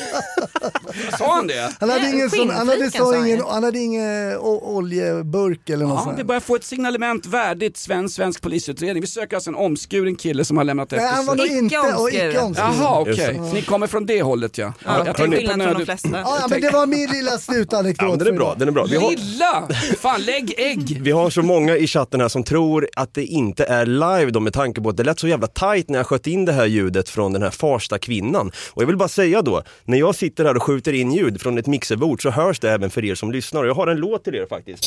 Sa 1.19 1.35
han 1.35 1.47
det? 1.47 1.73
Han 1.81 1.91
hade 1.91 2.03
Nej, 2.03 2.15
ingen, 2.15 2.31
sån, 2.31 2.51
han 2.51 2.69
hade, 2.69 2.91
så 2.91 3.15
ingen, 3.27 3.43
han 3.49 3.65
hade 3.65 3.79
ingen 3.79 4.37
oljeburk 4.39 5.71
eller 5.71 5.87
något 5.87 5.99
Ja, 5.99 6.05
sånt. 6.05 6.19
vi 6.19 6.25
börjar 6.25 6.41
få 6.41 6.57
ett 6.57 6.65
signalement 6.65 7.27
värdigt 7.27 7.77
svensk, 7.77 8.15
svensk 8.17 8.43
polisutredning. 8.43 9.01
Vi 9.01 9.07
söker 9.07 9.37
alltså 9.37 9.51
en 9.51 9.57
omskuren 9.57 10.17
kille 10.17 10.45
som 10.45 10.57
har 10.57 10.65
lämnat 10.65 10.91
Nej, 10.91 11.01
efter 11.01 11.17
han 11.17 11.27
var 11.27 11.37
nog 11.37 11.47
sig. 11.47 11.59
inte 11.59 11.79
och 11.79 12.01
omskuren. 12.01 12.55
Jaha, 12.57 13.01
okej. 13.01 13.17
Det. 13.17 13.53
Ni 13.55 13.63
kommer 13.63 13.87
från 13.87 14.07
det 14.07 14.23
hållet 14.23 14.59
ja. 14.59 14.73
Ja, 14.85 14.96
till 15.05 15.15
tänkte 15.15 15.37
skillnad 15.37 15.63
från 15.63 15.79
de 15.79 15.85
flesta. 15.85 16.09
Ja, 16.13 16.39
ja, 16.41 16.47
men 16.51 16.61
det 16.61 16.71
var 16.71 16.87
min 16.87 17.11
lilla 17.11 17.39
slutanekdot. 17.39 18.03
Ja, 18.03 18.09
men 18.09 18.19
den 18.19 18.29
är 18.29 18.33
bra, 18.33 18.55
den 18.59 18.69
är 18.69 18.73
bra. 18.73 18.85
Vi 18.85 18.97
har, 18.97 19.11
Lilla! 19.11 19.69
Fan, 20.01 20.23
lägg 20.23 20.55
ägg! 20.59 20.99
vi 21.03 21.11
har 21.11 21.31
så 21.31 21.43
många 21.43 21.77
i 21.77 21.87
chatten 21.87 22.21
här 22.21 22.29
som 22.29 22.45
tror 22.45 22.89
att 22.97 23.15
det 23.15 23.25
inte 23.25 23.65
är 23.65 23.87
live 23.87 24.31
då 24.31 24.41
med 24.41 24.53
tanke 24.53 24.81
på 24.81 24.89
att 24.89 24.97
det 24.97 25.05
lät 25.05 25.21
så 25.21 25.29
jävla 25.29 25.47
tight 25.47 25.89
när 25.89 25.99
jag 25.99 26.07
sköt 26.07 26.27
in 26.27 26.45
det 26.45 26.53
här 26.53 26.67
ljudet 26.67 27.09
från 27.09 27.33
den 27.33 27.43
här 27.43 27.51
Farsta 27.51 27.99
kvinnan. 27.99 28.53
Och 28.73 28.83
jag 28.83 28.87
vill 28.87 28.97
bara 28.97 29.09
säga 29.09 29.43
då, 29.43 29.63
när 29.85 29.99
jag 29.99 30.15
sitter 30.15 30.45
här 30.45 30.57
och 30.57 30.63
skjuter 30.63 30.93
in 30.93 31.13
ljud 31.13 31.41
från 31.41 31.59
ett 31.59 31.67
mixerbord 31.67 32.23
så 32.23 32.31
hörs 32.31 32.61
det 32.61 32.71
även 32.71 32.91
för 32.91 33.05
er 33.05 33.15
som 33.15 33.33
lyssnar. 33.33 33.63
Och 33.63 33.69
jag 33.69 33.75
har 33.75 33.87
en 33.87 33.97
låt 33.97 34.25
till 34.25 34.35
er 34.35 34.47
faktiskt. 34.47 34.85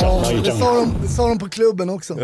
Ja, 0.00 0.22
det, 0.44 0.52
sa 0.52 0.74
de, 0.74 0.94
det 1.02 1.08
sa 1.08 1.28
de 1.28 1.38
på 1.38 1.48
klubben 1.48 1.90
också. 1.90 2.16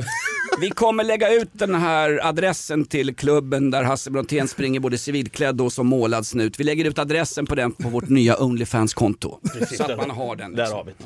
Vi 0.61 0.71
kommer 0.71 1.05
lägga 1.05 1.33
ut 1.33 1.49
den 1.53 1.75
här 1.75 2.21
adressen 2.23 2.85
till 2.85 3.15
klubben 3.17 3.71
där 3.71 3.83
Hasse 3.83 4.11
Brontén 4.11 4.49
springer 4.49 4.81
både 4.81 4.99
civilklädd 4.99 5.61
och 5.61 5.73
som 5.73 5.87
målad 5.87 6.27
snut. 6.27 6.61
Vi 6.61 6.65
lägger 6.65 6.85
ut 6.85 6.99
adressen 6.99 7.47
på 7.47 7.55
den 7.55 7.73
på 7.73 7.89
vårt 7.89 8.09
nya 8.09 8.37
Onlyfans-konto. 8.43 9.39
Så 9.77 9.83
att 9.85 9.97
man 9.97 10.11
har 10.11 10.37
den. 10.37 10.53
Där 10.53 10.63
liksom. 10.63 10.77
har 10.77 10.85
vi 10.85 10.93
det. 10.99 11.05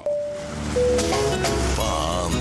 Fan, 1.76 2.32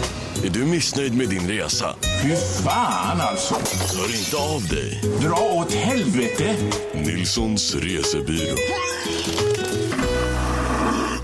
är 0.45 0.49
du 0.49 0.65
missnöjd 0.65 1.17
med 1.17 1.29
din 1.29 1.47
resa? 1.47 1.95
Fy 2.23 2.35
fan 2.65 3.21
alltså. 3.21 3.55
Hör 3.97 4.19
inte 4.19 4.37
av 4.37 4.67
dig. 4.67 5.01
Dra 5.21 5.61
åt 5.61 5.73
helvete. 5.73 6.55
Nilssons 6.93 7.75
resebyrå. 7.75 8.55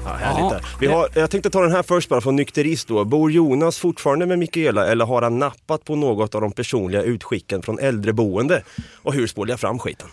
Ja, 0.06 0.12
härligt 0.14 0.50
där. 0.50 0.66
Vi 0.80 0.88
har, 0.88 1.10
jag 1.14 1.30
tänkte 1.30 1.50
ta 1.50 1.62
den 1.62 1.72
här 1.72 1.84
först 1.84 2.10
bara 2.10 2.22
från 2.22 2.36
nykterist 2.36 2.88
då. 2.88 3.06
Bor 3.06 3.32
Jonas 3.32 3.78
fortfarande 3.78 4.26
med 4.26 4.40
Mikaela 4.40 4.88
eller 4.88 5.06
har 5.06 5.22
han 5.22 5.40
nappat 5.40 5.84
på 5.84 5.96
något 5.96 6.36
av 6.36 6.42
de 6.42 6.52
personliga 6.52 7.02
utskicken 7.02 7.62
från 7.62 7.80
äldreboende? 7.80 8.64
Och 8.94 9.14
hur 9.14 9.28
spolar 9.28 9.52
jag 9.52 9.60
fram 9.60 9.80
skiten? 9.80 10.08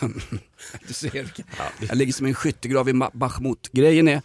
Du 0.88 0.94
ser, 0.94 1.30
jag 1.88 1.96
ligger 1.96 2.12
som 2.12 2.26
en 2.26 2.34
skyttegrav 2.34 2.88
i 2.88 2.92
Bachmut. 3.12 3.70
Grejen 3.72 4.08
är, 4.08 4.22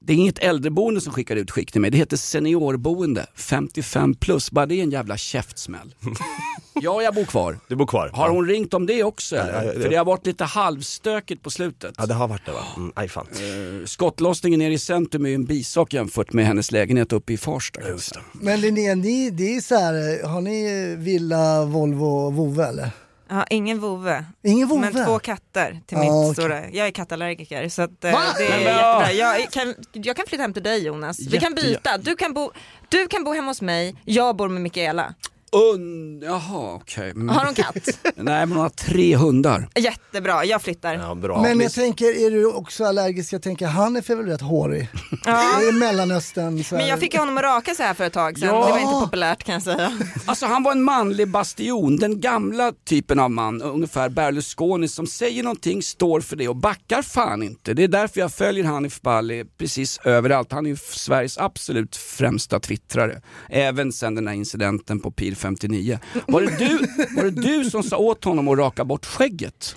det 0.00 0.12
är 0.12 0.16
inget 0.16 0.38
äldreboende 0.38 1.00
som 1.00 1.12
skickar 1.12 1.36
ut 1.36 1.50
skick 1.50 1.72
till 1.72 1.80
mig, 1.80 1.90
det 1.90 1.98
heter 1.98 2.16
seniorboende, 2.16 3.26
55 3.34 4.14
plus. 4.14 4.50
Bara 4.50 4.66
det 4.66 4.74
är 4.74 4.82
en 4.82 4.90
jävla 4.90 5.16
käftsmäll. 5.16 5.94
Ja, 6.82 7.02
jag 7.02 7.14
bor 7.14 7.24
kvar. 7.24 7.58
Du 7.68 7.76
bor 7.76 7.86
kvar? 7.86 8.10
Har 8.14 8.28
hon 8.28 8.48
ringt 8.48 8.74
om 8.74 8.86
det 8.86 9.04
också 9.04 9.36
eller? 9.36 9.52
Ja, 9.52 9.62
ja, 9.64 9.72
ja. 9.74 9.80
För 9.80 9.88
det 9.88 9.96
har 9.96 10.04
varit 10.04 10.26
lite 10.26 10.44
halvstökigt 10.44 11.42
på 11.42 11.50
slutet. 11.50 11.94
Ja, 11.98 12.06
det 12.06 12.14
har 12.14 12.28
varit 12.28 12.46
det 12.46 12.52
va? 12.52 12.62
Mm, 12.76 12.92
aj 12.96 13.08
fan. 13.08 13.26
Eh, 13.32 13.86
Skottlossningen 13.86 14.58
nere 14.58 14.72
i 14.72 14.78
centrum 14.78 15.24
är 15.26 15.28
ju 15.28 15.34
en 15.34 15.44
bisak 15.44 15.92
jämfört 15.94 16.32
med 16.32 16.46
hennes 16.46 16.72
lägenhet 16.72 17.12
uppe 17.12 17.32
i 17.32 17.36
Farsta. 17.36 17.88
Just 17.88 18.14
det. 18.14 18.20
Men 18.32 18.60
Linnea, 18.60 18.94
ni, 18.94 19.30
det 19.30 19.56
är 19.56 19.60
så 19.60 19.74
här, 19.74 20.26
har 20.28 20.40
ni 20.40 20.94
villa, 20.98 21.64
Volvo, 21.64 22.30
Vove 22.30 22.66
eller? 22.66 22.90
Ja, 23.28 23.44
ingen 23.50 23.80
vovve. 23.80 24.24
Ingen 24.44 24.68
vovve? 24.68 24.90
Men 24.92 25.06
två 25.06 25.18
katter 25.18 25.80
till 25.86 25.98
Ja, 25.98 26.00
mitt 26.00 26.10
okej. 26.10 26.34
stora. 26.34 26.70
Jag 26.70 26.86
är 26.86 26.90
kattallergiker 26.90 27.68
så 27.68 27.82
att, 27.82 27.90
eh, 27.90 27.96
det 28.00 28.08
är 28.08 28.50
Men, 28.50 28.60
jättebra. 28.60 29.12
Jag 29.12 29.50
kan, 29.50 29.74
jag 29.92 30.16
kan 30.16 30.26
flytta 30.26 30.42
hem 30.42 30.52
till 30.52 30.62
dig 30.62 30.84
Jonas. 30.84 31.20
Vi 31.20 31.38
kan 31.40 31.54
byta. 31.54 31.98
Du 31.98 32.16
kan, 32.16 32.34
bo, 32.34 32.50
du 32.88 33.06
kan 33.06 33.24
bo 33.24 33.32
hemma 33.32 33.50
hos 33.50 33.62
mig, 33.62 33.94
jag 34.04 34.36
bor 34.36 34.48
med 34.48 34.62
Mikaela. 34.62 35.14
Un... 35.56 36.20
Jaha, 36.22 36.74
okej. 36.74 37.10
Mm. 37.10 37.28
Har 37.28 37.44
hon 37.44 37.54
katt? 37.54 37.74
Nej, 38.16 38.46
men 38.46 38.52
hon 38.52 38.60
har 38.60 38.68
tre 38.68 39.16
hundar. 39.16 39.68
Jättebra, 39.74 40.44
jag 40.44 40.62
flyttar. 40.62 40.94
Ja, 40.94 41.14
bra. 41.14 41.42
Men 41.42 41.60
jag 41.60 41.72
tänker, 41.72 42.26
är 42.26 42.30
du 42.30 42.46
också 42.46 42.84
allergisk? 42.84 43.32
Jag 43.32 43.42
tänker, 43.42 43.66
Hanif 43.66 44.10
är 44.10 44.16
väl 44.16 44.26
rätt 44.26 44.40
hårig? 44.40 44.88
Ja. 45.24 45.58
Det 45.60 45.68
är 45.68 45.72
Mellanöstern. 45.72 46.64
Så 46.64 46.74
här. 46.74 46.82
Men 46.82 46.90
jag 46.90 47.00
fick 47.00 47.18
honom 47.18 47.38
att 47.38 47.44
raka 47.44 47.74
så 47.74 47.82
här 47.82 47.94
för 47.94 48.04
ett 48.04 48.12
tag 48.12 48.38
sedan. 48.38 48.48
Ja. 48.48 48.66
Det 48.66 48.70
var 48.72 48.78
inte 48.78 49.04
populärt 49.06 49.44
kan 49.44 49.52
jag 49.52 49.62
säga. 49.62 49.92
Alltså 50.26 50.46
han 50.46 50.62
var 50.62 50.72
en 50.72 50.82
manlig 50.82 51.28
bastion, 51.28 51.96
den 51.96 52.20
gamla 52.20 52.72
typen 52.84 53.18
av 53.20 53.30
man, 53.30 53.62
ungefär 53.62 54.08
Berlusconi 54.08 54.88
som 54.88 55.06
säger 55.06 55.42
någonting, 55.42 55.82
står 55.82 56.20
för 56.20 56.36
det 56.36 56.48
och 56.48 56.56
backar 56.56 57.02
fan 57.02 57.42
inte. 57.42 57.74
Det 57.74 57.84
är 57.84 57.88
därför 57.88 58.20
jag 58.20 58.32
följer 58.32 58.64
Hanif 58.64 59.00
Bali 59.00 59.44
precis 59.58 60.00
överallt. 60.04 60.52
Han 60.52 60.66
är 60.66 60.70
ju 60.70 60.76
Sveriges 60.76 61.38
absolut 61.38 61.96
främsta 61.96 62.60
twittrare. 62.60 63.20
Även 63.48 63.92
sen 63.92 64.14
den 64.14 64.28
här 64.28 64.34
incidenten 64.34 65.00
på 65.00 65.10
PIR 65.10 65.34
59. 65.46 65.98
Var 66.26 66.40
det 66.40 66.56
du, 66.58 66.78
var 67.16 67.24
det 67.24 67.30
du 67.30 67.70
som 67.70 67.82
sa 67.82 67.96
åt 67.96 68.24
honom 68.24 68.48
att 68.48 68.58
raka 68.58 68.84
bort 68.84 69.06
skägget? 69.06 69.76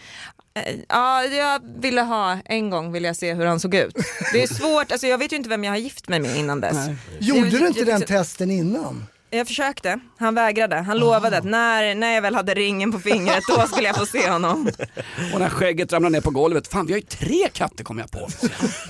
Eh, 0.53 0.75
Ja, 0.89 1.23
jag 1.23 1.61
ville 1.81 2.01
ha, 2.01 2.37
en 2.45 2.69
gång 2.69 2.91
ville 2.91 3.07
jag 3.07 3.15
se 3.15 3.33
hur 3.33 3.45
han 3.45 3.59
såg 3.59 3.75
ut. 3.75 3.95
Det 4.33 4.43
är 4.43 4.47
svårt, 4.47 4.91
alltså 4.91 5.07
jag 5.07 5.17
vet 5.17 5.31
ju 5.31 5.35
inte 5.37 5.49
vem 5.49 5.63
jag 5.63 5.71
har 5.71 5.77
gift 5.77 6.09
mig 6.09 6.19
med 6.19 6.37
innan 6.37 6.61
dess. 6.61 6.77
Gjorde 7.19 7.39
Jag- 7.49 7.51
du 7.61 7.67
inte 7.67 7.79
jag- 7.79 7.87
den 7.87 8.01
testen 8.01 8.51
innan? 8.51 9.05
Jag 9.31 9.47
försökte, 9.47 9.99
han 10.17 10.35
vägrade. 10.35 10.75
Han 10.75 10.97
lovade 10.97 11.37
att 11.37 11.43
när, 11.43 11.95
när 11.95 12.13
jag 12.13 12.21
väl 12.21 12.35
hade 12.35 12.53
ringen 12.53 12.91
på 12.91 12.99
fingret 12.99 13.43
då 13.47 13.67
skulle 13.67 13.87
jag 13.87 13.95
få 13.95 14.05
se 14.05 14.29
honom. 14.29 14.69
Och 15.33 15.39
när 15.39 15.49
skägget 15.49 15.93
ramlar 15.93 16.09
ner 16.09 16.21
på 16.21 16.29
golvet, 16.31 16.67
fan 16.67 16.85
vi 16.85 16.93
har 16.93 16.99
ju 16.99 17.05
tre 17.05 17.49
katter 17.53 17.83
kom 17.83 17.99
jag 17.99 18.11
på. 18.11 18.27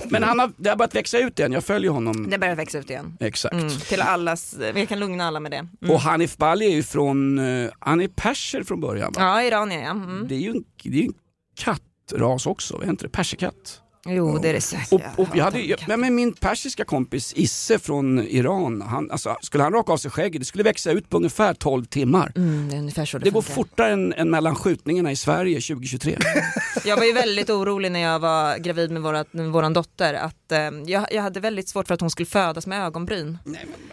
Men 0.08 0.22
han 0.22 0.38
har, 0.38 0.52
det 0.56 0.68
har 0.68 0.76
börjat 0.76 0.94
växa 0.94 1.18
ut 1.18 1.38
igen, 1.38 1.52
jag 1.52 1.64
följer 1.64 1.90
honom. 1.90 2.30
Det 2.30 2.38
börjar 2.38 2.54
växa 2.54 2.78
ut 2.78 2.90
igen. 2.90 3.16
Exakt. 3.20 3.54
Mm, 3.54 3.70
till 3.70 4.00
allas, 4.00 4.56
vi 4.74 4.86
kan 4.86 5.00
lugna 5.00 5.26
alla 5.26 5.40
med 5.40 5.50
det. 5.50 5.56
Mm. 5.82 5.94
Och 5.94 6.00
Hanif 6.00 6.36
Bali 6.36 6.66
är 6.66 6.74
ju 6.74 6.82
från, 6.82 7.38
uh, 7.38 7.70
han 7.78 8.00
är 8.00 8.08
perser 8.08 8.62
från 8.62 8.80
början 8.80 9.12
va? 9.12 9.22
Ja, 9.22 9.42
iranier 9.42 9.82
ja. 9.82 9.90
Mm. 9.90 10.28
Det 10.28 10.34
är 10.34 10.38
ju 10.38 10.50
en, 10.50 10.64
det 10.82 10.98
är 10.98 11.04
en 11.04 11.14
kattras 11.56 12.46
också, 12.46 12.82
är 12.82 12.90
inte 12.90 13.04
det? 13.04 13.10
Perserkatt? 13.10 13.80
Jo, 14.08 14.38
det 14.38 14.48
är 14.48 14.52
det 14.52 14.60
säkert. 14.60 14.92
Och, 14.92 15.18
och 15.18 15.28
jag 15.34 15.44
hade, 15.44 15.60
jag, 15.60 15.98
men 15.98 16.14
min 16.14 16.32
persiska 16.32 16.84
kompis 16.84 17.32
Isse 17.36 17.78
från 17.78 18.18
Iran, 18.18 18.82
han, 18.82 19.10
alltså, 19.10 19.36
skulle 19.42 19.62
han 19.64 19.72
raka 19.72 19.92
av 19.92 19.96
sig 19.96 20.10
skägget, 20.10 20.40
det 20.40 20.46
skulle 20.46 20.64
växa 20.64 20.90
ut 20.90 21.10
på 21.10 21.16
ungefär 21.16 21.54
12 21.54 21.84
timmar. 21.84 22.32
Mm, 22.36 22.86
det 22.86 23.02
det, 23.12 23.18
Det 23.18 23.30
går 23.30 23.42
fortare 23.42 23.92
än, 23.92 24.12
än 24.12 24.30
mellan 24.30 24.54
skjutningarna 24.54 25.12
i 25.12 25.16
Sverige 25.16 25.60
2023. 25.60 26.18
Jag 26.84 26.96
var 26.96 27.04
ju 27.04 27.12
väldigt 27.12 27.50
orolig 27.50 27.92
när 27.92 28.00
jag 28.00 28.18
var 28.18 28.58
gravid 28.58 28.90
med 28.90 29.02
vårat, 29.02 29.32
med 29.32 29.46
våran 29.50 29.72
dotter 29.72 30.14
att 30.14 30.52
eh, 30.52 30.58
jag, 30.86 31.06
jag 31.10 31.22
hade 31.22 31.40
väldigt 31.40 31.68
svårt 31.68 31.86
för 31.86 31.94
att 31.94 32.00
hon 32.00 32.10
skulle 32.10 32.26
födas 32.26 32.66
med 32.66 32.84
ögonbryn. 32.84 33.38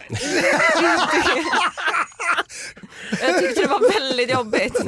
jag 3.20 3.38
tyckte 3.38 3.62
det 3.62 3.68
var 3.68 3.92
väldigt 3.92 4.30
jobbigt. 4.30 4.80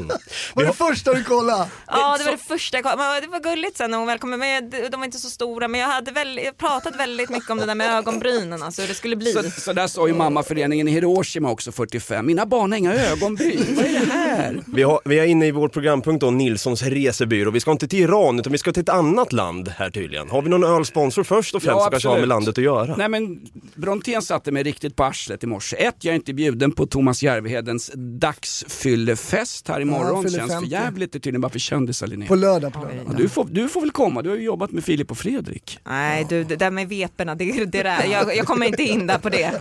Var 0.54 0.64
det 0.64 0.72
första 0.72 1.14
du 1.14 1.24
kollade? 1.24 1.66
Ja 1.86 2.16
det 2.18 2.24
var 2.24 2.32
det 2.32 2.38
första 2.38 2.76
jag 2.76 2.98
men 2.98 3.22
Det 3.22 3.28
var 3.28 3.40
gulligt 3.40 3.76
sen 3.76 3.90
när 3.90 3.98
hon 3.98 4.06
väl 4.06 4.18
kom 4.18 4.30
med. 4.30 4.74
De 4.90 4.96
var 4.96 5.04
inte 5.04 5.18
så 5.18 5.30
stora 5.30 5.68
men 5.68 5.80
jag 5.80 5.88
hade 5.88 6.10
väl, 6.10 6.40
jag 6.44 6.56
pratat 6.56 6.96
väldigt 6.96 7.30
mycket 7.30 7.50
om 7.50 7.58
det 7.58 7.66
där 7.66 7.74
med 7.74 7.96
ögonbrynen, 7.96 8.62
alltså 8.62 8.82
hur 8.82 8.88
det 8.88 8.94
skulle 8.94 9.16
bli. 9.16 9.32
Så, 9.32 9.50
så 9.50 9.72
där 9.72 9.86
sa 9.86 10.08
ju 10.08 10.14
mammaföreningen 10.14 10.88
i 10.88 10.90
Hiroshima 10.90 11.50
också 11.50 11.72
45, 11.72 12.26
mina 12.26 12.46
barn 12.46 12.72
har 12.72 12.78
inga 12.78 12.94
ögonbryn, 12.94 13.66
vad 13.76 13.84
är 13.84 14.06
det 14.06 14.12
här? 14.12 14.60
Vi, 14.74 14.82
har, 14.82 15.00
vi 15.04 15.18
är 15.18 15.24
inne 15.24 15.46
i 15.46 15.50
vår 15.50 15.68
programpunkt 15.68 16.20
då, 16.20 16.30
Nilssons 16.30 16.82
resebyrå. 16.82 17.50
Vi 17.50 17.60
ska 17.60 17.70
inte 17.70 17.88
till 17.88 17.98
Iran 17.98 18.38
utan 18.38 18.52
vi 18.52 18.58
ska 18.58 18.72
till 18.72 18.82
ett 18.82 18.88
annat 18.88 19.32
land 19.32 19.68
här 19.68 19.90
tydligen. 19.90 20.30
Har 20.30 20.42
vi 20.42 20.48
någon 20.48 20.64
ölsponsor 20.64 21.24
först 21.24 21.54
och 21.54 21.62
främst 21.62 21.76
Ja, 21.76 21.82
som 21.82 21.90
kanske 21.90 22.08
har 22.08 22.18
med 22.18 22.28
landet 22.28 22.58
att 22.58 22.64
göra? 22.64 22.96
Nej 22.96 23.08
men 23.08 23.40
Brontén 23.74 24.22
satte 24.22 24.52
mig 24.52 24.62
riktigt 24.62 24.96
på 24.96 25.04
arslet 25.04 25.44
i 25.44 25.46
morse. 25.46 25.76
Ett, 25.76 25.94
jag 26.00 26.12
är 26.12 26.16
inte 26.16 26.32
bjuden 26.34 26.72
på 26.72 26.86
Thomas 26.86 27.22
Järvehedens 27.50 27.90
dagsfyllefest 27.94 29.68
här 29.68 29.74
Ja, 29.74 29.80
imorgon. 29.82 30.22
fyller 30.24 30.38
Känns 30.38 30.52
för 30.52 30.60
50. 30.60 30.70
jävligt, 30.72 31.12
det 31.12 31.18
är 31.18 31.20
tydligen 31.20 31.40
bara 31.40 31.52
för 31.52 31.58
kändisar 31.58 32.06
Linnea. 32.06 32.28
På 32.28 32.34
lördag, 32.34 32.72
på 32.72 32.78
lördag. 32.80 33.04
Ja, 33.08 33.12
du, 33.16 33.28
får, 33.28 33.44
du 33.50 33.68
får 33.68 33.80
väl 33.80 33.90
komma, 33.90 34.22
du 34.22 34.28
har 34.30 34.36
ju 34.36 34.42
jobbat 34.42 34.70
med 34.70 34.84
Filip 34.84 35.10
och 35.10 35.18
Fredrik. 35.18 35.78
Nej 35.86 36.26
du, 36.28 36.44
det 36.44 36.56
där 36.56 36.70
med 36.70 36.88
veperna, 36.88 37.34
det, 37.34 37.64
det 37.64 37.82
där, 37.82 38.04
jag, 38.04 38.36
jag 38.36 38.46
kommer 38.46 38.66
inte 38.66 38.82
in 38.82 39.06
där 39.06 39.18
på 39.18 39.28
det. 39.28 39.50
Nej, 39.50 39.60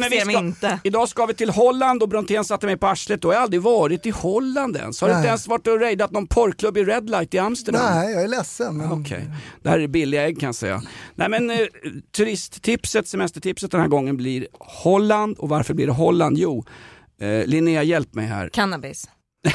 men 0.00 0.10
vi 0.10 0.16
Kvalificerar 0.18 0.26
mig 0.26 0.36
inte. 0.36 0.78
Idag 0.84 1.08
ska 1.08 1.26
vi 1.26 1.34
till 1.34 1.50
Holland 1.50 2.02
och 2.02 2.08
Brontén 2.08 2.44
satte 2.44 2.66
mig 2.66 2.76
på 2.76 2.86
arslet 2.86 3.24
och 3.24 3.32
jag 3.32 3.38
har 3.38 3.42
aldrig 3.42 3.62
varit 3.62 4.06
i 4.06 4.10
Holland 4.10 4.76
ens. 4.76 5.00
Har 5.00 5.08
du 5.08 5.14
inte 5.14 5.28
ens 5.28 5.46
varit 5.48 5.66
och 5.66 5.80
raidat 5.80 6.10
någon 6.10 6.26
porrklubb 6.26 6.76
i 6.76 6.84
Red 6.84 7.10
Light 7.10 7.34
i 7.34 7.38
Amsterdam? 7.38 7.82
Nej, 7.94 8.12
jag 8.12 8.22
är 8.22 8.28
ledsen. 8.28 8.76
Men... 8.76 8.92
Okej, 8.92 9.24
det 9.62 9.68
här 9.68 9.78
är 9.78 9.86
billiga 9.86 10.26
ägg 10.26 10.40
kan 10.40 10.46
jag 10.46 10.54
säga. 10.54 10.82
Nej 11.14 11.28
men 11.28 11.50
eh, 11.50 11.56
turisttipset, 12.16 13.08
semestertipset 13.08 13.70
den 13.70 13.80
här 13.80 13.88
gången 13.88 14.16
blir 14.16 14.46
Holland 14.58 15.38
och 15.38 15.48
varför 15.48 15.74
blir 15.74 15.86
det 15.86 15.92
Holland? 15.92 16.38
Jo, 16.38 16.64
eh, 17.24 17.46
Linnea 17.46 17.82
hjälp 17.82 18.14
mig 18.14 18.26
här. 18.26 18.48
Cannabis. 18.48 19.08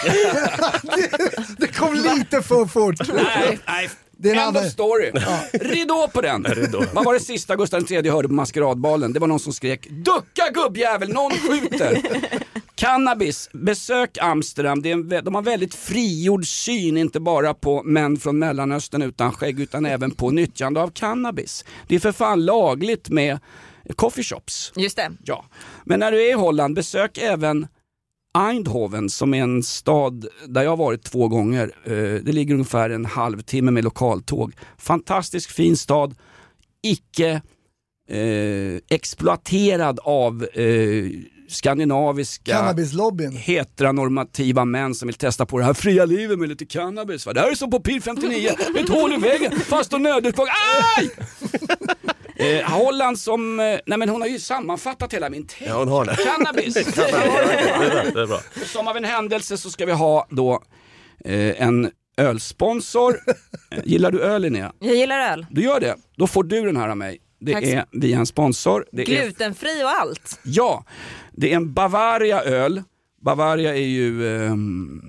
Det 1.57 1.67
kom 1.67 1.93
lite 1.93 2.41
för 2.41 2.65
fort. 2.65 2.95
Nej, 3.13 3.59
nej. 3.67 3.89
Det 4.21 4.29
är 4.29 4.35
en 4.35 4.47
End 4.47 4.57
of 4.57 4.71
story. 4.71 5.11
Ridå 5.53 6.07
på 6.13 6.21
den. 6.21 6.45
Vad 6.93 7.05
var 7.05 7.13
det 7.13 7.19
sista 7.19 7.55
Gustav 7.55 7.91
III 7.91 8.09
hörde 8.09 8.27
på 8.27 8.33
maskeradbalen? 8.33 9.13
Det 9.13 9.19
var 9.19 9.27
någon 9.27 9.39
som 9.39 9.53
skrek 9.53 9.87
“Ducka 9.89 10.49
gubbjävel, 10.53 11.13
någon 11.13 11.31
skjuter!” 11.31 12.01
Cannabis, 12.75 13.49
besök 13.53 14.17
Amsterdam. 14.21 14.81
Det 14.81 14.89
är 14.89 14.93
en, 14.93 15.09
de 15.09 15.35
har 15.35 15.41
väldigt 15.41 15.75
frigjord 15.75 16.45
syn, 16.45 16.97
inte 16.97 17.19
bara 17.19 17.53
på 17.53 17.83
män 17.83 18.17
från 18.17 18.39
Mellanöstern 18.39 19.01
utan 19.01 19.31
skägg, 19.31 19.59
utan 19.59 19.85
även 19.85 20.11
på 20.11 20.31
nyttjande 20.31 20.81
av 20.81 20.87
cannabis. 20.87 21.65
Det 21.87 21.95
är 21.95 21.99
för 21.99 22.11
fan 22.11 22.45
lagligt 22.45 23.09
med 23.09 23.39
coffeeshops. 23.95 24.71
Just 24.75 24.95
det. 24.95 25.11
Ja, 25.23 25.45
men 25.85 25.99
när 25.99 26.11
du 26.11 26.21
är 26.25 26.29
i 26.29 26.33
Holland, 26.33 26.75
besök 26.75 27.17
även 27.17 27.67
Eindhoven 28.37 29.09
som 29.09 29.33
är 29.33 29.41
en 29.43 29.63
stad 29.63 30.27
där 30.47 30.63
jag 30.63 30.69
har 30.69 30.77
varit 30.77 31.03
två 31.03 31.27
gånger. 31.27 31.71
Eh, 31.83 31.91
Det 32.23 32.31
ligger 32.31 32.53
ungefär 32.53 32.89
en 32.89 33.05
halvtimme 33.05 33.71
med 33.71 33.83
lokaltåg. 33.83 34.53
Fantastisk 34.77 35.51
fin 35.51 35.77
stad, 35.77 36.15
icke 36.83 37.41
eh, 38.09 38.81
exploaterad 38.89 39.99
av 40.03 40.43
eh, 40.53 41.05
skandinaviska 41.47 42.57
heteronormativa 43.37 44.65
män 44.65 44.95
som 44.95 45.07
vill 45.07 45.15
testa 45.15 45.45
på 45.45 45.57
det 45.57 45.63
här 45.65 45.73
fria 45.73 46.05
livet 46.05 46.39
med 46.39 46.49
lite 46.49 46.65
cannabis. 46.65 47.25
Va? 47.25 47.33
Det 47.33 47.39
här 47.39 47.51
är 47.51 47.55
som 47.55 47.71
på 47.71 47.79
PIR 47.79 47.99
59, 47.99 48.49
ett 48.79 48.89
hål 48.89 49.13
i 49.13 49.17
väggen, 49.17 49.51
fast 49.59 49.93
och. 49.93 49.99
Aj! 50.97 51.09
Eh, 52.39 52.71
Holland 52.71 53.19
som, 53.19 53.59
eh, 53.59 53.65
nej 53.85 53.97
men 53.97 54.09
hon 54.09 54.21
har 54.21 54.27
ju 54.27 54.39
sammanfattat 54.39 55.13
hela 55.13 55.29
min 55.29 55.47
text. 55.47 55.63
Ja, 55.67 55.77
hon 55.79 55.87
har 55.87 56.05
det. 56.05 56.15
Cannabis! 56.15 56.73
Det 58.13 58.21
är 58.21 58.27
bra. 58.27 58.35
Och 58.61 58.67
som 58.67 58.87
av 58.87 58.97
en 58.97 59.03
händelse 59.03 59.57
så 59.57 59.69
ska 59.69 59.85
vi 59.85 59.91
ha 59.91 60.27
då 60.29 60.63
eh, 61.25 61.61
en 61.63 61.91
ölsponsor. 62.17 63.19
Eh, 63.71 63.79
Gillar 63.85 64.11
du 64.11 64.21
öl 64.21 64.41
Linnea? 64.41 64.73
Jag 64.79 64.95
gillar 64.95 65.19
öl. 65.19 65.45
Du 65.51 65.61
gör 65.61 65.79
det, 65.79 65.95
då 66.17 66.27
får 66.27 66.43
du 66.43 66.61
den 66.65 66.77
här 66.77 66.89
av 66.89 66.97
mig. 66.97 67.17
Det 67.41 67.53
Tack. 67.53 67.63
är 67.63 67.85
via 67.91 68.17
en 68.19 68.25
sponsor. 68.25 68.85
Det 68.91 69.01
är, 69.01 69.05
Glutenfri 69.05 69.83
och 69.83 69.89
allt. 69.89 70.39
ja, 70.43 70.85
det 71.31 71.51
är 71.51 71.55
en 71.55 71.73
Bavaria 71.73 72.41
öl. 72.41 72.83
Bavaria 73.21 73.75
är 73.75 73.79
ju... 73.87 74.37
ehm, 74.45 75.01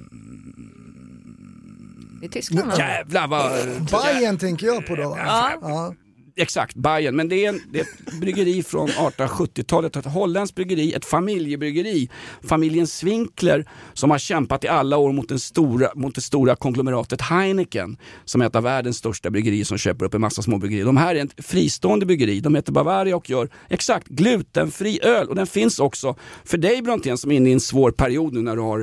I 2.22 2.28
Tyskland. 2.28 2.68
va? 2.70 2.74
jävlar 2.78 3.28
vad... 3.28 3.50
Bajen 3.92 4.38
tänker 4.38 4.66
jag 4.66 4.86
på 4.86 4.96
då. 4.96 5.02
Ja. 5.18 5.52
Ja. 5.62 5.94
Exakt, 6.40 6.76
Bayern. 6.76 7.16
Men 7.16 7.28
det 7.28 7.44
är, 7.44 7.48
en, 7.48 7.60
det 7.72 7.78
är 7.78 7.82
ett 7.82 8.20
bryggeri 8.20 8.62
från 8.62 8.88
1870-talet, 8.88 9.96
ett 9.96 10.04
holländskt 10.04 10.54
bryggeri, 10.56 10.92
ett 10.92 11.04
familjebryggeri. 11.04 12.08
Familjen 12.42 12.86
Swinkler 12.86 13.68
som 13.92 14.10
har 14.10 14.18
kämpat 14.18 14.64
i 14.64 14.68
alla 14.68 14.96
år 14.96 15.12
mot, 15.12 15.28
den 15.28 15.38
stora, 15.38 15.88
mot 15.94 16.14
det 16.14 16.20
stora 16.20 16.56
konglomeratet 16.56 17.20
Heineken 17.20 17.96
som 18.24 18.40
är 18.40 18.46
ett 18.46 18.56
av 18.56 18.62
världens 18.62 18.96
största 18.96 19.30
bryggerier 19.30 19.64
som 19.64 19.78
köper 19.78 20.04
upp 20.06 20.14
en 20.14 20.20
massa 20.20 20.42
små 20.42 20.58
bryggerier. 20.58 20.84
De 20.84 20.96
här 20.96 21.14
är 21.14 21.24
ett 21.24 21.46
fristående 21.46 22.06
bryggeri, 22.06 22.40
de 22.40 22.54
heter 22.54 22.72
Bavaria 22.72 23.16
och 23.16 23.30
gör 23.30 23.48
exakt 23.68 24.08
glutenfri 24.08 25.00
öl 25.02 25.28
och 25.28 25.34
den 25.34 25.46
finns 25.46 25.78
också 25.78 26.16
för 26.44 26.58
dig 26.58 26.82
Brontén 26.82 27.18
som 27.18 27.30
är 27.30 27.36
inne 27.36 27.50
i 27.50 27.52
en 27.52 27.60
svår 27.60 27.90
period 27.90 28.34
nu 28.34 28.42
när 28.42 28.56
du 28.56 28.62
har 28.62 28.80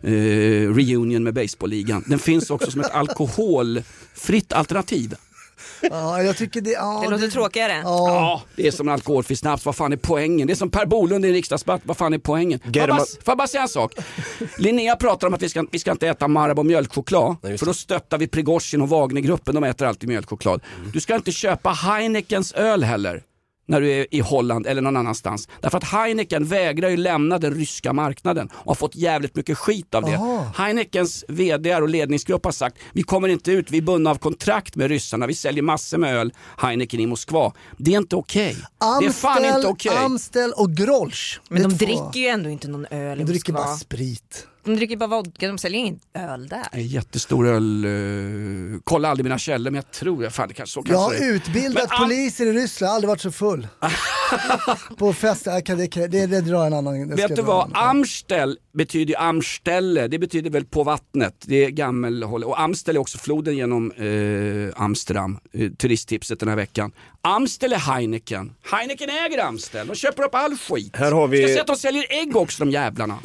eh, 0.00 0.74
reunion 0.74 1.22
med 1.22 1.34
baseballligan. 1.34 2.04
Den 2.06 2.18
finns 2.18 2.50
också 2.50 2.70
som 2.70 2.80
ett 2.80 2.90
alkoholfritt 2.90 4.52
alternativ. 4.52 5.14
Ja, 5.82 6.22
jag 6.22 6.36
tycker 6.36 6.60
det... 6.60 6.70
Ja, 6.70 7.00
Det 7.04 7.10
låter 7.10 7.28
tråkigare. 7.28 7.72
Ja. 7.72 8.08
Ja, 8.08 8.42
det 8.56 8.66
är 8.66 8.70
som 8.70 8.88
alkoholfri 8.88 9.36
snaps, 9.36 9.64
vad 9.66 9.76
fan 9.76 9.92
är 9.92 9.96
poängen? 9.96 10.46
Det 10.46 10.52
är 10.52 10.54
som 10.54 10.70
Per 10.70 10.86
Bolund 10.86 11.24
i 11.24 11.28
en 11.28 11.34
riksdagsdebatt, 11.34 11.80
vad 11.84 11.96
fan 11.96 12.12
är 12.14 12.18
poängen? 12.18 12.60
Får 12.60 12.76
jag, 12.76 12.88
bara, 12.88 12.98
får 12.98 13.06
jag 13.24 13.38
bara 13.38 13.48
säga 13.48 13.62
en 13.62 13.68
sak? 13.68 13.94
Linnea 14.58 14.96
pratar 14.96 15.26
om 15.26 15.34
att 15.34 15.42
vi 15.42 15.48
ska, 15.48 15.64
vi 15.72 15.78
ska 15.78 15.90
inte 15.90 16.08
äta 16.08 16.28
Marabou 16.28 16.62
mjölkchoklad, 16.64 17.36
för 17.42 17.66
då 17.66 17.74
stöttar 17.74 18.18
vi 18.18 18.26
Prigozjin 18.28 18.82
och 18.82 18.88
Wagnergruppen, 18.88 19.54
de 19.54 19.64
äter 19.64 19.86
alltid 19.86 20.08
mjölkchoklad. 20.08 20.60
Du 20.92 21.00
ska 21.00 21.14
inte 21.14 21.32
köpa 21.32 21.70
Heinekens 21.70 22.52
öl 22.52 22.84
heller 22.84 23.22
när 23.68 23.80
du 23.80 23.90
är 23.90 24.06
i 24.14 24.20
Holland 24.20 24.66
eller 24.66 24.82
någon 24.82 24.96
annanstans. 24.96 25.48
Därför 25.60 25.78
att 25.78 25.84
Heineken 25.84 26.44
vägrar 26.44 26.88
ju 26.88 26.96
lämna 26.96 27.38
den 27.38 27.54
ryska 27.54 27.92
marknaden 27.92 28.48
och 28.52 28.66
har 28.70 28.74
fått 28.74 28.96
jävligt 28.96 29.36
mycket 29.36 29.58
skit 29.58 29.94
av 29.94 30.02
det. 30.04 30.14
Aha. 30.14 30.52
Heinekens 30.56 31.24
VD 31.28 31.76
och 31.76 31.88
ledningsgrupp 31.88 32.44
har 32.44 32.52
sagt 32.52 32.76
vi 32.92 33.02
kommer 33.02 33.28
inte 33.28 33.52
ut, 33.52 33.70
vi 33.70 33.78
är 33.78 33.82
bundna 33.82 34.10
av 34.10 34.14
kontrakt 34.18 34.76
med 34.76 34.88
ryssarna, 34.88 35.26
vi 35.26 35.34
säljer 35.34 35.62
massor 35.62 35.98
med 35.98 36.16
öl, 36.16 36.32
Heineken 36.58 37.00
i 37.00 37.06
Moskva. 37.06 37.52
Det 37.76 37.94
är 37.94 37.98
inte 37.98 38.16
okej. 38.16 38.56
Det 39.00 39.06
är 39.06 39.10
fan 39.10 39.44
inte 39.44 39.68
okej. 39.68 39.96
Amstel 39.96 40.52
och 40.56 40.70
Grolsch. 40.72 41.40
Men 41.48 41.62
de 41.62 41.78
två. 41.78 41.84
dricker 41.86 42.20
ju 42.20 42.26
ändå 42.26 42.50
inte 42.50 42.68
någon 42.68 42.86
öl 42.90 43.20
i 43.20 43.24
De 43.24 43.30
dricker 43.30 43.52
Moskva. 43.52 43.66
bara 43.66 43.76
sprit. 43.76 44.46
De 44.68 44.76
dricker 44.76 44.96
bara 44.96 45.08
vodka, 45.08 45.48
de 45.48 45.58
säljer 45.58 45.80
ingen 45.80 46.00
öl 46.14 46.48
där. 46.48 46.66
En 46.72 46.86
jättestor 46.86 47.46
öl, 47.46 47.84
uh, 47.84 48.80
kolla 48.84 49.08
aldrig 49.08 49.24
mina 49.24 49.38
källor 49.38 49.70
men 49.70 49.74
jag 49.74 49.90
tror, 49.90 50.28
fan 50.30 50.48
det 50.48 50.54
kanske 50.54 50.72
så 50.74 50.82
Jag 50.86 50.98
har 50.98 51.08
kanske 51.10 51.24
det 51.24 51.30
är. 51.30 51.34
utbildat 51.34 51.90
Men 51.90 52.08
poliser 52.08 52.46
i 52.46 52.52
Ryssland, 52.52 52.94
aldrig 52.94 53.08
varit 53.08 53.20
så 53.20 53.30
full. 53.30 53.68
på 54.96 55.12
fest, 55.12 55.46
jag 55.46 55.66
kan- 55.66 55.78
det, 55.78 56.06
det, 56.06 56.26
det 56.26 56.40
drar 56.40 56.66
en 56.66 56.72
annan... 56.72 57.08
Vet 57.16 57.36
du 57.36 57.42
vad. 57.42 57.70
Amstel 57.74 58.58
betyder 58.74 59.12
ju 59.14 59.16
Amstelle, 59.16 60.08
det 60.08 60.18
betyder 60.18 60.50
väl 60.50 60.64
på 60.64 60.82
vattnet. 60.82 61.34
Det 61.46 61.64
är 61.64 61.70
gammelhåll. 61.70 62.44
Och 62.44 62.60
Amstel 62.60 62.96
är 62.96 63.00
också 63.00 63.18
floden 63.18 63.56
genom 63.56 63.92
eh, 63.92 64.82
Amsterdam, 64.82 65.38
eh, 65.52 65.70
turisttipset 65.70 66.40
den 66.40 66.48
här 66.48 66.56
veckan. 66.56 66.92
Amstel 67.22 67.72
är 67.72 67.76
Heineken. 67.76 68.52
Heineken 68.70 69.08
äger 69.10 69.44
Amstel, 69.44 69.86
de 69.86 69.94
köper 69.94 70.22
upp 70.22 70.34
all 70.34 70.56
skit. 70.56 70.96
Här 70.96 71.12
har 71.12 71.28
vi- 71.28 71.42
Ska 71.44 71.54
se 71.54 71.60
att 71.60 71.66
de 71.66 71.76
säljer 71.76 72.04
ägg 72.22 72.36
också 72.36 72.64
de 72.64 72.70
jävlarna. 72.70 73.18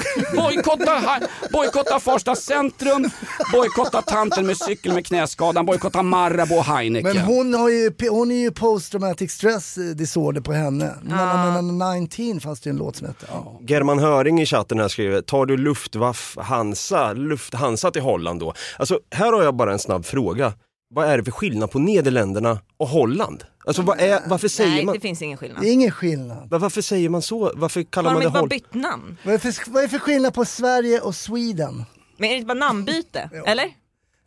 Bojkotta, 1.51 1.99
Farsta 1.99 2.35
centrum, 2.35 3.09
bojkotta 3.53 4.01
tanten 4.01 4.45
med 4.47 4.57
cykel 4.57 4.93
med 4.93 5.05
knäskadan, 5.05 5.65
bojkotta 5.65 6.01
Marabou 6.03 6.57
och 6.57 6.65
Heineken. 6.65 7.15
Men 7.15 7.25
hon, 7.25 7.53
har 7.53 7.69
ju, 7.69 7.91
hon 8.09 8.31
är 8.31 8.35
ju 8.35 8.51
post 8.51 8.91
traumatic 8.91 9.31
stress 9.31 9.75
disorder 9.95 10.41
på 10.41 10.53
henne. 10.53 10.92
Ah. 11.13 11.61
19 11.99 12.39
fanns 12.39 12.59
det 12.61 12.69
en 12.69 12.75
låt 12.77 12.95
som 12.95 13.07
hette. 13.07 13.25
Ja. 13.29 13.59
German 13.67 13.99
Höring 13.99 14.41
i 14.41 14.45
chatten 14.45 14.79
här 14.79 14.87
skriver, 14.87 15.21
tar 15.21 15.45
du 15.45 15.57
Luftwaff 15.57 16.37
Hansa, 16.41 17.13
Lufthansa 17.13 17.91
till 17.91 18.01
Holland 18.01 18.39
då? 18.39 18.53
Alltså 18.77 18.99
här 19.11 19.33
har 19.33 19.43
jag 19.43 19.55
bara 19.55 19.71
en 19.73 19.79
snabb 19.79 20.05
fråga. 20.05 20.53
Vad 20.89 21.07
är 21.07 21.17
det 21.17 21.23
för 21.23 21.31
skillnad 21.31 21.71
på 21.71 21.79
Nederländerna 21.79 22.59
och 22.77 22.87
Holland? 22.87 23.43
Alltså 23.65 23.81
vad 23.81 23.99
är, 23.99 24.19
varför 24.27 24.47
säger 24.47 24.69
Nej, 24.71 24.85
man... 24.85 24.93
det 24.95 24.99
finns 25.01 25.21
ingen 25.21 25.37
skillnad. 25.37 25.61
Det 25.61 25.69
är 25.69 25.73
ingen 25.73 25.91
skillnad. 25.91 26.49
Va- 26.49 26.57
Varför 26.57 26.81
säger 26.81 27.09
man 27.09 27.21
så? 27.21 27.51
Varför 27.55 27.83
kallar 27.83 28.09
Har 28.09 28.13
man 28.13 28.21
de 28.21 28.23
det 28.23 28.27
inte 28.27 28.33
bara 28.33 28.39
Holland? 28.39 28.49
bytt 28.49 28.73
namn? 28.73 29.17
Vad 29.25 29.33
är, 29.33 29.37
för, 29.37 29.71
vad 29.71 29.83
är 29.83 29.87
för 29.87 29.99
skillnad 29.99 30.33
på 30.33 30.45
Sverige 30.45 30.99
och 31.01 31.15
Sweden? 31.15 31.85
Men 32.17 32.25
är 32.29 32.29
det 32.33 32.35
inte 32.37 32.47
bara 32.47 32.53
namnbyte? 32.59 33.29
Eller? 33.45 33.65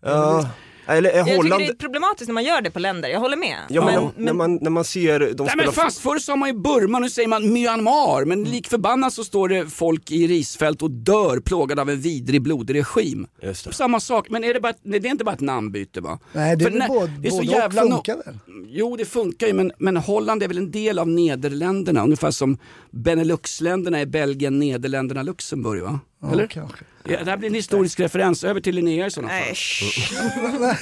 Ja, 0.04 0.48
eller 0.86 1.10
Jag 1.16 1.24
tycker 1.26 1.36
Holland... 1.36 1.62
det 1.62 1.66
är 1.68 1.74
problematiskt 1.74 2.28
när 2.28 2.34
man 2.34 2.44
gör 2.44 2.60
det 2.60 2.70
på 2.70 2.78
länder, 2.78 3.08
jag 3.08 3.20
håller 3.20 3.36
med. 3.36 3.56
Ja, 3.68 3.84
men, 3.84 3.94
men, 3.94 4.12
när, 4.16 4.24
när, 4.24 4.32
man, 4.32 4.58
när 4.62 4.70
man 4.70 4.84
ser 4.84 5.18
de 5.20 5.24
Nej 5.26 5.34
spelar... 5.34 5.56
men 5.64 5.72
fast 5.72 5.98
förr 5.98 6.18
sa 6.18 6.36
man 6.36 6.48
ju 6.48 6.54
Burma, 6.54 6.98
nu 6.98 7.10
säger 7.10 7.28
man 7.28 7.52
Myanmar. 7.52 8.24
Men 8.24 8.44
lik 8.44 8.68
förbannat 8.68 9.12
så 9.12 9.24
står 9.24 9.48
det 9.48 9.66
folk 9.66 10.10
i 10.10 10.26
risfält 10.26 10.82
och 10.82 10.90
dör 10.90 11.40
plågade 11.40 11.82
av 11.82 11.90
en 11.90 12.00
vidrig 12.00 12.42
blodig 12.42 12.74
regim. 12.74 13.26
Just 13.42 13.64
det. 13.64 13.72
Samma 13.72 14.00
sak, 14.00 14.26
men 14.30 14.44
är 14.44 14.54
det, 14.54 14.60
bara, 14.60 14.70
ett- 14.70 14.80
nej, 14.82 15.00
det 15.00 15.08
är 15.08 15.10
inte 15.10 15.24
bara 15.24 15.34
ett 15.34 15.40
namnbyte 15.40 16.00
va? 16.00 16.18
Nej, 16.32 16.56
det 16.56 16.64
är 16.64 16.70
väl 16.70 16.82
både, 16.88 17.12
det 17.18 17.28
är 17.28 17.30
så 17.30 17.36
både 17.36 17.48
jävla 17.48 17.82
och 17.82 17.88
no- 17.88 17.94
funkar 17.94 18.16
väl? 18.16 18.38
Jo 18.68 18.96
det 18.96 19.04
funkar 19.04 19.46
ju 19.46 19.52
men, 19.52 19.72
men 19.78 19.96
Holland 19.96 20.42
är 20.42 20.48
väl 20.48 20.58
en 20.58 20.70
del 20.70 20.98
av 20.98 21.08
Nederländerna, 21.08 22.04
ungefär 22.04 22.30
som 22.30 22.58
Beneluxländerna 22.90 23.98
är 23.98 24.06
Belgien, 24.06 24.58
Nederländerna, 24.58 25.22
Luxemburg 25.22 25.82
va? 25.82 26.00
Ja, 26.20 26.32
Eller? 26.32 26.46
kanske. 26.46 26.84
Ja, 27.04 27.24
det 27.24 27.30
här 27.30 27.36
blir 27.36 27.48
en 27.48 27.54
historisk 27.54 28.00
referens, 28.00 28.44
över 28.44 28.60
till 28.60 28.74
Linnea 28.74 29.06
i 29.06 29.10
sådana 29.10 29.32
fall. 29.32 30.76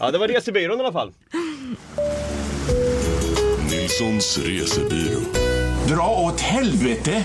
Ja, 0.00 0.10
det 0.10 0.18
var 0.18 0.28
resebyrån 0.28 0.78
i 0.78 0.80
alla 0.82 0.92
fall. 0.92 1.12
Nilssons 3.70 4.38
resebyrå. 4.38 5.20
Dra 5.88 6.08
åt 6.26 6.40
helvete! 6.40 7.24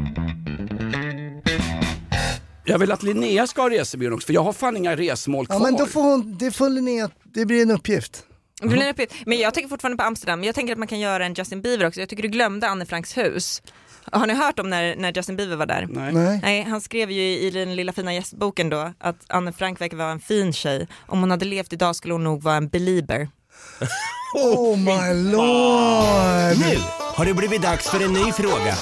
Jag 2.71 2.79
vill 2.79 2.91
att 2.91 3.03
Linnea 3.03 3.47
ska 3.47 3.61
ha 3.61 3.69
resebyrån 3.69 4.13
också 4.13 4.25
för 4.25 4.33
jag 4.33 4.43
har 4.43 4.53
fan 4.53 4.77
inga 4.77 4.95
resmål 4.95 5.47
kvar. 5.47 5.55
Ja 5.55 5.63
men 5.63 5.75
då 5.75 5.85
får 5.85 6.01
hon, 6.01 6.37
det 6.37 6.51
får 6.51 6.69
Linnea, 6.69 7.09
det 7.23 7.45
blir 7.45 7.61
en 7.61 7.71
uppgift. 7.71 8.23
Det 8.61 8.67
blir 8.67 8.81
en 8.81 8.89
uppgift. 8.89 9.13
Men 9.25 9.39
jag 9.39 9.53
tänker 9.53 9.69
fortfarande 9.69 9.97
på 9.97 10.03
Amsterdam, 10.03 10.43
jag 10.43 10.55
tänker 10.55 10.73
att 10.73 10.79
man 10.79 10.87
kan 10.87 10.99
göra 10.99 11.25
en 11.25 11.33
Justin 11.33 11.61
Bieber 11.61 11.87
också. 11.87 11.99
Jag 11.99 12.09
tycker 12.09 12.23
du 12.23 12.29
glömde 12.29 12.67
Anne 12.67 12.85
Franks 12.85 13.17
hus. 13.17 13.61
Har 14.11 14.27
ni 14.27 14.33
hört 14.33 14.59
om 14.59 14.69
när, 14.69 14.95
när 14.95 15.13
Justin 15.13 15.35
Bieber 15.35 15.55
var 15.55 15.65
där? 15.65 15.87
Nej. 15.89 16.39
Nej. 16.43 16.61
han 16.63 16.81
skrev 16.81 17.11
ju 17.11 17.21
i 17.21 17.49
den 17.49 17.75
lilla 17.75 17.93
fina 17.93 18.13
gästboken 18.13 18.69
då 18.69 18.93
att 18.99 19.15
Anne 19.27 19.53
Frank 19.53 19.81
verkar 19.81 19.97
vara 19.97 20.11
en 20.11 20.19
fin 20.19 20.53
tjej. 20.53 20.87
Om 21.07 21.19
hon 21.19 21.31
hade 21.31 21.45
levt 21.45 21.73
idag 21.73 21.95
skulle 21.95 22.13
hon 22.13 22.23
nog 22.23 22.43
vara 22.43 22.55
en 22.55 22.67
belieber. 22.67 23.29
Oh 24.33 24.77
my 24.77 25.31
lord! 25.31 26.57
Nu 26.57 26.77
har 27.15 27.25
det 27.25 27.33
blivit 27.33 27.61
dags 27.61 27.89
för 27.89 28.05
en 28.05 28.13
ny 28.13 28.31
fråga. 28.31 28.75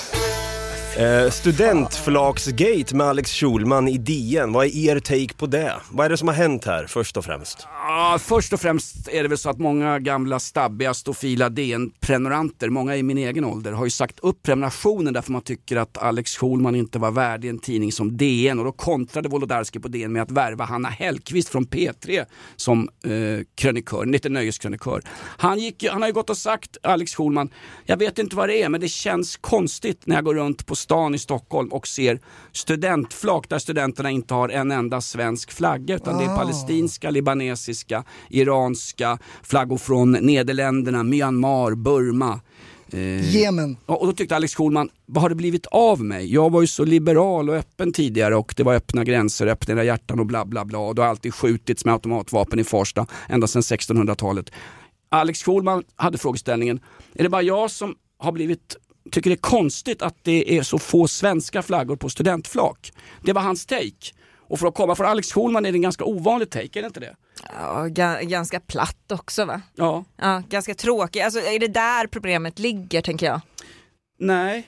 Eh, 0.99 1.29
studentflaksgate 1.29 2.95
med 2.95 3.07
Alex 3.07 3.31
Schulman 3.31 3.87
i 3.87 3.97
DN. 3.97 4.53
Vad 4.53 4.65
är 4.65 4.75
er 4.75 4.99
take 4.99 5.33
på 5.33 5.45
det? 5.45 5.75
Vad 5.91 6.05
är 6.05 6.09
det 6.09 6.17
som 6.17 6.27
har 6.27 6.35
hänt 6.35 6.65
här 6.65 6.85
först 6.87 7.17
och 7.17 7.25
främst? 7.25 7.67
Ja, 7.87 8.17
först 8.21 8.53
och 8.53 8.61
främst 8.61 9.07
är 9.07 9.23
det 9.23 9.29
väl 9.29 9.37
så 9.37 9.49
att 9.49 9.59
många 9.59 9.99
gamla 9.99 10.39
stabbiga 10.39 10.93
stofila 10.93 11.49
DN-prenumeranter, 11.49 12.69
många 12.69 12.95
i 12.95 13.03
min 13.03 13.17
egen 13.17 13.45
ålder, 13.45 13.71
har 13.71 13.85
ju 13.85 13.91
sagt 13.91 14.19
upp 14.19 14.43
prenumerationen 14.43 15.13
därför 15.13 15.31
man 15.31 15.41
tycker 15.41 15.77
att 15.77 15.97
Alex 15.97 16.37
Schulman 16.37 16.75
inte 16.75 16.99
var 16.99 17.11
värdig 17.11 17.49
en 17.49 17.59
tidning 17.59 17.91
som 17.91 18.17
DN 18.17 18.59
och 18.59 18.65
då 18.65 18.71
kontrade 18.71 19.29
Wolodarski 19.29 19.79
på 19.79 19.87
DN 19.87 20.11
med 20.11 20.21
att 20.21 20.31
värva 20.31 20.65
Hanna 20.65 20.89
Hellquist 20.89 21.49
från 21.49 21.67
P3 21.67 22.25
som 22.55 22.89
eh, 23.05 23.45
krönikör, 23.55 24.05
lite 24.05 24.29
nöjeskrönikör. 24.29 25.01
Han, 25.37 25.59
gick, 25.59 25.85
han 25.91 26.01
har 26.01 26.09
ju 26.09 26.13
gått 26.13 26.29
och 26.29 26.37
sagt, 26.37 26.77
Alex 26.83 27.15
Schulman, 27.15 27.49
jag 27.85 27.97
vet 27.97 28.19
inte 28.19 28.35
vad 28.35 28.49
det 28.49 28.63
är 28.63 28.69
men 28.69 28.81
det 28.81 28.89
känns 28.89 29.37
konstigt 29.37 30.01
när 30.05 30.15
jag 30.15 30.25
går 30.25 30.35
runt 30.35 30.65
på 30.65 30.75
stan 30.89 31.15
i 31.15 31.17
Stockholm 31.19 31.67
och 31.71 31.87
ser 31.87 32.19
studentflak 32.51 33.49
där 33.49 33.59
studenterna 33.59 34.11
inte 34.11 34.33
har 34.33 34.49
en 34.49 34.71
enda 34.71 35.01
svensk 35.01 35.51
flagga 35.51 35.95
utan 35.95 36.17
det 36.17 36.23
är 36.23 36.29
Ah. 36.33 36.37
palestinska, 36.37 37.09
libanesiska, 37.09 38.03
iranska, 38.29 39.17
flaggor 39.43 39.77
från 39.77 40.11
Nederländerna, 40.11 41.03
Myanmar, 41.03 41.75
Burma. 41.75 42.39
Eh, 42.91 43.35
Jemen. 43.35 43.77
och 43.85 44.01
och 44.01 44.07
då 44.07 44.13
tyckte 44.13 44.35
Alex 44.35 44.55
Schulman, 44.55 44.89
vad 45.05 45.21
har 45.21 45.29
det 45.29 45.35
blivit 45.35 45.65
av 45.65 46.03
mig? 46.03 46.33
Jag 46.33 46.49
var 46.51 46.61
ju 46.61 46.67
så 46.67 46.85
liberal 46.85 47.49
och 47.49 47.55
öppen 47.55 47.93
tidigare 47.93 48.35
och 48.35 48.53
det 48.57 48.63
var 48.63 48.73
öppna 48.75 49.03
gränser, 49.03 49.47
öppna 49.47 49.83
hjärtan 49.83 50.19
och 50.19 50.25
bla 50.25 50.45
bla 50.45 50.65
bla. 50.65 50.77
Och 50.79 50.95
det 50.95 51.01
har 51.01 51.09
alltid 51.09 51.33
skjutits 51.33 51.85
med 51.85 51.93
automatvapen 51.93 52.59
i 52.59 52.63
Farsta 52.63 53.05
ända 53.29 53.47
sedan 53.47 53.61
1600-talet. 53.61 54.51
Alex 55.09 55.43
Schulman 55.43 55.83
hade 55.95 56.17
frågeställningen, 56.17 56.79
är 57.13 57.23
det 57.23 57.29
bara 57.29 57.41
jag 57.41 57.71
som 57.71 57.95
har 58.17 58.31
blivit 58.31 58.75
tycker 59.11 59.29
det 59.29 59.33
är 59.33 59.37
konstigt 59.37 60.01
att 60.01 60.15
det 60.23 60.57
är 60.57 60.63
så 60.63 60.79
få 60.79 61.07
svenska 61.07 61.61
flaggor 61.61 61.95
på 61.95 62.09
studentflak. 62.09 62.93
Det 63.23 63.33
var 63.33 63.41
hans 63.41 63.65
take. 63.65 64.13
Och 64.37 64.59
för 64.59 64.67
att 64.67 64.75
komma 64.75 64.95
från 64.95 65.07
Alex 65.07 65.33
Schulman 65.33 65.65
är 65.65 65.71
det 65.71 65.75
en 65.77 65.81
ganska 65.81 66.03
ovanlig 66.03 66.49
take, 66.49 66.79
är 66.79 66.81
det 66.81 66.87
inte 66.87 66.99
det? 66.99 67.15
Ja, 67.43 67.85
ga- 67.89 68.23
ganska 68.23 68.59
platt 68.59 69.11
också 69.11 69.45
va? 69.45 69.61
Ja. 69.75 70.03
Ja, 70.17 70.43
ganska 70.49 70.75
tråkig. 70.75 71.21
Alltså 71.21 71.39
är 71.39 71.59
det 71.59 71.67
där 71.67 72.07
problemet 72.07 72.59
ligger 72.59 73.01
tänker 73.01 73.25
jag? 73.25 73.41
Nej, 74.19 74.67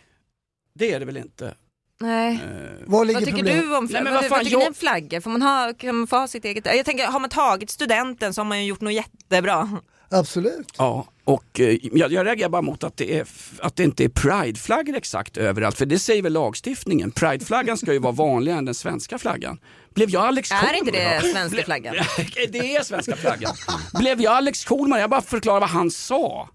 det 0.76 0.94
är 0.94 1.00
det 1.00 1.06
väl 1.06 1.18
inte. 1.18 1.54
Nej. 2.00 2.32
Ligger 2.34 2.86
Vad 2.88 3.08
tycker 3.08 3.26
problemet? 3.32 3.64
du 3.64 3.76
om 3.78 3.84
Nej, 3.84 3.89
flaggor? 3.89 4.04
men 4.04 4.14
vad, 4.14 4.30
vad 4.30 4.39
tycker 4.39 4.58
ni 4.58 4.62
jag- 4.64 4.68
om 4.68 4.74
flaggor? 4.74 5.20
Får 5.20 5.30
man 5.30 5.42
ha, 5.42 5.74
kan 5.78 5.96
man 5.96 6.08
få 6.08 6.16
ha 6.16 6.28
sitt 6.28 6.46
eget? 6.46 6.66
Jag 6.66 6.86
tänker, 6.86 7.06
har 7.08 7.20
man 7.20 7.30
tagit 7.30 7.70
studenten 7.70 8.34
så 8.34 8.42
har 8.42 8.46
man 8.46 8.60
ju 8.62 8.66
gjort 8.66 8.82
något 8.82 8.94
jättebra. 8.94 9.70
Absolut. 10.12 10.68
Ja, 10.78 11.07
och 11.24 11.59
eh, 11.59 11.78
jag, 11.82 12.12
jag 12.12 12.26
reagerar 12.26 12.49
bara 12.49 12.62
mot 12.62 12.84
att 12.84 12.97
det, 12.97 13.20
är, 13.20 13.28
att 13.59 13.76
det 13.76 13.84
inte 13.84 14.03
är 14.03 14.09
prideflaggor 14.09 14.95
exakt 14.95 15.38
överallt, 15.38 15.78
för 15.78 15.86
det 15.86 15.99
säger 15.99 16.22
väl 16.24 16.34
lagstiftningen. 16.34 17.12
Prideflaggan 17.12 17.78
ska 17.78 17.93
ju 17.93 17.99
vara 17.99 18.12
vanligare 18.14 18.57
än 18.57 18.66
den 18.66 18.76
svenska 18.76 19.18
flaggan. 19.18 19.59
Blev 19.95 20.09
jag 20.09 20.24
Alex 20.24 20.51
Är 20.51 20.55
Schulman? 20.55 20.76
inte 20.76 20.91
det 20.91 21.32
svenska 21.32 21.64
flaggan? 21.64 21.95
det 22.51 22.76
är 22.76 22.84
svenska 22.84 23.16
flaggan. 23.16 23.53
Blev 23.99 24.22
jag 24.22 24.34
Alex 24.34 24.66
Schulman? 24.66 24.99
Jag 24.99 25.09
bara 25.09 25.22
förklarar 25.22 25.59
vad 25.59 25.70
han 25.70 25.91
sa. 25.91 26.49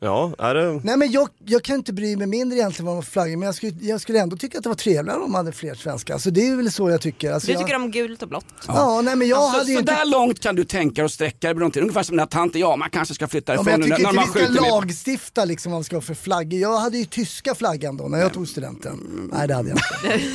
Ja, 0.00 0.32
är 0.38 0.54
det... 0.54 0.80
Nej 0.84 0.96
men 0.96 1.10
jag, 1.10 1.28
jag 1.44 1.62
kan 1.62 1.76
inte 1.76 1.92
bry 1.92 2.16
mig 2.16 2.26
mindre 2.26 2.58
egentligen 2.58 2.86
vad 2.94 3.04
för 3.04 3.12
flaggor, 3.12 3.36
men 3.36 3.46
jag 3.46 3.54
skulle, 3.54 3.72
jag 3.80 4.00
skulle 4.00 4.20
ändå 4.20 4.36
tycka 4.36 4.58
att 4.58 4.64
det 4.64 4.68
var 4.70 4.76
trevligare 4.76 5.16
om 5.18 5.22
de 5.22 5.34
hade 5.34 5.52
fler 5.52 5.74
svenska. 5.74 6.12
Alltså 6.12 6.30
det 6.30 6.48
är 6.48 6.56
väl 6.56 6.72
så 6.72 6.90
jag 6.90 7.00
tycker. 7.00 7.32
Alltså, 7.32 7.46
Du 7.46 7.52
jag... 7.52 7.62
tycker 7.62 7.76
om 7.76 7.90
gult 7.90 8.22
och 8.22 8.28
blått? 8.28 8.44
Ja, 8.68 9.00
nej 9.04 9.16
men 9.16 9.28
jag 9.28 9.38
Alltså, 9.38 9.58
hade 9.58 9.70
ju 9.70 9.74
så 9.76 9.80
inte... 9.80 9.92
där 9.94 10.04
långt 10.10 10.40
kan 10.40 10.56
du 10.56 10.64
tänka 10.64 11.04
och 11.04 11.10
sträcka 11.10 11.46
dig 11.46 11.54
Bronte. 11.54 11.80
Ungefär 11.80 12.02
som 12.02 12.16
den 12.16 12.20
här 12.20 12.26
tanten, 12.26 12.60
ja 12.60 12.76
man 12.76 12.90
kanske 12.90 13.14
ska 13.14 13.28
flytta 13.28 13.54
Ja, 13.54 13.60
ifrån 13.60 13.64
men 13.80 13.88
jag 13.88 13.98
tycker 13.98 14.12
när 14.12 14.22
inte 14.22 14.40
man 14.42 14.50
vi 14.54 14.54
ska 14.64 14.70
lagstifta 14.76 15.44
liksom 15.44 15.72
vad 15.72 15.76
man 15.78 15.84
ska 15.84 15.96
ha 15.96 16.00
för 16.00 16.14
flaggor. 16.14 16.60
Jag 16.60 16.78
hade 16.78 16.98
ju 16.98 17.04
tyska 17.04 17.54
flaggan 17.54 17.96
då 17.96 18.04
när 18.08 18.18
jag 18.18 18.32
tog 18.32 18.48
studenten. 18.48 19.28
Nej 19.32 19.48
det 19.48 19.54
hade 19.54 19.68
jag 19.68 19.78
inte. 19.78 20.26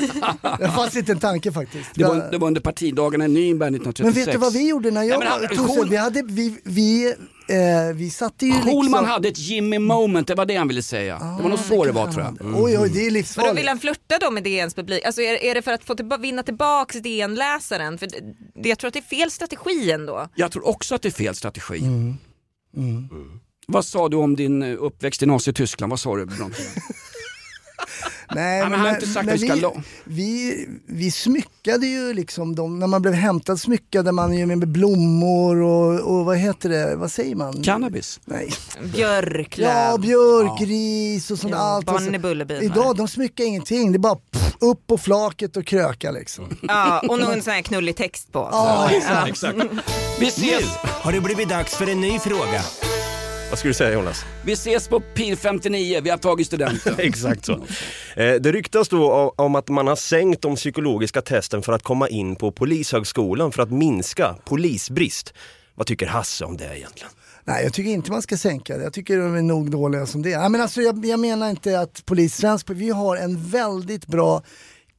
Det 0.59 0.71
fanns 0.71 0.95
inte 0.95 1.11
en 1.11 1.19
tanke 1.19 1.51
faktiskt. 1.51 1.89
Det 1.95 2.03
var, 2.03 2.15
Jag- 2.15 2.31
det 2.31 2.37
var 2.37 2.47
under 2.47 2.61
partidagarna 2.61 3.25
i 3.25 3.27
Nürnberg 3.27 3.75
1936. 3.75 4.03
Men 4.03 4.13
vet 4.25 4.31
du 4.31 4.37
vad 4.37 4.53
vi 4.53 4.67
gjorde 4.69 4.91
när 4.91 5.03
jag 5.03 5.19
Nej, 5.19 5.29
men 5.39 5.47
tog 5.57 5.57
studenten? 5.69 5.89
Vi 5.89 5.97
hade, 5.97 6.21
vi, 6.21 6.55
vi, 6.63 7.15
eh, 7.51 7.93
vi 7.95 8.09
satte 8.09 8.45
ju 8.45 8.51
Schulman 8.53 8.83
liksom... 8.85 9.05
hade 9.05 9.27
ett 9.27 9.37
Jimmy 9.39 9.79
moment, 9.79 10.27
det 10.27 10.35
var 10.35 10.45
det 10.45 10.55
han 10.55 10.67
ville 10.67 10.83
säga. 10.83 11.13
det 11.37 11.43
var 11.43 11.49
nog 11.49 11.59
så 11.59 11.85
det 11.85 11.91
var 11.91 12.11
tror 12.11 12.23
jag. 12.25 12.37
Oj 12.63 12.77
oj, 12.79 12.89
det 12.89 12.99
är 12.99 13.03
Vadå, 13.03 13.13
livsfarligt. 13.13 13.57
vill 13.57 13.67
han 13.67 13.79
flirta 13.79 14.17
då 14.21 14.31
med 14.31 14.43
DNs 14.43 14.73
publik? 14.75 15.05
Alltså 15.05 15.21
är, 15.21 15.43
är 15.43 15.55
det 15.55 15.61
för 15.61 15.71
att 15.71 15.83
få 15.83 15.95
tillba- 15.95 16.17
vinna 16.17 16.43
tillbaks 16.43 16.95
DN-läsaren? 16.95 17.97
För 17.97 18.07
det, 18.61 18.69
jag 18.69 18.77
tror 18.79 18.87
att 18.87 18.93
det 18.93 18.99
är 18.99 19.17
fel 19.17 19.31
strategi 19.31 19.91
ändå. 19.91 20.27
Jag 20.35 20.51
tror 20.51 20.67
också 20.67 20.95
att 20.95 21.01
det 21.01 21.09
är 21.09 21.11
fel 21.11 21.35
strategi. 21.35 21.79
Mm. 21.79 23.09
Vad 23.67 23.85
sa 23.85 24.09
du 24.09 24.17
om 24.17 24.35
din 24.35 24.63
uppväxt 24.63 25.23
i 25.23 25.25
Nazityskland? 25.25 25.89
Vad 25.89 25.99
sa 25.99 26.15
du? 26.15 26.27
Nej, 28.35 28.59
Ja, 28.59 28.69
men 28.69 28.79
han 28.79 28.87
har 28.87 28.95
inte 28.95 29.07
sagt 29.07 29.29
att 29.29 29.35
vi 29.41 29.47
ska 29.47 29.55
vi, 29.55 29.71
vi, 30.03 30.67
vi 30.85 31.11
smyckade 31.11 31.87
ju 31.87 32.13
liksom 32.13 32.55
dem, 32.55 32.79
när 32.79 32.87
man 32.87 33.01
blev 33.01 33.13
hämtad 33.13 33.59
smyckade 33.59 34.11
man 34.11 34.33
ju 34.37 34.45
med 34.45 34.67
blommor 34.67 35.57
och, 35.61 35.99
och 35.99 36.25
vad 36.25 36.37
heter 36.37 36.69
det, 36.69 36.95
vad 36.95 37.11
säger 37.11 37.35
man? 37.35 37.63
Cannabis? 37.63 38.19
Nej. 38.25 38.49
Björklöv. 38.83 39.67
Ja, 39.69 39.97
björkris 39.97 41.31
och 41.31 41.39
sånt 41.39 41.53
Ja, 41.53 41.59
allt. 41.59 42.21
Bullerbyn 42.21 42.61
Idag, 42.63 42.95
de 42.97 43.07
smyckar 43.07 43.43
ingenting, 43.43 43.91
det 43.91 43.95
är 43.97 43.99
bara 43.99 44.15
pff, 44.15 44.55
upp 44.59 44.87
på 44.87 44.97
flaket 44.97 45.57
och 45.57 45.65
kröka 45.65 46.11
liksom. 46.11 46.45
Ja, 46.61 46.99
och 46.99 47.19
någon 47.19 47.41
sån 47.41 47.53
här 47.53 47.61
knullig 47.61 47.95
text 47.95 48.31
på. 48.31 48.49
Ja, 48.51 48.89
Ja. 48.91 49.27
exakt. 49.27 49.57
Vi 50.19 50.27
ses! 50.27 50.65
Har 50.83 51.11
det 51.11 51.21
blivit 51.21 51.49
dags 51.49 51.75
för 51.75 51.89
en 51.89 52.01
ny 52.01 52.19
fråga? 52.19 52.61
Vad 53.51 53.59
skulle 53.59 53.69
du 53.69 53.73
säga 53.73 53.93
Jonas? 53.93 54.25
Vi 54.45 54.53
ses 54.53 54.87
på 54.87 54.99
PIR 54.99 55.35
59, 55.35 56.01
vi 56.03 56.09
har 56.09 56.17
tagit 56.17 56.47
studenten. 56.47 56.95
Exakt 56.99 57.45
så. 57.45 57.53
Eh, 58.15 58.33
Det 58.35 58.51
ryktas 58.51 58.89
då 58.89 59.33
om 59.37 59.55
att 59.55 59.69
man 59.69 59.87
har 59.87 59.95
sänkt 59.95 60.41
de 60.41 60.55
psykologiska 60.55 61.21
testen 61.21 61.61
för 61.61 61.73
att 61.73 61.83
komma 61.83 62.07
in 62.09 62.35
på 62.35 62.51
Polishögskolan 62.51 63.51
för 63.51 63.63
att 63.63 63.71
minska 63.71 64.35
polisbrist. 64.45 65.33
Vad 65.75 65.87
tycker 65.87 66.05
Hasse 66.07 66.45
om 66.45 66.57
det 66.57 66.77
egentligen? 66.77 67.11
Nej, 67.45 67.63
jag 67.63 67.73
tycker 67.73 67.91
inte 67.91 68.11
man 68.11 68.21
ska 68.21 68.37
sänka 68.37 68.77
det. 68.77 68.83
Jag 68.83 68.93
tycker 68.93 69.17
de 69.17 69.35
är 69.35 69.41
nog 69.41 69.71
dåliga 69.71 70.05
som 70.05 70.21
det 70.21 70.33
är. 70.33 70.49
Men 70.49 70.61
alltså, 70.61 70.81
jag, 70.81 71.05
jag 71.05 71.19
menar 71.19 71.49
inte 71.49 71.79
att 71.79 72.05
polis, 72.05 72.35
svensk, 72.35 72.69
vi 72.69 72.89
har 72.89 73.17
en 73.17 73.49
väldigt 73.49 74.07
bra 74.07 74.43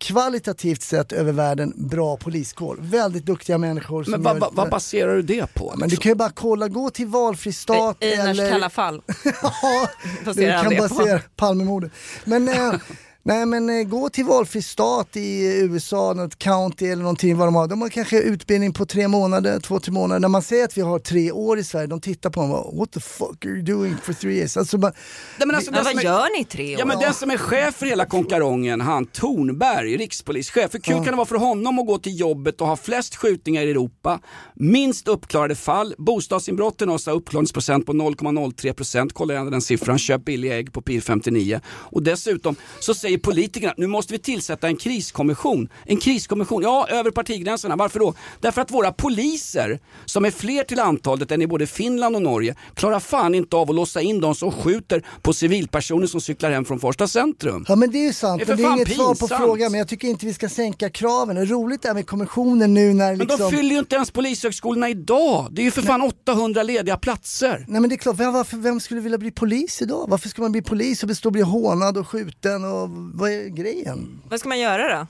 kvalitativt 0.03 0.83
sett 0.83 1.13
över 1.13 1.33
världen 1.33 1.73
bra 1.77 2.17
poliskår. 2.17 2.77
Väldigt 2.81 3.27
duktiga 3.27 3.59
människor. 3.59 4.05
Som 4.05 4.11
Men 4.11 4.23
vad, 4.23 4.35
gör- 4.35 4.41
vad, 4.41 4.55
vad 4.55 4.71
baserar 4.71 5.17
du 5.17 5.23
det 5.23 5.55
på? 5.55 5.75
Men 5.77 5.89
du 5.89 5.97
kan 5.97 6.11
ju 6.11 6.15
bara 6.17 6.31
kolla, 6.31 6.69
gå 6.69 6.91
till 6.91 7.07
valfri 7.07 7.53
stat 7.53 7.97
Einars 8.01 8.29
eller... 8.29 8.51
kalla 8.51 8.71
fall. 8.71 9.03
ja, 9.25 9.89
du 10.25 10.35
kan 10.35 10.77
på. 10.77 10.77
basera 10.77 11.21
Palmemordet. 11.37 11.93
Men, 12.25 12.49
eh, 12.49 12.75
nej, 13.23 13.47
men 13.47 13.71
eh, 13.81 13.85
gå 13.85 14.09
till 14.09 14.25
valfri 14.25 14.63
stat 14.63 15.09
i 15.17 15.61
USA, 15.63 16.13
något 16.13 16.39
county 16.39 16.87
eller 16.87 17.03
någonting 17.03 17.37
vad 17.37 17.47
de 17.47 17.55
har. 17.55 17.69
De 17.69 17.81
har 17.83 17.89
kanske 17.89 18.19
utbildning 18.21 18.73
på 18.73 18.87
tre 18.87 19.09
månader, 19.09 19.61
två, 19.61 19.81
tre 19.81 19.93
månader. 19.93 20.21
När 20.21 20.29
man 20.29 20.43
säger 20.43 20.65
att 20.65 20.77
vi 20.77 20.81
har 20.83 20.99
tre 20.99 21.33
år 21.33 21.59
i 21.59 21.65
Sverige, 21.65 21.87
de 21.87 22.01
tittar 22.01 22.31
på 22.31 22.41
en 22.41 22.51
och 22.51 22.65
bara, 22.65 22.79
what 22.79 22.93
the 22.93 23.01
fuck 23.01 23.45
are 23.47 23.53
you 23.53 23.63
doing 23.63 23.97
for 24.03 24.13
three 24.13 24.37
years? 24.37 24.57
Alltså, 24.57 24.79
bara, 24.79 24.93
Nej, 25.39 25.47
men 25.47 25.57
alltså, 25.57 25.71
Men 25.71 25.77
den 25.77 25.85
vad 25.85 25.91
som 25.93 25.99
är- 25.99 26.05
gör 26.05 26.37
ni 26.37 26.41
i 26.41 26.45
tre 26.45 26.75
år? 26.75 26.81
Ja 26.81 26.87
men 26.87 26.99
den 26.99 27.15
som 27.15 27.31
är 27.31 27.37
chef 27.37 27.75
för 27.75 27.87
hela 27.87 28.05
konkarongen, 28.05 28.81
han 28.81 29.07
Tornberg, 29.07 29.97
rikspolischef. 29.97 30.75
Hur 30.75 30.81
kul 30.81 30.95
kan 30.95 31.05
det 31.05 31.17
vara 31.17 31.27
för 31.27 31.37
honom 31.37 31.79
att 31.79 31.87
gå 31.87 31.99
till 31.99 32.21
jobbet 32.21 32.61
och 32.61 32.67
ha 32.67 32.77
flest 32.77 33.17
skjutningar 33.17 33.63
i 33.63 33.71
Europa, 33.71 34.21
minst 34.55 35.09
uppklarade 35.09 35.55
fall, 35.55 35.95
bostadsinbrotten 35.99 36.89
har 36.89 37.11
uppklaringsprocent 37.11 37.87
på 37.87 37.93
0,03%, 37.93 39.11
kolla 39.13 39.35
gärna 39.35 39.51
den 39.51 39.63
siffran, 39.63 39.99
köp 39.99 40.25
billiga 40.25 40.57
ägg 40.59 40.73
på 40.73 40.83
PIR 40.83 41.01
59. 41.01 41.61
Och 41.67 42.03
dessutom 42.03 42.57
så 42.81 42.95
säger 42.95 43.12
politikerna, 43.19 43.75
nu 43.77 43.87
måste 43.87 44.13
vi 44.13 44.19
tillsätta 44.19 44.67
en 44.67 44.77
kriskommission. 44.77 45.69
En 45.87 45.97
kriskommission, 45.97 46.63
ja 46.63 46.87
över 46.91 47.11
partigränserna, 47.11 47.77
varför 47.77 47.99
då? 47.99 48.15
Därför 48.41 48.61
att 48.61 48.71
våra 48.71 48.93
poliser, 48.93 49.81
som 50.05 50.25
är 50.25 50.31
fler 50.31 50.65
till 50.65 50.81
antalet 50.81 51.31
än 51.31 51.43
i 51.43 51.47
både 51.47 51.67
Finland 51.67 52.17
och 52.17 52.23
Norge, 52.23 52.55
klarar 52.75 53.01
fan 53.01 53.35
inte 53.35 53.57
av 53.57 53.71
att 53.71 53.77
låsa 53.77 54.01
in 54.01 54.21
de 54.21 54.35
som 54.35 54.53
skjuter 54.53 55.03
på 55.23 55.33
civilpersoner 55.33 56.07
som 56.07 56.21
cyklar 56.21 56.51
hem 56.51 56.65
från 56.65 56.81
Farsta 56.81 57.09
centrum. 57.09 57.65
Ja 57.69 57.77
men 57.77 57.91
det 57.91 57.99
är 57.99 58.07
ju 58.07 58.13
sant, 58.13 58.43
Det 58.47 58.53
är 58.53 58.57
men 58.57 58.65
det 58.65 58.69
är 58.69 58.73
inget 58.77 58.95
svar 58.97 59.07
på 59.07 59.15
pinsamt. 59.15 59.41
frågan. 59.43 59.71
Men 59.73 59.79
jag 59.79 59.89
tycker 59.89 60.09
inte 60.09 60.27
vi 60.27 60.35
ska 60.35 60.49
sänka 60.49 60.91
kraven. 60.91 61.37
Det 61.37 61.43
är 61.43 61.47
roligt 61.47 61.83
det 61.83 61.89
här 61.89 61.95
med 61.95 62.07
kommissionen 62.07 62.75
nu 62.75 62.95
när 62.95 63.11
Men 63.11 63.19
liksom... 63.19 63.39
de 63.39 63.51
fyller 63.57 63.71
ju 63.71 63.79
inte 63.79 63.95
ens 63.97 64.11
polishögskolorna 64.11 64.89
idag. 64.89 65.49
Det 65.51 65.63
är 65.63 65.65
ju 65.65 65.71
för 65.71 65.83
fan 65.83 66.03
800 66.03 66.63
lediga 66.63 66.97
platser. 66.97 67.65
Nej 67.69 67.81
men 67.81 67.91
det 67.91 67.95
är 67.95 67.99
klart, 67.99 68.17
vem, 68.19 68.33
varför, 68.33 68.57
vem 68.57 68.81
skulle 68.81 69.01
vilja 69.01 69.19
bli 69.19 69.31
polis 69.31 69.83
idag? 69.83 70.05
Varför 70.09 70.29
ska 70.29 70.43
man 70.43 70.53
bli 70.53 70.63
polis 70.63 71.03
och 71.03 71.09
bestå 71.09 71.31
bli 71.31 71.43
hånad 71.43 71.99
och 71.99 72.09
skjuten 72.09 72.65
och 72.65 72.89
vad 73.15 73.31
är 73.31 73.49
grejen? 73.49 74.21
Vad 74.31 74.41
ska 74.41 74.49
man 74.49 74.59
göra 74.61 74.99
då? 74.99 75.07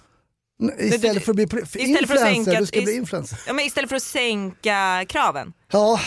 Istället 0.78 1.24
för 1.24 1.32
att 1.32 1.36
bli 1.36 1.46
för 1.46 1.58
att 1.62 1.76
influencer, 1.76 2.16
sänka- 2.44 2.60
du 2.60 2.66
ska 2.66 2.80
bli 2.80 2.92
is- 2.92 2.96
influencer. 2.98 3.40
Ja, 3.46 3.52
men 3.52 3.64
istället 3.64 3.88
för 3.88 3.96
att 3.96 4.02
sänka 4.02 5.04
kraven? 5.08 5.52
Ja, 5.72 6.00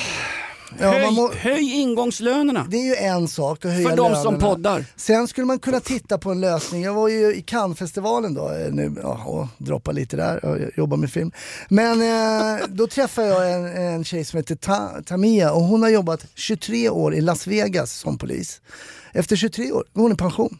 ja 0.80 0.92
höj, 0.92 1.06
man 1.06 1.14
må, 1.14 1.32
höj 1.34 1.74
ingångslönerna. 1.74 2.68
det 2.70 2.78
är 2.78 2.84
ju 2.86 2.96
en 2.96 3.28
sak 3.28 3.66
att 3.66 3.72
höja 3.72 3.90
För 3.90 3.96
de 3.98 4.04
lönerna. 4.04 4.24
som 4.24 4.40
poddar. 4.40 4.86
Sen 4.96 5.28
skulle 5.28 5.46
man 5.46 5.60
kunna 5.60 5.80
titta 5.80 6.18
på 6.18 6.32
en 6.32 6.42
lösning. 6.42 6.84
Jag 6.84 6.94
var 6.94 7.08
ju 7.08 7.36
i 7.36 7.42
Cannesfestivalen 7.42 8.34
då, 8.34 8.50
eh, 8.52 8.72
nu, 8.74 8.96
och 9.26 9.48
droppa 9.58 9.92
lite 9.92 10.18
där, 10.18 10.40
jag 10.44 10.72
jobbar 10.78 10.98
med 10.98 11.12
film. 11.12 11.32
Men 11.70 12.02
eh, 12.02 12.66
då 12.68 12.88
träffade 12.88 13.28
jag 13.28 13.52
en, 13.54 13.66
en 13.66 14.04
tjej 14.04 14.26
som 14.26 14.38
heter 14.38 14.56
Ta, 14.56 14.90
Tamia 15.06 15.52
och 15.52 15.62
hon 15.62 15.82
har 15.82 15.90
jobbat 15.90 16.26
23 16.36 16.90
år 16.90 17.16
i 17.16 17.22
Las 17.22 17.48
Vegas 17.48 17.92
som 17.92 18.18
polis. 18.18 18.62
Efter 19.14 19.36
23 19.36 19.72
år 19.72 19.86
går 19.94 20.02
hon 20.02 20.12
i 20.12 20.16
pension. 20.16 20.58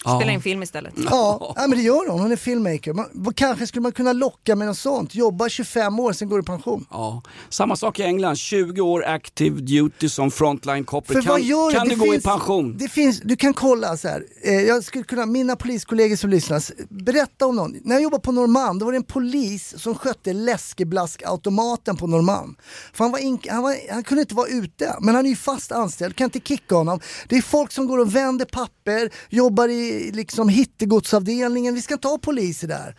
Spela 0.00 0.32
in 0.32 0.42
film 0.42 0.62
istället. 0.62 0.94
Ja, 1.10 1.52
ja 1.56 1.66
men 1.66 1.78
det 1.78 1.84
gör 1.84 2.10
hon, 2.10 2.20
hon 2.20 2.32
är 2.32 2.36
filmmaker. 2.36 2.92
Man, 2.92 3.34
kanske 3.34 3.66
skulle 3.66 3.82
man 3.82 3.92
kunna 3.92 4.12
locka 4.12 4.56
med 4.56 4.66
något 4.68 4.78
sånt, 4.78 5.14
jobba 5.14 5.48
25 5.48 6.00
år, 6.00 6.12
sen 6.12 6.28
går 6.28 6.36
du 6.38 6.42
i 6.42 6.46
pension. 6.46 6.86
Ja. 6.90 7.22
Samma 7.48 7.76
sak 7.76 7.98
i 7.98 8.02
England, 8.02 8.36
20 8.36 8.80
år 8.80 9.04
active 9.06 9.60
duty 9.60 10.08
som 10.08 10.30
frontline 10.30 10.84
copper. 10.84 11.14
För 11.14 11.22
Kan, 11.22 11.30
vad 11.32 11.40
gör 11.40 11.70
kan 11.72 11.88
det? 11.88 11.94
du 11.94 12.00
Det 12.00 12.06
gå 12.06 12.12
finns- 12.12 12.24
i 12.24 12.28
pension? 12.28 12.76
Det 12.78 12.88
finns, 12.88 13.20
du 13.24 13.36
kan 13.36 13.54
kolla 13.54 13.96
så 13.96 14.08
här. 14.08 14.24
Eh, 14.42 14.52
jag 14.60 14.84
skulle 14.84 15.04
kunna, 15.04 15.26
mina 15.26 15.56
poliskollegor 15.56 16.16
som 16.16 16.30
lyssnar, 16.30 16.62
berätta 17.04 17.46
om 17.46 17.56
någon. 17.56 17.76
När 17.84 17.94
jag 17.94 18.02
jobbade 18.02 18.20
på 18.22 18.32
Norrmalm, 18.32 18.78
då 18.78 18.84
var 18.84 18.92
det 18.92 18.98
en 18.98 19.02
polis 19.04 19.74
som 19.78 19.94
skötte 19.94 20.32
läskeblaskautomaten 20.32 21.96
på 21.96 22.06
Norrmalm. 22.06 22.54
För 22.92 23.04
han, 23.04 23.12
var 23.12 23.18
in, 23.18 23.38
han, 23.48 23.62
var, 23.62 23.92
han 23.92 24.02
kunde 24.02 24.20
inte 24.22 24.34
vara 24.34 24.48
ute, 24.48 24.96
men 25.00 25.14
han 25.14 25.24
är 25.26 25.30
ju 25.30 25.36
fast 25.36 25.72
anställd, 25.72 26.16
kan 26.16 26.24
inte 26.24 26.40
kicka 26.40 26.74
honom. 26.74 27.00
Det 27.28 27.36
är 27.36 27.42
folk 27.42 27.72
som 27.72 27.86
går 27.86 27.98
och 27.98 28.14
vänder 28.16 28.44
papper, 28.44 29.10
jobbar 29.28 29.68
i 29.68 29.89
liksom 30.12 30.48
hittegodsavdelningen. 30.48 31.74
Vi 31.74 31.82
ska 31.82 31.98
ha 32.02 32.18
poliser 32.18 32.68
där. 32.68 32.96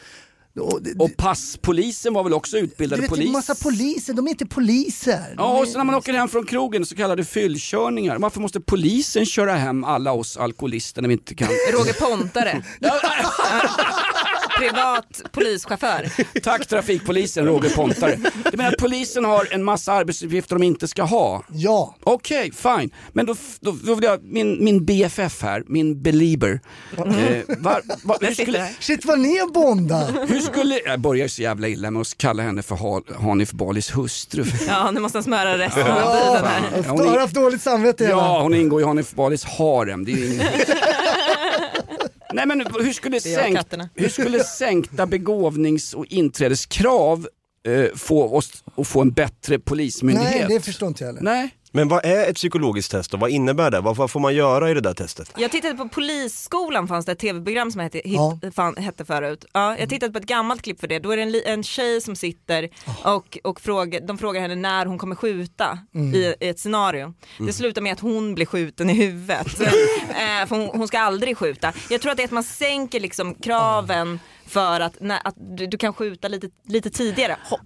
Och, 0.59 0.81
det- 0.83 0.95
Och 0.99 1.17
passpolisen 1.17 2.13
var 2.13 2.23
väl 2.23 2.33
också 2.33 2.57
du 2.57 2.63
utbildade 2.63 3.01
vet, 3.01 3.09
det 3.09 3.13
är 3.13 3.15
polis? 3.15 3.27
en 3.27 3.31
massa 3.33 3.55
poliser, 3.55 4.13
de 4.13 4.27
är 4.27 4.31
inte 4.31 4.45
poliser. 4.45 5.33
Ja, 5.37 5.59
och 5.59 5.67
så 5.67 5.77
när 5.77 5.85
man 5.85 5.95
åker 5.95 6.13
hem 6.13 6.27
från 6.27 6.45
krogen, 6.45 6.85
så 6.85 6.95
kallade 6.95 7.25
fyllkörningar. 7.25 8.17
Varför 8.19 8.41
måste 8.41 8.59
polisen 8.61 9.25
köra 9.25 9.53
hem 9.55 9.83
alla 9.83 10.11
oss 10.11 10.37
alkoholister 10.37 11.01
när 11.01 11.09
vi 11.09 11.13
inte 11.13 11.35
kan? 11.35 11.47
Roger 11.73 11.93
Pontare. 11.93 12.63
Privat 14.61 15.21
polischaufför. 15.31 16.09
Tack 16.43 16.67
trafikpolisen 16.67 17.45
Roger 17.45 17.69
Pontare. 17.69 18.19
Du 18.51 18.57
menar 18.57 18.69
att 18.71 18.77
polisen 18.77 19.25
har 19.25 19.47
en 19.51 19.63
massa 19.63 19.93
arbetsuppgifter 19.93 20.55
de 20.55 20.63
inte 20.63 20.87
ska 20.87 21.03
ha? 21.03 21.43
Ja. 21.51 21.95
Okej, 22.03 22.51
fine. 22.51 22.89
Men 23.13 23.25
då, 23.25 23.35
då, 23.59 23.75
då 23.83 23.95
vill 23.95 24.03
jag, 24.03 24.23
min, 24.23 24.63
min 24.63 24.85
BFF 24.85 25.41
här, 25.41 25.63
min 25.67 26.01
belieber. 26.01 26.59
Eh, 26.97 27.03
var, 27.59 27.81
var, 28.03 28.17
hur 28.21 28.33
skulle, 28.33 28.67
Shit 28.79 29.05
vad 29.05 29.19
ni 29.19 29.35
är 29.37 29.47
bonda! 29.53 30.05
hur 30.27 30.39
skulle, 30.39 30.79
jag 30.85 30.99
börjar 30.99 31.27
så 31.27 31.41
jävla 31.41 31.67
illa 31.67 31.91
med 31.91 32.01
att 32.01 32.17
kalla 32.17 32.43
henne 32.43 32.61
för 32.63 32.75
Ha- 32.75 33.01
Hanif 33.19 33.51
Balis 33.51 33.95
hustru. 33.97 34.43
Ja, 34.67 34.91
nu 34.91 34.99
måste 34.99 35.17
han 35.17 35.23
smöra 35.23 35.57
resten 35.57 35.87
av 35.91 36.21
tiden 36.21 36.45
här. 36.45 36.61
Ja, 36.75 36.83
hon 36.87 36.97
Jag 37.05 37.11
har 37.11 37.19
haft 37.19 37.35
dåligt 37.35 37.61
samvete 37.61 38.03
hela. 38.03 38.17
Ja, 38.17 38.41
hon 38.41 38.53
ingår 38.55 38.81
i 38.81 38.83
Hanif 38.83 39.11
Balis 39.13 39.43
harem. 39.45 40.05
Det 40.05 40.11
är 40.11 40.33
ingen... 40.33 40.47
Nej 42.33 42.45
men 42.45 42.65
hur 42.79 42.93
skulle, 42.93 43.21
sänkt, 43.21 43.73
hur 43.95 44.09
skulle 44.09 44.43
sänkta 44.43 45.05
begåvnings 45.05 45.93
och 45.93 46.05
inträdeskrav 46.05 47.27
eh, 47.67 47.85
få 47.95 48.35
oss 48.35 48.63
att 48.77 48.87
få 48.87 49.01
en 49.01 49.11
bättre 49.11 49.59
polismyndighet? 49.59 50.47
Nej, 50.49 50.57
det 50.57 50.65
förstår 50.65 50.87
inte 50.87 51.03
jag 51.03 51.07
heller. 51.07 51.21
Nej. 51.21 51.55
Men 51.73 51.87
vad 51.87 52.05
är 52.05 52.29
ett 52.29 52.35
psykologiskt 52.35 52.91
test 52.91 53.13
och 53.13 53.19
vad 53.19 53.29
innebär 53.29 53.71
det? 53.71 53.79
Vad, 53.81 53.95
vad 53.95 54.11
får 54.11 54.19
man 54.19 54.35
göra 54.35 54.71
i 54.71 54.73
det 54.73 54.81
där 54.81 54.93
testet? 54.93 55.33
Jag 55.37 55.51
tittade 55.51 55.73
på 55.75 55.89
Polisskolan 55.89 56.87
fanns 56.87 57.05
det 57.05 57.11
ett 57.11 57.19
tv-program 57.19 57.71
som 57.71 57.81
hette, 57.81 57.97
hit, 57.97 58.13
Ja. 58.15 58.39
fan, 58.55 58.75
hette 58.77 59.05
förut. 59.05 59.45
Ja, 59.53 59.77
jag 59.77 59.89
tittade 59.89 60.11
på 60.13 60.19
ett 60.19 60.25
gammalt 60.25 60.61
klipp 60.61 60.79
för 60.79 60.87
det. 60.87 60.99
Då 60.99 61.11
är 61.11 61.17
det 61.17 61.23
en, 61.23 61.35
en 61.53 61.63
tjej 61.63 62.01
som 62.01 62.15
sitter 62.15 62.69
och, 63.03 63.37
och 63.43 63.61
frågar, 63.61 64.01
de 64.01 64.17
frågar 64.17 64.41
henne 64.41 64.55
när 64.55 64.85
hon 64.85 64.97
kommer 64.97 65.15
skjuta 65.15 65.79
Mm. 65.95 66.15
i, 66.15 66.35
i 66.39 66.47
ett 66.49 66.59
scenario. 66.59 67.13
Det 67.37 67.43
Mm. 67.43 67.53
slutar 67.53 67.81
med 67.81 67.93
att 67.93 67.99
hon 67.99 68.35
blir 68.35 68.45
skjuten 68.45 68.89
i 68.89 68.93
huvudet. 68.93 69.59
eh, 69.59 70.47
för 70.47 70.49
hon, 70.55 70.69
hon 70.79 70.87
ska 70.87 70.99
aldrig 70.99 71.37
skjuta. 71.37 71.73
Jag 71.89 72.01
tror 72.01 72.11
att 72.11 72.17
det 72.17 72.23
är 72.23 72.27
att 72.27 72.31
man 72.31 72.43
sänker 72.43 72.99
liksom 72.99 73.35
kraven 73.35 74.19
för 74.47 74.79
att, 74.79 74.99
när, 74.99 75.19
att 75.27 75.35
du, 75.57 75.67
du 75.67 75.77
kan 75.77 75.93
skjuta 75.93 76.27
lite, 76.27 76.49
lite 76.67 76.89
tidigare. 76.89 77.37
Ho- 77.49 77.59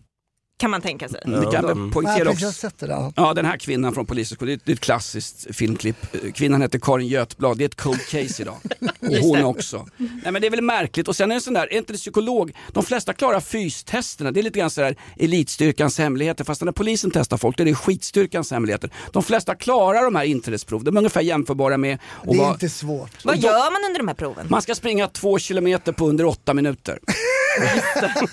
Kan 0.57 0.71
man 0.71 0.81
tänka 0.81 1.09
sig. 1.09 1.21
Vi 1.25 1.45
kan 1.51 1.65
väl 1.67 1.91
poängtera 1.93 2.17
Jag 2.17 2.27
också. 2.33 2.45
har 2.45 2.51
sett 2.51 2.79
det 2.79 2.87
där. 2.87 3.13
Ja, 3.15 3.33
den 3.33 3.45
här 3.45 3.57
kvinnan 3.57 3.93
från 3.93 4.05
Polishögskolan, 4.05 4.47
det 4.47 4.53
är 4.53 4.57
ett- 4.57 4.61
det 4.65 4.71
är 4.71 4.73
ett 4.73 4.79
klassiskt 4.79 5.55
filmklipp. 5.55 5.97
Kvinnan 6.35 6.61
heter 6.61 6.79
Karin 6.79 7.07
Götblad, 7.07 7.57
det 7.57 7.63
är 7.63 7.65
ett 7.65 7.75
cold 7.75 8.01
case 8.09 8.41
idag. 8.41 8.55
Och 8.99 9.15
hon 9.21 9.37
det. 9.37 9.43
också. 9.43 9.87
Nej 9.97 10.31
men 10.31 10.41
det 10.41 10.47
är 10.47 10.51
väl 10.51 10.61
märkligt. 10.61 11.07
Och 11.07 11.15
sen 11.15 11.31
är 11.31 11.35
det 11.35 11.41
sån 11.41 11.53
där, 11.53 11.73
är 11.73 11.77
inte 11.77 11.93
det 11.93 11.97
psykolog, 11.99 12.51
de 12.73 12.83
flesta 12.83 13.13
klarar 13.13 13.39
fystesterna. 13.39 14.31
Det 14.31 14.39
är 14.39 14.43
lite 14.43 14.59
grann 14.59 14.69
sådär 14.69 14.95
elitstyrkans 15.17 15.97
hemligheter. 15.97 16.43
Fast 16.43 16.61
när 16.63 16.71
polisen 16.71 17.11
testar 17.13 17.37
folk, 17.37 17.57
det 17.57 17.63
är 17.63 17.65
det 17.65 17.75
skitstyrkans 17.75 18.51
hemligheter. 18.51 18.89
De 19.11 19.23
flesta 19.23 19.55
klarar 19.55 20.03
de 20.03 20.15
här 20.15 20.23
inträdesprov. 20.23 20.83
De 20.83 20.95
är 20.95 20.99
ungefär 20.99 21.21
jämförbara 21.21 21.77
med 21.77 21.99
Det 22.23 22.31
är 22.33 22.37
vara- 22.37 22.51
inte 22.51 22.69
svårt. 22.69 23.25
Vad 23.25 23.37
gör 23.37 23.71
man 23.71 23.81
under 23.89 23.99
de 23.99 24.07
här 24.07 24.15
proven? 24.15 24.45
Man 24.49 24.61
ska 24.61 24.75
springa 24.75 25.07
två 25.07 25.39
kilometer 25.39 25.91
på 25.91 26.07
under 26.09 26.25
åtta 26.25 26.53
minuter. 26.53 26.99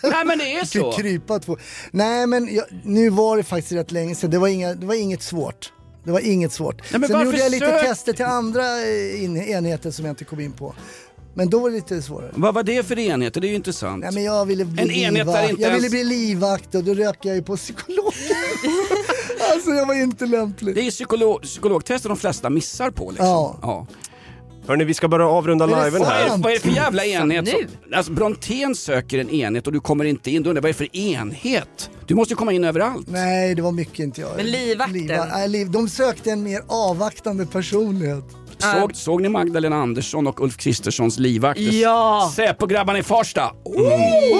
Nej 0.02 0.24
men 0.24 0.38
det 0.38 0.56
är 0.58 0.64
så. 0.64 0.92
krypa 0.92 1.38
två. 1.38 1.56
Nej 1.90 2.26
men 2.26 2.54
jag, 2.54 2.64
nu 2.84 3.10
var 3.10 3.36
det 3.36 3.42
faktiskt 3.42 3.72
rätt 3.72 3.90
länge 3.92 4.14
sedan, 4.14 4.30
det 4.30 4.38
var, 4.38 4.48
inga, 4.48 4.74
det 4.74 4.86
var 4.86 4.94
inget 4.94 5.22
svårt. 5.22 5.72
Det 6.04 6.10
var 6.12 6.20
inget 6.20 6.52
svårt. 6.52 6.92
men 6.92 7.08
Sen 7.08 7.24
gjorde 7.24 7.38
jag 7.38 7.50
lite 7.50 7.66
sök- 7.66 7.84
tester 7.86 8.12
till 8.12 8.24
andra 8.24 8.62
eh, 8.82 9.24
in, 9.24 9.36
enheter 9.36 9.90
som 9.90 10.04
jag 10.04 10.12
inte 10.12 10.24
kom 10.24 10.40
in 10.40 10.52
på. 10.52 10.74
Men 11.34 11.50
då 11.50 11.58
var 11.58 11.70
det 11.70 11.76
lite 11.76 12.02
svårare. 12.02 12.30
Vad 12.34 12.54
var 12.54 12.62
det 12.62 12.82
för 12.86 12.98
enheter? 12.98 13.40
Det 13.40 13.46
är 13.46 13.48
ju 13.48 13.54
intressant. 13.54 14.04
Nej, 14.04 14.12
men 14.14 14.22
jag 14.24 14.46
ville 14.46 14.64
bli 14.64 14.82
En 14.82 14.90
enhet 14.90 15.26
där 15.26 15.50
inte 15.50 15.62
Jag 15.62 15.70
ville 15.70 15.86
ens- 15.86 15.90
bli 15.90 16.04
livvakt 16.04 16.74
och 16.74 16.84
då 16.84 16.94
rök 16.94 17.16
jag 17.22 17.36
ju 17.36 17.42
på 17.42 17.56
psykolog. 17.56 18.12
alltså 19.52 19.70
jag 19.70 19.86
var 19.86 19.94
inte 19.94 20.26
lämplig. 20.26 20.74
Det 20.74 20.80
är 20.86 20.90
psykolog, 20.90 21.42
psykologtester 21.42 22.08
de 22.08 22.18
flesta 22.18 22.50
missar 22.50 22.90
på 22.90 23.10
liksom. 23.10 23.26
Ja. 23.26 23.58
ja. 23.62 23.86
Hörni, 24.66 24.84
vi 24.84 24.94
ska 24.94 25.08
börja 25.08 25.26
avrunda 25.26 25.64
är 25.64 25.84
liven 25.84 26.04
här. 26.04 26.28
Vad 26.38 26.46
är 26.52 26.54
det 26.54 26.60
för 26.60 26.68
jävla 26.70 27.04
enhet? 27.04 27.48
Som, 27.48 27.58
alltså 27.94 28.12
Brontén 28.12 28.74
söker 28.74 29.18
en 29.18 29.30
enhet 29.30 29.66
och 29.66 29.72
du 29.72 29.80
kommer 29.80 30.04
inte 30.04 30.30
in. 30.30 30.42
Då 30.42 30.50
undrar 30.50 30.62
vad 30.62 30.68
är 30.68 30.72
det 30.72 30.78
för 30.78 30.96
enhet? 30.96 31.90
Du 32.06 32.14
måste 32.14 32.32
ju 32.32 32.36
komma 32.36 32.52
in 32.52 32.64
överallt. 32.64 33.06
Nej, 33.10 33.54
det 33.54 33.62
var 33.62 33.72
mycket 33.72 33.98
inte 33.98 34.20
jag. 34.20 34.30
Men 34.36 34.46
livvakten? 34.46 34.96
Livva- 34.96 35.28
nej, 35.30 35.48
liv, 35.48 35.70
de 35.70 35.88
sökte 35.88 36.30
en 36.30 36.42
mer 36.42 36.60
avvaktande 36.68 37.46
personlighet. 37.46 38.24
Såg, 38.58 38.96
såg 38.96 39.22
ni 39.22 39.28
Magdalena 39.28 39.76
Andersson 39.76 40.26
och 40.26 40.40
Ulf 40.40 40.56
Kristerssons 40.56 41.18
livvakter? 41.18 41.82
Ja. 41.82 42.32
Säpo-grabbarna 42.36 42.98
i 42.98 43.02
Farsta. 43.02 43.52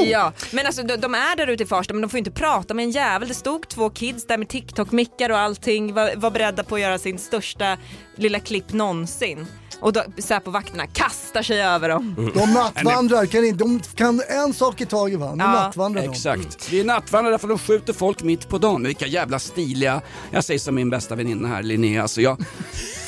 Ja, 0.06 0.32
men 0.50 0.66
alltså 0.66 0.82
de, 0.82 0.96
de 0.96 1.14
är 1.14 1.36
där 1.36 1.46
ute 1.46 1.62
i 1.62 1.66
Farsta 1.66 1.94
men 1.94 2.00
de 2.02 2.08
får 2.08 2.18
inte 2.18 2.30
prata 2.30 2.74
med 2.74 2.82
en 2.82 2.90
jävel. 2.90 3.28
Det 3.28 3.34
stod 3.34 3.68
två 3.68 3.90
kids 3.90 4.26
där 4.26 4.38
med 4.38 4.48
TikTok-mickar 4.48 5.30
och 5.30 5.38
allting, 5.38 5.94
var, 5.94 6.12
var 6.16 6.30
beredda 6.30 6.64
på 6.64 6.74
att 6.74 6.80
göra 6.80 6.98
sin 6.98 7.18
största 7.18 7.78
lilla 8.16 8.38
klipp 8.40 8.72
någonsin. 8.72 9.46
Och 9.82 9.92
då, 9.92 10.02
Säpo-vakterna 10.18 10.86
kastar 10.86 11.42
sig 11.42 11.62
över 11.62 11.88
dem. 11.88 12.30
De 12.34 12.52
nattvandrar, 12.52 13.26
kan 13.26 13.44
inte, 13.44 13.64
de 13.64 13.80
kan 13.94 14.22
en 14.28 14.52
sak 14.54 14.80
i 14.80 14.86
taget 14.86 15.18
va? 15.20 15.34
Nu 15.34 15.44
Ja. 15.44 15.52
nattvandrar 15.52 16.02
de. 16.02 16.08
Exakt. 16.08 16.68
Vi 16.72 16.80
är 16.80 16.84
nattvandrare 16.84 17.38
för 17.38 17.48
de 17.48 17.58
skjuter 17.58 17.92
folk 17.92 18.22
mitt 18.22 18.48
på 18.48 18.58
dagen. 18.58 18.82
Vilka 18.82 19.06
jävla 19.06 19.38
stiliga, 19.38 20.00
jag 20.30 20.44
säger 20.44 20.60
som 20.60 20.74
min 20.74 20.90
bästa 20.90 21.14
väninna 21.14 21.48
här 21.48 21.62
Linnea, 21.62 22.02
alltså 22.02 22.20
jag 22.20 22.36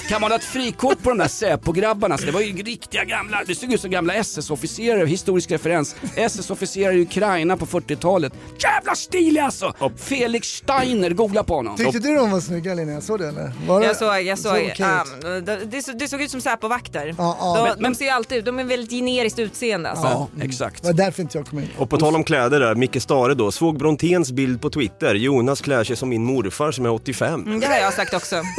kan 0.09 0.21
man 0.21 0.31
ha 0.31 0.39
ett 0.39 0.45
frikort 0.45 1.03
på 1.03 1.09
de 1.09 1.19
där 1.19 1.29
Säpo-grabbarna? 1.29 2.19
Så 2.19 2.27
det 2.27 2.33
var 2.33 2.41
ju 2.41 2.63
riktiga 2.63 3.05
gamla, 3.05 3.43
det 3.47 3.55
såg 3.55 3.73
ut 3.73 3.81
som 3.81 3.91
gamla 3.91 4.15
SS-officerare, 4.15 5.07
historisk 5.07 5.51
referens. 5.51 5.97
SS-officerare 6.17 6.95
i 6.95 7.03
Ukraina 7.03 7.57
på 7.57 7.67
40-talet. 7.67 8.33
Jävla 8.59 8.95
stiliga 8.95 9.45
alltså! 9.45 9.75
Felix 9.97 10.49
Steiner, 10.49 11.11
googla 11.11 11.43
på 11.45 11.55
honom. 11.55 11.77
Tyckte 11.77 11.99
du 11.99 12.15
de 12.17 12.31
var 12.31 12.41
snygga 12.41 12.75
Linnea? 12.75 13.01
Såg 13.01 13.19
du 13.19 13.29
eller? 13.29 13.53
Var 13.67 13.81
det- 13.81 13.87
Jag 13.87 13.97
såg, 13.97 14.23
jag 14.23 14.39
såg, 14.39 14.59
ut? 14.59 14.81
um, 14.81 15.45
det, 15.45 15.57
det, 15.65 15.83
såg- 15.83 15.99
det 15.99 16.09
såg 16.09 16.23
ut 16.23 16.31
som 16.31 16.41
Säpo-vakter. 16.41 17.15
Ja, 17.19 17.37
ja. 17.41 17.57
De, 17.77 17.83
Men- 17.83 17.93
de 17.93 17.99
ser 17.99 18.05
ju 18.05 18.11
alltid 18.11 18.39
ut, 18.39 18.45
de 18.45 18.59
är 18.59 18.65
väldigt 18.65 18.91
generiskt 18.91 19.39
utseende 19.39 19.91
alltså. 19.91 20.07
Ja, 20.07 20.29
exakt. 20.45 20.83
Det 20.83 20.89
var 20.89 20.95
därför 20.95 21.23
inte 21.23 21.39
jag 21.39 21.47
kom 21.47 21.59
in. 21.59 21.69
Och 21.79 21.91
på 21.91 21.99
tal 21.99 22.15
om 22.15 22.25
kläder 22.25 22.61
där, 22.61 22.75
Micke 22.75 23.03
Stare 23.03 23.35
då, 23.35 23.53
såg 23.53 23.79
Bronténs 23.79 24.33
bild 24.33 24.61
på 24.61 24.71
Twitter. 24.71 25.15
Jonas 25.15 25.61
klär 25.61 25.85
sig 25.85 25.97
som 25.97 26.09
min 26.09 26.25
morfar 26.25 26.73
som 26.73 26.85
är 26.87 26.91
85. 26.93 27.43
Mm, 27.47 27.61
det 27.61 27.67
har 27.67 27.77
jag 27.77 27.93
sagt 27.95 28.15
också. 28.15 28.37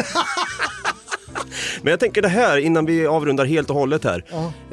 Men 1.82 1.92
jag 1.92 2.00
tänker 2.00 2.22
det 2.22 2.28
här 2.28 2.58
innan 2.58 2.86
vi 2.86 3.08
avrundar 3.08 3.46
helt 3.46 3.70
och 3.70 3.76
hållet 3.76 4.04
här. 4.04 4.24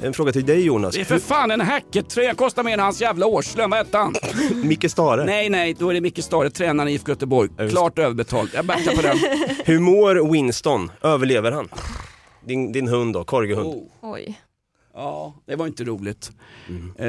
En 0.02 0.12
fråga 0.12 0.32
till 0.32 0.46
dig 0.46 0.60
Jonas. 0.64 0.94
Det 0.94 1.00
är 1.00 1.04
för 1.04 1.18
fan 1.18 1.50
en 1.50 1.60
Hackett-tröja, 1.60 2.34
kostar 2.34 2.62
mer 2.62 2.72
än 2.72 2.80
hans 2.80 3.00
jävla 3.00 3.26
årslön, 3.26 3.70
vad 3.70 3.78
hette 3.78 3.98
han? 3.98 4.14
Micke 4.64 4.90
Stare. 4.90 5.24
Nej, 5.24 5.48
nej, 5.48 5.74
då 5.78 5.90
är 5.90 5.94
det 5.94 6.00
Micke 6.00 6.24
Stare, 6.24 6.50
tränaren 6.50 6.88
i 6.88 6.92
IFK 6.92 7.08
Göteborg. 7.12 7.50
Klart 7.70 7.98
överbetalt. 7.98 8.54
Jag 8.54 8.64
backar 8.64 8.96
på 8.96 9.02
den. 9.02 9.18
Hur 9.64 9.78
mår 9.78 10.32
Winston? 10.32 10.90
Överlever 11.02 11.52
han? 11.52 11.68
Din, 12.44 12.72
din 12.72 12.88
hund 12.88 13.14
då, 13.14 13.24
korgihund. 13.24 13.90
Oj. 14.00 14.38
Ja, 14.94 15.34
det 15.46 15.56
var 15.56 15.66
inte 15.66 15.84
roligt. 15.84 16.30
Eh, 16.98 17.08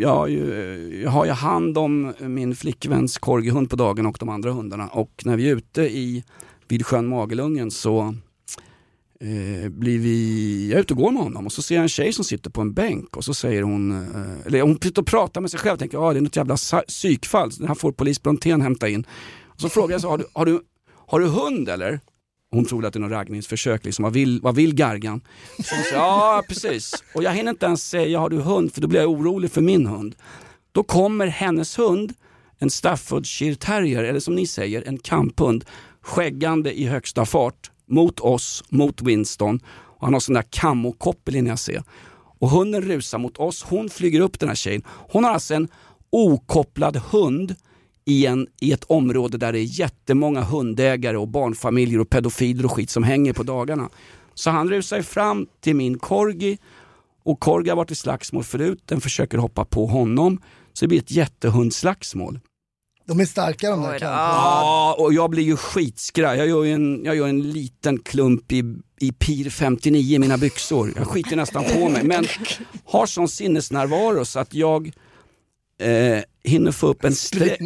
jag, 0.00 0.08
har 0.08 0.26
ju, 0.26 1.00
jag 1.04 1.10
har 1.10 1.24
ju 1.24 1.30
hand 1.30 1.78
om 1.78 2.14
min 2.20 2.56
flickväns 2.56 3.18
korgihund 3.18 3.70
på 3.70 3.76
dagen 3.76 4.06
och 4.06 4.16
de 4.20 4.28
andra 4.28 4.50
hundarna 4.50 4.88
och 4.88 5.22
när 5.24 5.36
vi 5.36 5.50
är 5.50 5.56
ute 5.56 5.82
i, 5.82 6.24
vid 6.68 6.86
sjön 6.86 7.06
Magelungen 7.06 7.70
så 7.70 8.14
eh, 9.20 9.68
blir 9.68 9.98
vi, 9.98 10.68
jag 10.70 10.76
är 10.78 10.80
ute 10.80 10.94
och 10.94 11.00
går 11.00 11.10
med 11.10 11.22
honom 11.22 11.46
och 11.46 11.52
så 11.52 11.62
ser 11.62 11.74
jag 11.74 11.82
en 11.82 11.88
tjej 11.88 12.12
som 12.12 12.24
sitter 12.24 12.50
på 12.50 12.60
en 12.60 12.72
bänk 12.72 13.16
och 13.16 13.24
så 13.24 13.34
säger 13.34 13.62
hon, 13.62 13.90
eh, 13.92 14.46
eller 14.46 14.62
hon 14.62 14.78
sitter 14.82 15.02
och 15.02 15.08
pratar 15.08 15.40
med 15.40 15.50
sig 15.50 15.60
själv 15.60 15.72
och 15.72 15.78
tänker 15.78 15.98
att 15.98 16.04
ah, 16.04 16.12
det 16.12 16.18
är 16.18 16.22
något 16.22 16.36
jävla 16.36 16.56
psykfall, 16.88 17.50
det 17.50 17.66
här 17.66 17.74
får 17.74 17.92
polis 17.92 18.22
Brontén 18.22 18.60
hämta 18.60 18.88
in. 18.88 19.06
Och 19.44 19.60
så 19.60 19.68
frågar 19.68 19.94
jag 19.94 20.00
så, 20.00 20.08
har 20.08 20.18
du, 20.18 20.26
har, 20.32 20.46
du, 20.46 20.60
har 21.06 21.20
du 21.20 21.26
hund 21.26 21.68
eller? 21.68 22.00
Hon 22.50 22.64
tror 22.64 22.86
att 22.86 22.92
det 22.92 22.98
är 22.98 23.00
något 23.00 23.10
raggningsförsök, 23.10 23.84
liksom. 23.84 24.02
vad, 24.02 24.12
vill, 24.12 24.40
vad 24.42 24.54
vill 24.54 24.74
Gargan? 24.74 25.20
Så 25.64 25.74
hon 25.74 25.84
säger, 25.84 25.96
ja 25.96 26.42
precis. 26.48 27.04
Och 27.14 27.22
jag 27.22 27.32
hinner 27.32 27.50
inte 27.50 27.66
ens 27.66 27.88
säga, 27.88 28.18
har 28.18 28.30
du 28.30 28.40
hund? 28.40 28.74
För 28.74 28.80
då 28.80 28.88
blir 28.88 29.00
jag 29.00 29.10
orolig 29.10 29.50
för 29.50 29.60
min 29.60 29.86
hund. 29.86 30.16
Då 30.72 30.82
kommer 30.82 31.26
hennes 31.26 31.78
hund, 31.78 32.14
en 32.58 32.70
Staffordshire 32.70 33.54
terrier, 33.54 34.04
eller 34.04 34.20
som 34.20 34.34
ni 34.34 34.46
säger, 34.46 34.82
en 34.86 34.98
kamphund, 34.98 35.64
skäggande 36.00 36.78
i 36.78 36.84
högsta 36.84 37.26
fart 37.26 37.70
mot 37.88 38.20
oss, 38.20 38.64
mot 38.68 39.02
Winston. 39.02 39.60
Och 39.66 40.06
han 40.06 40.12
har 40.12 40.20
sån 40.20 40.34
där 40.34 40.44
kammokoppel 40.50 41.36
innan 41.36 41.48
jag 41.48 41.58
ser. 41.58 41.82
Och 42.38 42.50
hunden 42.50 42.82
rusar 42.82 43.18
mot 43.18 43.36
oss, 43.36 43.62
hon 43.62 43.88
flyger 43.88 44.20
upp 44.20 44.38
den 44.38 44.48
här 44.48 44.56
tjejen. 44.56 44.82
Hon 44.86 45.24
har 45.24 45.30
alltså 45.30 45.54
en 45.54 45.68
okopplad 46.10 46.96
hund 46.96 47.54
i, 48.04 48.26
en, 48.26 48.46
i 48.60 48.72
ett 48.72 48.84
område 48.84 49.38
där 49.38 49.52
det 49.52 49.58
är 49.58 49.80
jättemånga 49.80 50.42
hundägare 50.42 51.16
och 51.16 51.28
barnfamiljer 51.28 52.00
och 52.00 52.10
pedofiler 52.10 52.64
och 52.64 52.72
skit 52.72 52.90
som 52.90 53.02
hänger 53.02 53.32
på 53.32 53.42
dagarna. 53.42 53.88
Så 54.34 54.50
han 54.50 54.70
rusar 54.70 55.02
fram 55.02 55.46
till 55.60 55.76
min 55.76 55.98
korgi 55.98 56.58
och 57.24 57.40
korgi 57.40 57.68
har 57.68 57.76
varit 57.76 57.90
i 57.90 57.94
slagsmål 57.94 58.44
förut, 58.44 58.82
den 58.84 59.00
försöker 59.00 59.38
hoppa 59.38 59.64
på 59.64 59.86
honom. 59.86 60.40
Så 60.72 60.84
det 60.84 60.88
blir 60.88 60.98
ett 60.98 61.10
jättehundslagsmål. 61.10 62.40
De 63.06 63.20
är 63.20 63.24
starka 63.24 63.70
de 63.70 63.82
där 63.82 63.88
kamperna. 63.88 64.12
Ja, 64.12 64.96
och 64.98 65.14
jag 65.14 65.30
blir 65.30 65.42
ju 65.42 65.56
skitskraj. 65.56 66.38
Jag 66.38 66.48
gör 66.48 66.64
ju 66.64 66.72
en, 66.72 67.04
jag 67.04 67.16
gör 67.16 67.28
en 67.28 67.50
liten 67.50 67.98
klump 67.98 68.52
i, 68.52 68.62
i 69.00 69.12
PIR 69.12 69.50
59 69.50 70.16
i 70.16 70.18
mina 70.18 70.38
byxor. 70.38 70.92
Jag 70.96 71.06
skiter 71.06 71.36
nästan 71.36 71.64
på 71.64 71.88
mig. 71.88 72.04
Men 72.04 72.24
har 72.84 73.06
sån 73.06 73.28
sinnesnärvaro 73.28 74.24
så 74.24 74.38
att 74.38 74.54
jag 74.54 74.92
eh, 75.80 76.22
hinner 76.44 76.72
få 76.72 76.86
upp 76.86 77.04
en, 77.04 77.14
strä, 77.14 77.56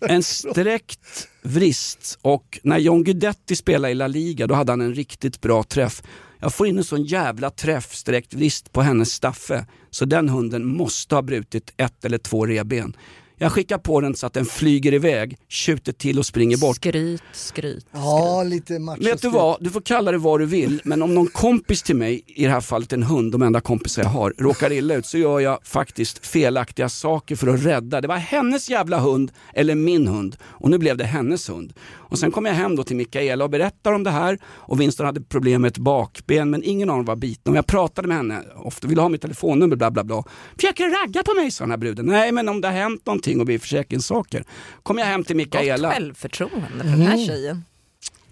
en 0.00 0.22
sträckt 0.22 1.28
vrist. 1.42 2.18
Och 2.22 2.58
när 2.62 2.78
John 2.78 3.04
Guidetti 3.04 3.56
spelade 3.56 3.92
i 3.92 3.94
La 3.94 4.06
Liga 4.06 4.46
då 4.46 4.54
hade 4.54 4.72
han 4.72 4.80
en 4.80 4.94
riktigt 4.94 5.40
bra 5.40 5.62
träff. 5.62 6.02
Jag 6.40 6.54
får 6.54 6.66
in 6.66 6.78
en 6.78 6.84
sån 6.84 7.04
jävla 7.04 7.50
träff, 7.50 7.94
sträckt 7.94 8.34
vrist 8.34 8.72
på 8.72 8.82
hennes 8.82 9.12
Staffe. 9.12 9.66
Så 9.90 10.04
den 10.04 10.28
hunden 10.28 10.66
måste 10.66 11.14
ha 11.14 11.22
brutit 11.22 11.72
ett 11.76 12.04
eller 12.04 12.18
två 12.18 12.46
revben. 12.46 12.96
Jag 13.38 13.52
skickar 13.52 13.78
på 13.78 14.00
den 14.00 14.14
så 14.14 14.26
att 14.26 14.32
den 14.32 14.44
flyger 14.44 14.94
iväg, 14.94 15.38
tjuter 15.48 15.92
till 15.92 16.18
och 16.18 16.26
springer 16.26 16.56
bort. 16.56 16.76
Skryt, 16.76 17.22
skryt. 17.32 17.86
Ja, 17.92 18.42
lite 18.42 18.78
macho. 18.78 19.02
Vet 19.02 19.22
du 19.22 19.28
vad, 19.30 19.56
du 19.60 19.70
får 19.70 19.80
kalla 19.80 20.12
det 20.12 20.18
vad 20.18 20.40
du 20.40 20.46
vill, 20.46 20.80
men 20.84 21.02
om 21.02 21.14
någon 21.14 21.26
kompis 21.26 21.82
till 21.82 21.96
mig, 21.96 22.22
i 22.26 22.44
det 22.44 22.50
här 22.50 22.60
fallet 22.60 22.92
en 22.92 23.02
hund, 23.02 23.32
de 23.32 23.42
enda 23.42 23.60
kompisar 23.60 24.02
jag 24.02 24.10
har, 24.10 24.34
råkar 24.38 24.72
illa 24.72 24.94
ut 24.94 25.06
så 25.06 25.18
gör 25.18 25.40
jag 25.40 25.58
faktiskt 25.66 26.26
felaktiga 26.26 26.88
saker 26.88 27.36
för 27.36 27.46
att 27.46 27.64
rädda. 27.64 28.00
Det 28.00 28.08
var 28.08 28.16
hennes 28.16 28.70
jävla 28.70 28.98
hund, 28.98 29.32
eller 29.54 29.74
min 29.74 30.06
hund, 30.06 30.36
och 30.42 30.70
nu 30.70 30.78
blev 30.78 30.96
det 30.96 31.04
hennes 31.04 31.50
hund. 31.50 31.72
Och 31.92 32.18
sen 32.18 32.30
kom 32.30 32.46
jag 32.46 32.54
hem 32.54 32.76
då 32.76 32.84
till 32.84 32.96
Mikaela 32.96 33.44
och 33.44 33.50
berättar 33.50 33.92
om 33.92 34.04
det 34.04 34.10
här 34.10 34.38
och 34.46 34.80
Winston 34.80 35.06
hade 35.06 35.20
problem 35.20 35.62
med 35.62 35.68
ett 35.68 35.78
bakben 35.78 36.50
men 36.50 36.62
ingen 36.64 36.90
av 36.90 36.96
dem 36.96 37.04
var 37.04 37.16
biten. 37.16 37.52
Och 37.52 37.56
jag 37.56 37.66
pratade 37.66 38.08
med 38.08 38.16
henne, 38.16 38.42
ofta 38.56 38.88
ville 38.88 39.00
ha 39.00 39.08
mitt 39.08 39.22
telefonnummer, 39.22 39.76
bla 39.76 39.90
bla 39.90 40.04
bla. 40.04 40.22
Försöker 40.56 41.02
ragga 41.02 41.22
på 41.22 41.34
mig, 41.34 41.50
sa 41.50 41.64
den 41.64 41.70
här 41.70 41.78
bruden. 41.78 42.06
Nej 42.06 42.32
men 42.32 42.48
om 42.48 42.60
det 42.60 42.68
har 42.68 42.74
hänt 42.74 43.06
någonting 43.06 43.23
och 43.40 43.46
blir 43.46 43.58
försäkringssaker. 43.58 44.44
Kom 44.82 44.98
jag 44.98 45.06
hem 45.06 45.24
till 45.24 45.36
Mikaela. 45.36 45.88
Gott 45.88 45.96
självförtroende 45.96 46.66
för 46.70 46.84
den 46.84 47.00
här 47.02 47.14
Mm. 47.14 47.26
tjejen. 47.26 47.64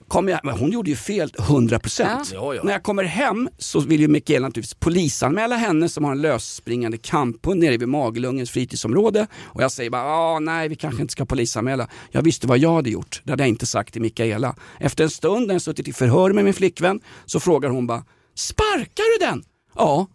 Kom 0.09 0.29
jag, 0.29 0.39
hon 0.59 0.73
gjorde 0.73 0.91
ju 0.91 0.97
fel 0.97 1.33
100%. 1.39 2.33
Ja. 2.35 2.55
Ja. 2.55 2.63
När 2.65 2.73
jag 2.73 2.83
kommer 2.83 3.05
hem 3.05 3.49
så 3.59 3.81
vill 3.81 4.01
ju 4.01 4.09
Mikaela 4.09 4.49
naturligtvis 4.49 4.75
polisanmäla 4.75 5.57
henne 5.57 5.89
som 5.89 6.05
har 6.05 6.13
en 6.13 6.21
lösspringande 6.21 6.99
kamphund 6.99 7.61
nere 7.61 7.77
vid 7.77 7.89
Magelungens 7.89 8.51
fritidsområde. 8.51 9.27
Och 9.43 9.63
jag 9.63 9.73
säger 9.73 9.91
bara, 9.91 10.03
ah, 10.05 10.39
nej 10.39 10.69
vi 10.69 10.77
kanske 10.77 11.03
inte 11.03 11.13
ska 11.13 11.25
polisanmäla. 11.25 11.89
Jag 12.11 12.23
visste 12.23 12.47
vad 12.47 12.59
jag 12.59 12.75
hade 12.75 12.91
gjort, 12.91 13.21
det 13.25 13.33
hade 13.33 13.43
jag 13.43 13.49
inte 13.49 13.67
sagt 13.67 13.93
till 13.93 14.03
Mikaela. 14.03 14.57
Efter 14.81 15.05
en 15.05 15.11
stund 15.11 15.47
när 15.47 15.55
jag 15.55 15.63
suttit 15.63 15.89
i 15.89 15.93
förhör 15.93 16.33
med 16.33 16.45
min 16.45 16.55
flickvän 16.55 17.01
så 17.27 17.41
frågar 17.41 17.69
hon 17.71 17.87
bara, 17.87 18.05
sparkar 18.35 19.19
du 19.19 19.27
den? 19.27 19.45
Ja. 19.75 20.07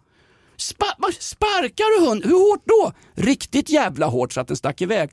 Spa 0.58 0.96
sparkar 1.18 2.00
du 2.00 2.06
hund? 2.06 2.24
Hur 2.24 2.50
hårt 2.50 2.62
då? 2.64 2.92
Riktigt 3.14 3.70
jävla 3.70 4.06
hårt 4.06 4.32
så 4.32 4.40
att 4.40 4.48
den 4.48 4.56
stack 4.56 4.80
iväg. 4.80 5.10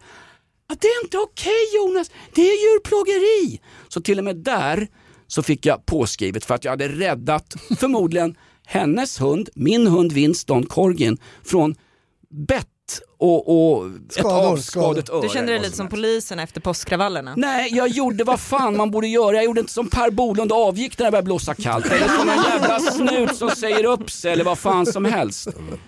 Att 0.70 0.82
det 0.82 0.88
är 0.88 1.04
inte 1.04 1.18
okej 1.18 1.76
Jonas, 1.76 2.12
det 2.34 2.42
är 2.42 2.74
djurplågeri. 2.74 3.62
Så 3.88 4.02
till 4.02 4.18
och 4.18 4.26
med 4.26 4.36
där 4.36 4.88
så 5.28 5.44
fick 5.44 5.66
jag 5.66 5.86
påskrivet 5.86 6.46
för 6.46 6.56
att 6.56 6.64
jag 6.64 6.72
hade 6.72 6.88
räddat 6.88 7.56
förmodligen 7.80 8.36
hennes 8.66 9.22
hund, 9.22 9.50
min 9.56 9.88
hund 9.88 10.12
Winston 10.12 10.66
Corgin, 10.66 11.18
från 11.44 11.76
bett 12.30 12.70
och, 13.18 13.78
och 13.78 13.86
ett 13.88 14.14
Skador, 14.14 14.52
avskadat 14.52 15.10
öra. 15.10 15.22
Du 15.22 15.30
kände 15.30 15.52
dig 15.52 15.62
lite 15.62 15.76
som 15.78 15.88
polisen 15.88 16.40
efter 16.40 16.62
påskkravallerna? 16.62 17.34
Nej, 17.38 17.70
jag 17.74 17.88
gjorde 17.88 18.24
vad 18.24 18.40
fan 18.40 18.78
man 18.78 18.92
borde 18.92 19.08
göra. 19.08 19.36
Jag 19.36 19.44
gjorde 19.46 19.60
inte 19.62 19.74
som 19.74 19.88
Per 19.90 20.12
Bolund 20.12 20.52
och 20.52 20.58
avgick 20.68 20.98
när 21.00 21.06
det 21.06 21.12
började 21.12 21.26
blåsa 21.26 21.54
kallt. 21.56 21.86
Eller 21.86 22.08
som 22.08 22.30
en 22.30 22.44
jävla 22.44 22.80
snut 22.80 23.36
som 23.36 23.50
säger 23.50 23.86
upp 23.86 24.12
sig 24.12 24.32
eller 24.32 24.44
vad 24.44 24.58
fan 24.58 24.86
som 24.86 25.06
helst. 25.06 25.48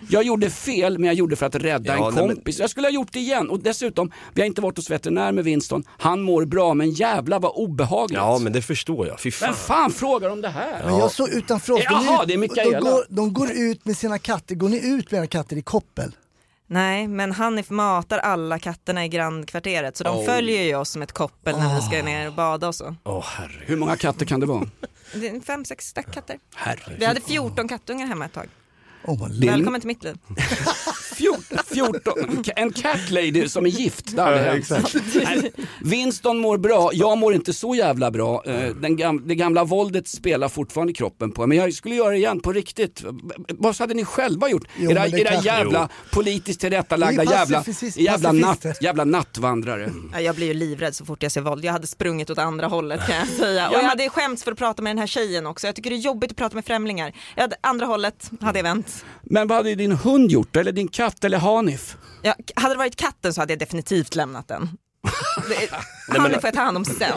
Jag 0.10 0.24
gjorde 0.24 0.50
fel, 0.50 0.98
men 0.98 1.08
jag 1.08 1.14
gjorde 1.16 1.36
för 1.36 1.46
att 1.46 1.56
rädda 1.56 1.96
Ja, 1.98 2.08
en 2.08 2.16
nej, 2.16 2.26
men- 2.28 2.36
kompis. 2.36 2.60
Jag 2.60 2.70
skulle 2.70 2.88
ha 2.88 2.92
gjort 2.94 3.14
det 3.14 3.20
igen. 3.20 3.50
Och 3.50 3.60
dessutom, 3.60 4.12
vi 4.34 4.42
har 4.42 4.46
inte 4.48 4.62
varit 4.62 4.78
hos 4.78 4.90
veterinär 4.90 5.32
med 5.32 5.44
Winston. 5.44 5.84
Han 5.98 6.22
mår 6.22 6.46
bra, 6.46 6.74
men 6.74 6.92
jävla 6.92 7.40
vad 7.40 7.52
obehagligt. 7.56 8.18
Ja 8.18 8.38
men 8.40 8.54
det 8.54 8.62
förstår 8.62 9.08
jag, 9.08 9.20
fy 9.20 9.32
fan. 9.32 9.48
Vem 9.50 9.56
fan 9.56 9.92
frågar 9.92 10.30
om 10.30 10.42
det 10.42 10.50
här? 10.50 10.82
Men 10.86 10.98
jag 10.98 11.12
såg 11.12 11.30
utanför 11.30 11.74
oss, 11.74 11.80
de, 11.80 11.84
Jaha, 12.06 12.26
det 12.26 12.34
är 12.34 12.38
de, 12.38 12.38
Mikaela. 12.38 12.80
går, 12.80 13.06
de 13.10 13.34
går 13.34 13.52
ut 13.52 13.86
med 13.86 13.98
sina 13.98 14.20
katter. 14.20 14.56
Går 14.56 14.70
ni 14.70 14.88
ut 14.88 15.12
med 15.12 15.20
era 15.20 15.28
katter 15.28 15.56
i 15.56 15.62
koppel? 15.62 16.12
Nej, 16.70 17.08
men 17.08 17.32
Hanif 17.32 17.70
matar 17.70 18.18
alla 18.18 18.60
katterna 18.60 19.06
i 19.06 19.08
grannkvarteret 19.10 19.98
så 19.98 20.04
de 20.04 20.18
Oh. 20.18 20.26
följer 20.26 20.64
ju 20.64 20.76
oss 20.76 20.90
som 20.90 21.02
ett 21.02 21.12
koppel 21.12 21.58
när 21.58 21.76
vi 21.76 21.82
ska 21.82 22.04
ner 22.04 22.28
och 22.28 22.34
bada 22.34 22.68
och 22.68 22.76
så. 22.76 22.96
Åh 23.04 23.26
herre. 23.26 23.62
Hur 23.66 23.78
många 23.78 23.96
katter 23.98 24.26
kan 24.26 24.40
det 24.40 24.46
vara? 24.46 24.68
Fem, 25.46 25.66
sex 25.66 25.94
katter. 26.14 26.40
Herregud. 26.56 27.00
Vi 27.00 27.06
hade 27.06 27.22
14 27.22 27.68
kattungar 27.68 28.08
hemma 28.08 28.26
ett 28.26 28.34
tag. 28.34 28.48
Oh, 29.08 29.28
Välkommen 29.42 29.82
till 29.82 29.88
mitt 29.88 30.04
liv. 30.04 30.16
14, 31.16 31.58
14, 31.74 32.14
en 32.56 32.72
cat 32.74 33.10
lady 33.12 33.50
som 33.50 33.66
är 33.66 33.70
gift, 33.70 34.20
aldrig 34.20 34.64
Ja. 34.70 34.78
Nej, 35.24 35.52
Winston 35.82 36.38
mår 36.38 36.58
bra, 36.58 36.90
jag 36.94 37.18
mår 37.18 37.34
inte 37.34 37.54
så 37.54 37.76
jävla 37.76 38.12
bra. 38.12 38.44
Eh, 38.46 38.70
Den 38.76 38.96
gam, 38.98 39.28
det 39.28 39.36
gamla 39.36 39.64
våldet 39.64 40.08
spelar 40.08 40.50
fortfarande 40.50 40.92
i 40.92 40.96
kroppen 40.96 41.32
på 41.32 41.48
men 41.48 41.58
jag 41.58 41.74
skulle 41.74 41.96
göra 41.96 42.10
det 42.10 42.18
igen 42.18 42.40
på 42.40 42.54
riktigt. 42.54 43.04
Vad 43.50 43.78
hade 43.80 43.94
ni 43.94 44.06
själva 44.06 44.50
gjort? 44.50 44.68
Jo, 44.78 44.92
era 44.92 45.08
era 45.08 45.30
kanske- 45.30 45.48
jävla 45.50 45.90
politiskt 46.12 46.60
tillrättalagda 46.60 47.24
jävla, 47.24 47.64
jävla, 47.96 48.32
natt, 48.32 48.66
jävla 48.82 49.04
nattvandrare. 49.04 49.92
Ja, 50.14 50.20
Jag 50.22 50.36
blir 50.36 50.48
ju 50.48 50.54
livrädd 50.54 50.96
så 50.96 51.06
fort 51.06 51.24
jag 51.24 51.32
ser 51.32 51.42
våld. 51.42 51.66
Jag 51.66 51.74
hade 51.74 51.88
sprungit 51.88 52.30
åt 52.30 52.38
andra 52.38 52.68
hållet 52.68 53.08
kan 53.08 53.16
jag 53.16 53.28
säga. 53.28 53.70
Och 53.70 53.76
jag 53.76 53.84
hade 53.84 54.10
skämts 54.10 54.44
för 54.44 54.52
att 54.52 54.58
prata 54.58 54.82
med 54.82 54.90
den 54.92 55.00
här 55.00 55.08
tjejen 55.08 55.48
också. 55.48 55.68
Jag 55.68 55.76
tycker 55.76 55.90
det 55.90 55.96
är 55.96 55.98
jobbigt 55.98 56.32
att 56.32 56.38
prata 56.38 56.56
med 56.56 56.66
främlingar. 56.66 57.14
Jag 57.36 57.42
hade, 57.42 57.56
andra 57.62 57.86
hållet 57.86 58.32
hade 58.42 58.60
jag 58.60 58.64
vänt. 58.64 58.97
Men 59.24 59.48
vad 59.48 59.58
hade 59.58 59.76
din 59.76 59.92
hund 59.92 60.32
gjort? 60.32 60.56
Eller 60.56 60.72
din 60.72 60.88
katt 60.88 61.24
eller 61.24 61.38
Hanif? 61.38 61.98
Ja, 62.22 62.36
hade 62.56 62.74
det 62.74 62.78
varit 62.78 62.96
katten 62.96 63.34
så 63.34 63.42
hade 63.42 63.54
jag 63.54 63.60
definitivt 63.60 64.16
lämnat 64.16 64.48
den. 64.48 64.70
Det, 65.50 65.70
men- 66.12 66.22
han 66.22 66.32
får 66.32 66.40
jag 66.44 66.54
ta 66.54 66.62
hand 66.62 66.78
om 66.78 66.86
sen. 66.86 67.12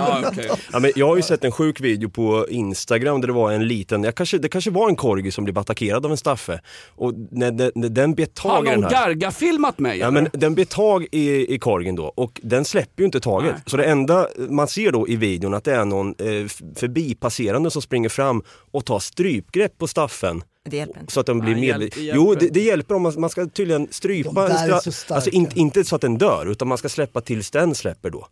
Ja, 0.72 0.78
men 0.81 0.93
jag 0.97 1.07
har 1.07 1.16
ju 1.16 1.22
sett 1.22 1.45
en 1.45 1.53
sjuk 1.53 1.81
video 1.81 2.11
på 2.11 2.47
Instagram 2.49 3.20
där 3.20 3.28
det 3.28 3.33
var 3.35 3.53
en 3.53 3.68
liten, 3.68 4.05
jag 4.05 4.14
kanske, 4.14 4.39
det 4.39 4.49
kanske 4.49 4.70
var 4.70 4.89
en 4.89 4.97
korgi 4.97 5.31
som 5.31 5.45
blev 5.45 5.59
attackerad 5.59 6.05
av 6.05 6.11
en 6.11 6.16
staffe. 6.16 6.61
Och 6.89 7.14
när, 7.31 7.53
när, 7.53 7.72
när 7.74 7.89
den 7.89 8.14
bet 8.14 8.39
Har 8.39 8.51
tag 8.57 8.66
i 8.66 8.70
den 8.70 8.81
någon 8.81 8.95
här... 8.95 9.07
garga-filmat 9.07 9.78
mig? 9.78 9.99
Ja, 9.99 10.09
eller? 10.09 10.20
men 10.20 10.31
den 10.33 10.55
bet 10.55 10.70
tag 10.70 11.07
i, 11.12 11.55
i 11.55 11.59
korgen 11.59 11.97
då 11.97 12.05
och 12.05 12.41
den 12.43 12.64
släpper 12.64 13.03
ju 13.03 13.07
inte 13.07 13.20
taget. 13.20 13.55
Så 13.66 13.76
det 13.76 13.85
enda 13.85 14.28
man 14.49 14.68
ser 14.68 14.93
då 14.93 15.09
i 15.09 15.16
videon 15.16 15.55
att 15.55 15.64
det 15.64 15.74
är 15.74 15.85
någon 15.85 16.09
eh, 16.18 16.47
förbipasserande 16.76 17.70
som 17.70 17.83
springer 17.83 18.09
fram 18.09 18.43
och 18.70 18.85
tar 18.85 18.99
strypgrepp 18.99 19.78
på 19.78 19.87
staffen. 19.89 20.43
Det 20.69 20.77
hjälper 20.77 21.01
inte. 21.01 21.13
Så 21.13 21.21
att 21.21 21.27
den 21.27 21.39
blir 21.41 21.53
Nej, 21.53 21.61
medveten. 21.61 22.05
Jo, 22.15 22.35
det, 22.35 22.49
det 22.49 22.61
hjälper 22.61 22.95
om 22.95 23.03
man, 23.03 23.21
man 23.21 23.31
ska 23.31 23.47
tydligen 23.47 23.89
strypa 23.91 24.31
De 24.31 24.35
där 24.41 24.47
en 24.51 24.57
är 24.57 24.69
stra- 24.75 24.81
så 24.81 24.93
starka. 24.93 25.15
Alltså 25.15 25.31
inte, 25.31 25.59
inte 25.59 25.85
så 25.85 25.95
att 25.97 26.03
den 26.03 26.19
dör, 26.19 26.47
utan 26.47 26.69
man 26.69 26.79
ska 26.79 26.89
släppa 26.89 27.21
tills 27.21 27.51
den 27.51 27.75
släpper 27.75 28.11
då. 28.11 28.27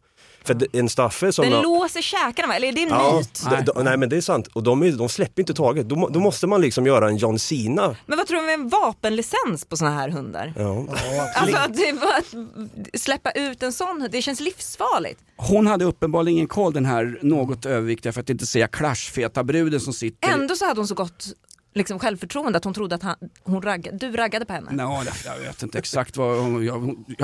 För 0.44 0.76
en 0.76 0.88
staffe 0.88 1.32
som... 1.32 1.44
Den 1.44 1.52
har- 1.52 1.62
låser 1.62 2.02
käkarna 2.02 2.48
va? 2.48 2.54
Eller 2.54 2.68
är 2.68 2.72
det 2.72 2.82
en 2.82 2.88
Ja, 2.88 3.16
myt? 3.18 3.42
d- 3.50 3.56
d- 3.66 3.72
nej 3.84 3.96
men 3.96 4.08
det 4.08 4.16
är 4.16 4.20
sant. 4.20 4.46
Och 4.46 4.62
de, 4.62 4.82
är, 4.82 4.92
de 4.92 5.08
släpper 5.08 5.42
inte 5.42 5.54
taget. 5.54 5.88
Då, 5.88 6.08
då 6.08 6.20
måste 6.20 6.46
man 6.46 6.60
liksom 6.60 6.86
göra 6.86 7.08
en 7.08 7.16
John 7.16 7.38
Cena. 7.38 7.96
Men 8.06 8.18
vad 8.18 8.26
tror 8.26 8.38
du 8.38 8.44
om 8.54 8.60
en 8.60 8.68
vapenlicens 8.68 9.64
på 9.68 9.76
såna 9.76 9.90
här 9.90 10.08
hundar? 10.08 10.52
Ja. 10.56 10.86
Alltså 11.34 11.56
att, 11.56 11.70
att 12.18 13.00
släppa 13.00 13.30
ut 13.30 13.62
en 13.62 13.72
sån 13.72 14.08
det 14.12 14.22
känns 14.22 14.40
livsfarligt. 14.40 15.20
Hon 15.36 15.66
hade 15.66 15.84
uppenbarligen 15.84 16.36
ingen 16.36 16.48
koll 16.48 16.72
den 16.72 16.84
här 16.84 17.18
något 17.22 17.66
överviktiga, 17.66 18.12
för 18.12 18.20
att 18.20 18.30
inte 18.30 18.46
säga 18.46 18.68
clashfeta 18.68 19.44
bruden 19.44 19.80
som 19.80 19.92
sitter 19.92 20.28
Ändå 20.28 20.56
så 20.56 20.64
hade 20.66 20.80
hon 20.80 20.88
så 20.88 20.94
gott 20.94 21.26
liksom, 21.78 21.98
självförtroende 21.98 22.58
att 22.58 22.64
hon 22.64 22.74
trodde 22.74 22.94
att 22.94 23.02
han, 23.02 23.16
hon 23.42 23.62
ragg, 23.62 23.88
du 24.00 24.12
raggade 24.12 24.44
på 24.44 24.52
henne. 24.52 24.70
Det- 24.72 25.12
jag 25.24 25.38
vet 25.38 25.62
inte 25.62 25.78
exakt 25.78 26.16
vad 26.16 26.38
hon, 26.38 26.64
jag, 26.66 26.72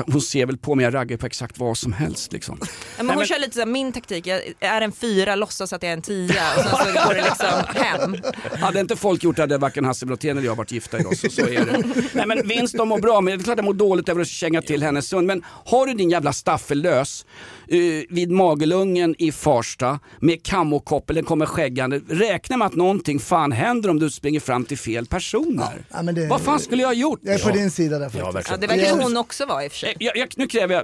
hon, 0.07 0.21
ser 0.21 0.45
väl 0.45 0.57
på 0.57 0.75
mig, 0.75 0.83
jag 0.83 0.93
raggar 0.93 1.17
på 1.17 1.25
exakt 1.25 1.57
vad 1.59 1.77
som 1.77 1.93
helst 1.93 2.33
liksom. 2.33 2.57
Ja, 2.61 2.67
men 2.97 3.05
Nej, 3.05 3.13
hon 3.15 3.19
men- 3.19 3.27
kör 3.27 3.39
lite 3.39 3.53
så 3.53 3.59
här, 3.59 3.65
min 3.67 3.91
taktik, 3.93 4.27
jag 4.27 4.41
är 4.59 4.81
en 4.81 4.91
fyra, 4.91 5.35
låtsas 5.35 5.73
att 5.73 5.83
jag 5.83 5.89
är 5.89 5.93
en 5.93 6.01
tia 6.01 6.43
och 6.57 6.63
sen 6.63 6.93
så 6.93 7.07
går 7.07 7.13
det 7.13 7.21
liksom 7.23 7.47
hem. 7.75 8.15
Hade 8.61 8.79
inte 8.79 8.95
folk 8.95 9.23
gjort 9.23 9.35
det 9.35 9.41
hade 9.41 9.57
varken 9.57 9.85
Hasse 9.85 10.05
Brontén 10.05 10.37
eller 10.37 10.47
jag 10.47 10.55
varit 10.55 10.71
gifta 10.71 10.99
idag, 10.99 11.17
så, 11.17 11.29
så 11.29 11.41
är 11.41 11.65
det. 11.65 11.83
Nej 12.13 12.27
men 12.27 12.47
Winston 12.47 12.87
mår 12.87 12.99
bra, 12.99 13.21
men 13.21 13.37
det 13.37 13.41
är 13.41 13.43
klart 13.43 13.57
jag 13.57 13.65
mår 13.65 13.73
dåligt 13.73 14.09
över 14.09 14.21
att 14.21 14.27
känga 14.27 14.61
till 14.61 14.83
hennes 14.83 15.13
hund. 15.13 15.27
Men 15.27 15.43
har 15.65 15.85
du 15.87 15.93
din 15.93 16.09
jävla 16.09 16.33
Staffe 16.33 16.75
lös 16.75 17.25
eh, 17.67 17.77
vid 18.09 18.31
Magelungen 18.31 19.15
i 19.17 19.31
Farsta 19.31 19.99
med 20.19 20.43
kammokoppel, 20.43 21.15
den 21.15 21.25
kommer 21.25 21.45
skäggande. 21.45 22.01
Räkna 22.09 22.57
med 22.57 22.65
att 22.67 22.75
någonting 22.75 23.19
fan 23.19 23.51
händer 23.51 23.89
om 23.89 23.99
du 23.99 24.09
springer 24.09 24.39
fram 24.45 24.65
till 24.65 24.77
fel 24.77 25.05
personer. 25.05 25.85
Ja, 25.93 26.01
men 26.01 26.15
det, 26.15 26.27
Vad 26.27 26.41
fan 26.41 26.59
skulle 26.59 26.81
jag 26.81 26.89
ha 26.89 26.93
gjort? 26.93 27.19
Jag 27.23 27.35
är 27.35 27.39
på 27.39 27.49
din 27.49 27.71
sida 27.71 27.99
där 27.99 28.05
Ja, 28.05 28.09
faktiskt. 28.09 28.25
Ja, 28.25 28.31
verkligen. 28.31 28.59
det 28.61 28.67
verkar 28.67 28.97
Ja. 28.97 29.03
hon 29.03 29.17
också 29.17 29.45
vara 29.45 29.65
i 29.65 29.67
och 29.67 29.71
för 29.71 29.79
sig. 29.79 29.95
Jag, 29.99 30.17
jag, 30.17 30.27
nu 30.35 30.47
kräver 30.47 30.75
jag, 30.75 30.83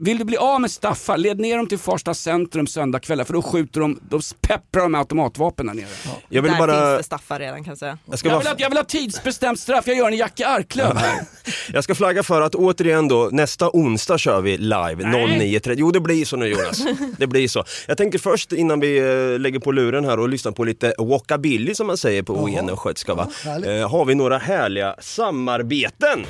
vill 0.00 0.18
du 0.18 0.24
bli 0.24 0.36
av 0.36 0.60
med 0.60 0.70
Staffar, 0.70 1.16
led 1.16 1.40
ner 1.40 1.56
dem 1.56 1.66
till 1.66 1.78
Farsta 1.78 2.14
centrum 2.14 2.66
söndagkvällar 2.66 3.24
för 3.24 3.32
då 3.32 3.42
skjuter 3.42 3.80
de, 3.80 4.00
då 4.08 4.20
pepprar 4.40 4.82
de 4.82 4.92
med 4.92 4.98
automatvapen 4.98 5.66
där 5.66 5.74
nere. 5.74 5.86
Jag 6.28 6.42
vill 6.42 6.52
Där 6.52 6.58
bara... 6.58 6.86
finns 6.86 6.98
det 6.98 7.04
staffar 7.04 7.38
redan 7.38 7.64
kan 7.64 7.70
jag 7.70 7.78
säga. 7.78 7.98
Jag 8.10 8.18
ska, 8.18 8.28
Jag 8.28 8.38
vill, 8.38 8.46
ha, 8.48 8.54
jag 8.58 8.68
vill 8.70 8.76
ha 8.78 8.84
tidsbestämt 8.84 9.60
straff, 9.60 9.86
jag 9.86 9.96
gör 9.96 10.08
en 10.08 10.16
Jackie 10.16 10.46
Arklöv 10.48 10.96
här. 10.96 11.20
jag 11.72 11.84
ska 11.84 11.94
flagga 11.94 12.22
för 12.22 12.40
att 12.42 12.54
återigen 12.54 13.08
då, 13.08 13.28
nästa 13.32 13.70
onsdag 13.72 14.18
kör 14.18 14.40
vi 14.40 14.56
live 14.58 14.96
Nej. 14.98 15.54
09.30. 15.56 15.74
Jo 15.78 15.90
det 15.90 16.00
blir 16.00 16.24
så 16.24 16.36
nu 16.36 16.46
Jonas. 16.48 16.82
Det 17.18 17.26
blir 17.26 17.48
så. 17.48 17.64
Jag 17.88 17.96
tänker 17.96 18.18
först 18.18 18.52
innan 18.52 18.80
vi 18.80 18.98
eh, 18.98 19.38
lägger 19.38 19.58
på 19.58 19.72
luren 19.72 20.04
här 20.04 20.20
och 20.20 20.28
lyssnar 20.28 20.52
på 20.52 20.64
lite 20.64 20.94
walkabilly 20.98 21.74
som 21.74 21.86
man 21.86 21.96
säger 21.96 22.22
på 22.22 22.32
Oen 22.34 22.68
och 22.74 22.80
Skötska 22.80 23.14
va. 23.14 23.28
härligt. 23.44 23.68
Eh, 23.68 23.90
har 23.90 24.04
vi 24.04 24.14
några 24.14 24.38
härliga 24.38 24.96
samarbeten. 24.98 26.26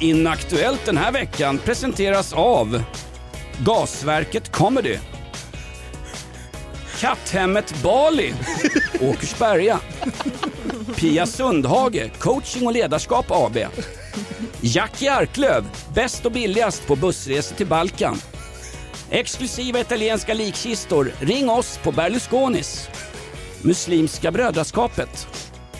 Inaktuellt 0.00 0.86
den 0.86 0.96
här 0.96 1.12
veckan 1.12 1.58
presenteras 1.58 2.32
av 2.32 2.82
Gasverket 3.58 4.52
Comedy 4.52 4.98
Katthemmet 7.00 7.82
Bali 7.82 8.34
Åkersberga 9.00 9.80
Pia 10.96 11.26
Sundhage, 11.26 12.18
coaching 12.18 12.66
och 12.66 12.72
ledarskap 12.72 13.26
AB 13.28 13.58
Jackie 14.60 15.12
Arklöv, 15.12 15.64
bäst 15.94 16.26
och 16.26 16.32
billigast 16.32 16.86
på 16.86 16.96
bussresor 16.96 17.56
till 17.56 17.66
Balkan 17.66 18.16
Exklusiva 19.10 19.80
italienska 19.80 20.34
likkistor, 20.34 21.12
ring 21.20 21.50
oss 21.50 21.78
på 21.82 21.92
Berlusconis 21.92 22.88
Muslimska 23.64 24.30
brödraskapet 24.30 25.28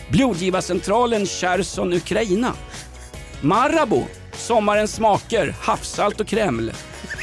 Blodgivarcentralen 0.08 1.26
Cherson 1.26 1.92
Ukraina 1.92 2.52
Marabou, 3.40 4.04
sommarens 4.32 4.94
smaker, 4.94 5.54
havssalt 5.60 6.20
och 6.20 6.26
Kreml. 6.26 6.72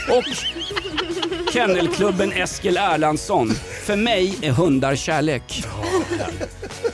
Och 0.09 0.23
Kennelklubben 1.51 2.31
Eskil 2.33 2.77
Erlandsson. 2.77 3.49
För 3.83 3.95
mig 3.95 4.37
är 4.41 4.51
hundar 4.51 4.95
kärlek. 4.95 5.63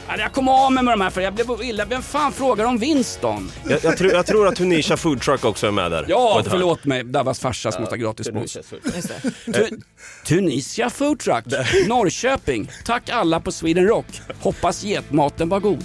Ja, 0.08 0.18
Jag 0.18 0.32
kom 0.34 0.48
av 0.50 0.72
mig 0.72 0.84
med 0.84 0.94
de 0.94 1.02
här 1.02 1.10
för 1.10 1.22
jag 1.22 1.34
blev 1.34 1.48
illa. 1.64 1.86
Vem 1.86 2.02
fan 2.04 2.32
frågar 2.32 2.66
om 2.66 2.78
Winston? 2.78 3.52
Jag, 3.70 3.80
jag, 3.84 3.98
tror, 3.98 4.12
jag 4.12 4.26
tror 4.26 4.48
att 4.48 4.56
Tunisha 4.56 4.98
Food 4.98 5.22
Truck 5.22 5.46
också 5.46 5.68
är 5.68 5.72
med 5.72 5.92
där. 5.92 6.04
På 6.04 6.12
Ja, 6.12 6.30
ett 6.40 6.46
hörn. 6.46 6.52
förlåt 6.52 6.86
mig. 6.86 7.04
Davas 7.04 7.40
farsa 7.40 7.72
som 7.72 7.82
måste 7.82 7.96
ha 7.96 8.02
gratis 8.02 8.28
Tunisia 8.28 8.64
spons. 8.64 8.84
Food 8.84 9.54
Truck. 9.54 9.70
Tu- 9.70 9.80
Tunisia 10.26 10.90
Food 10.90 11.20
Truck, 11.20 11.46
Norrköping. 11.88 12.72
Tack 12.86 13.10
alla 13.10 13.40
på 13.40 13.52
Sweden 13.52 13.88
Rock. 13.88 14.06
Hoppas 14.42 14.84
getmaten 14.84 15.50
var 15.50 15.60
god. 15.60 15.84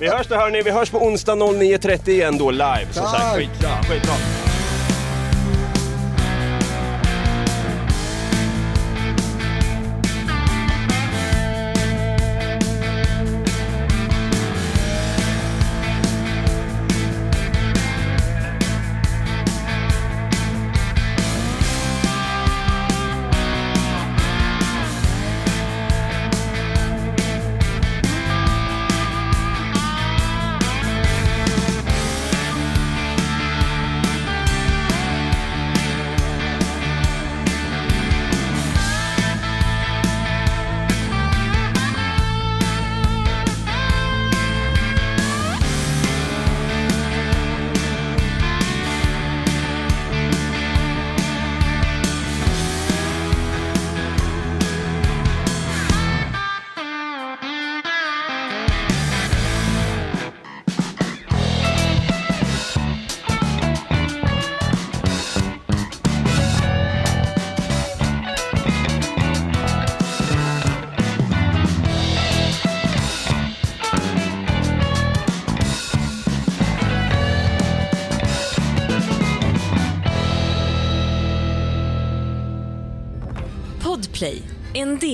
Vi 0.00 0.08
hörs 0.08 0.26
då 0.26 0.34
hörni, 0.34 0.62
vi 0.62 0.70
hörs 0.70 0.90
på 0.90 0.98
onsdag 0.98 1.32
09.30 1.34 2.08
igen 2.10 2.38
då 2.38 2.50
live. 2.50 2.86
Som 2.92 3.02
sagt, 3.04 3.16
Tack. 3.22 3.36
skitbra. 3.36 3.70
skitbra. 3.82 4.14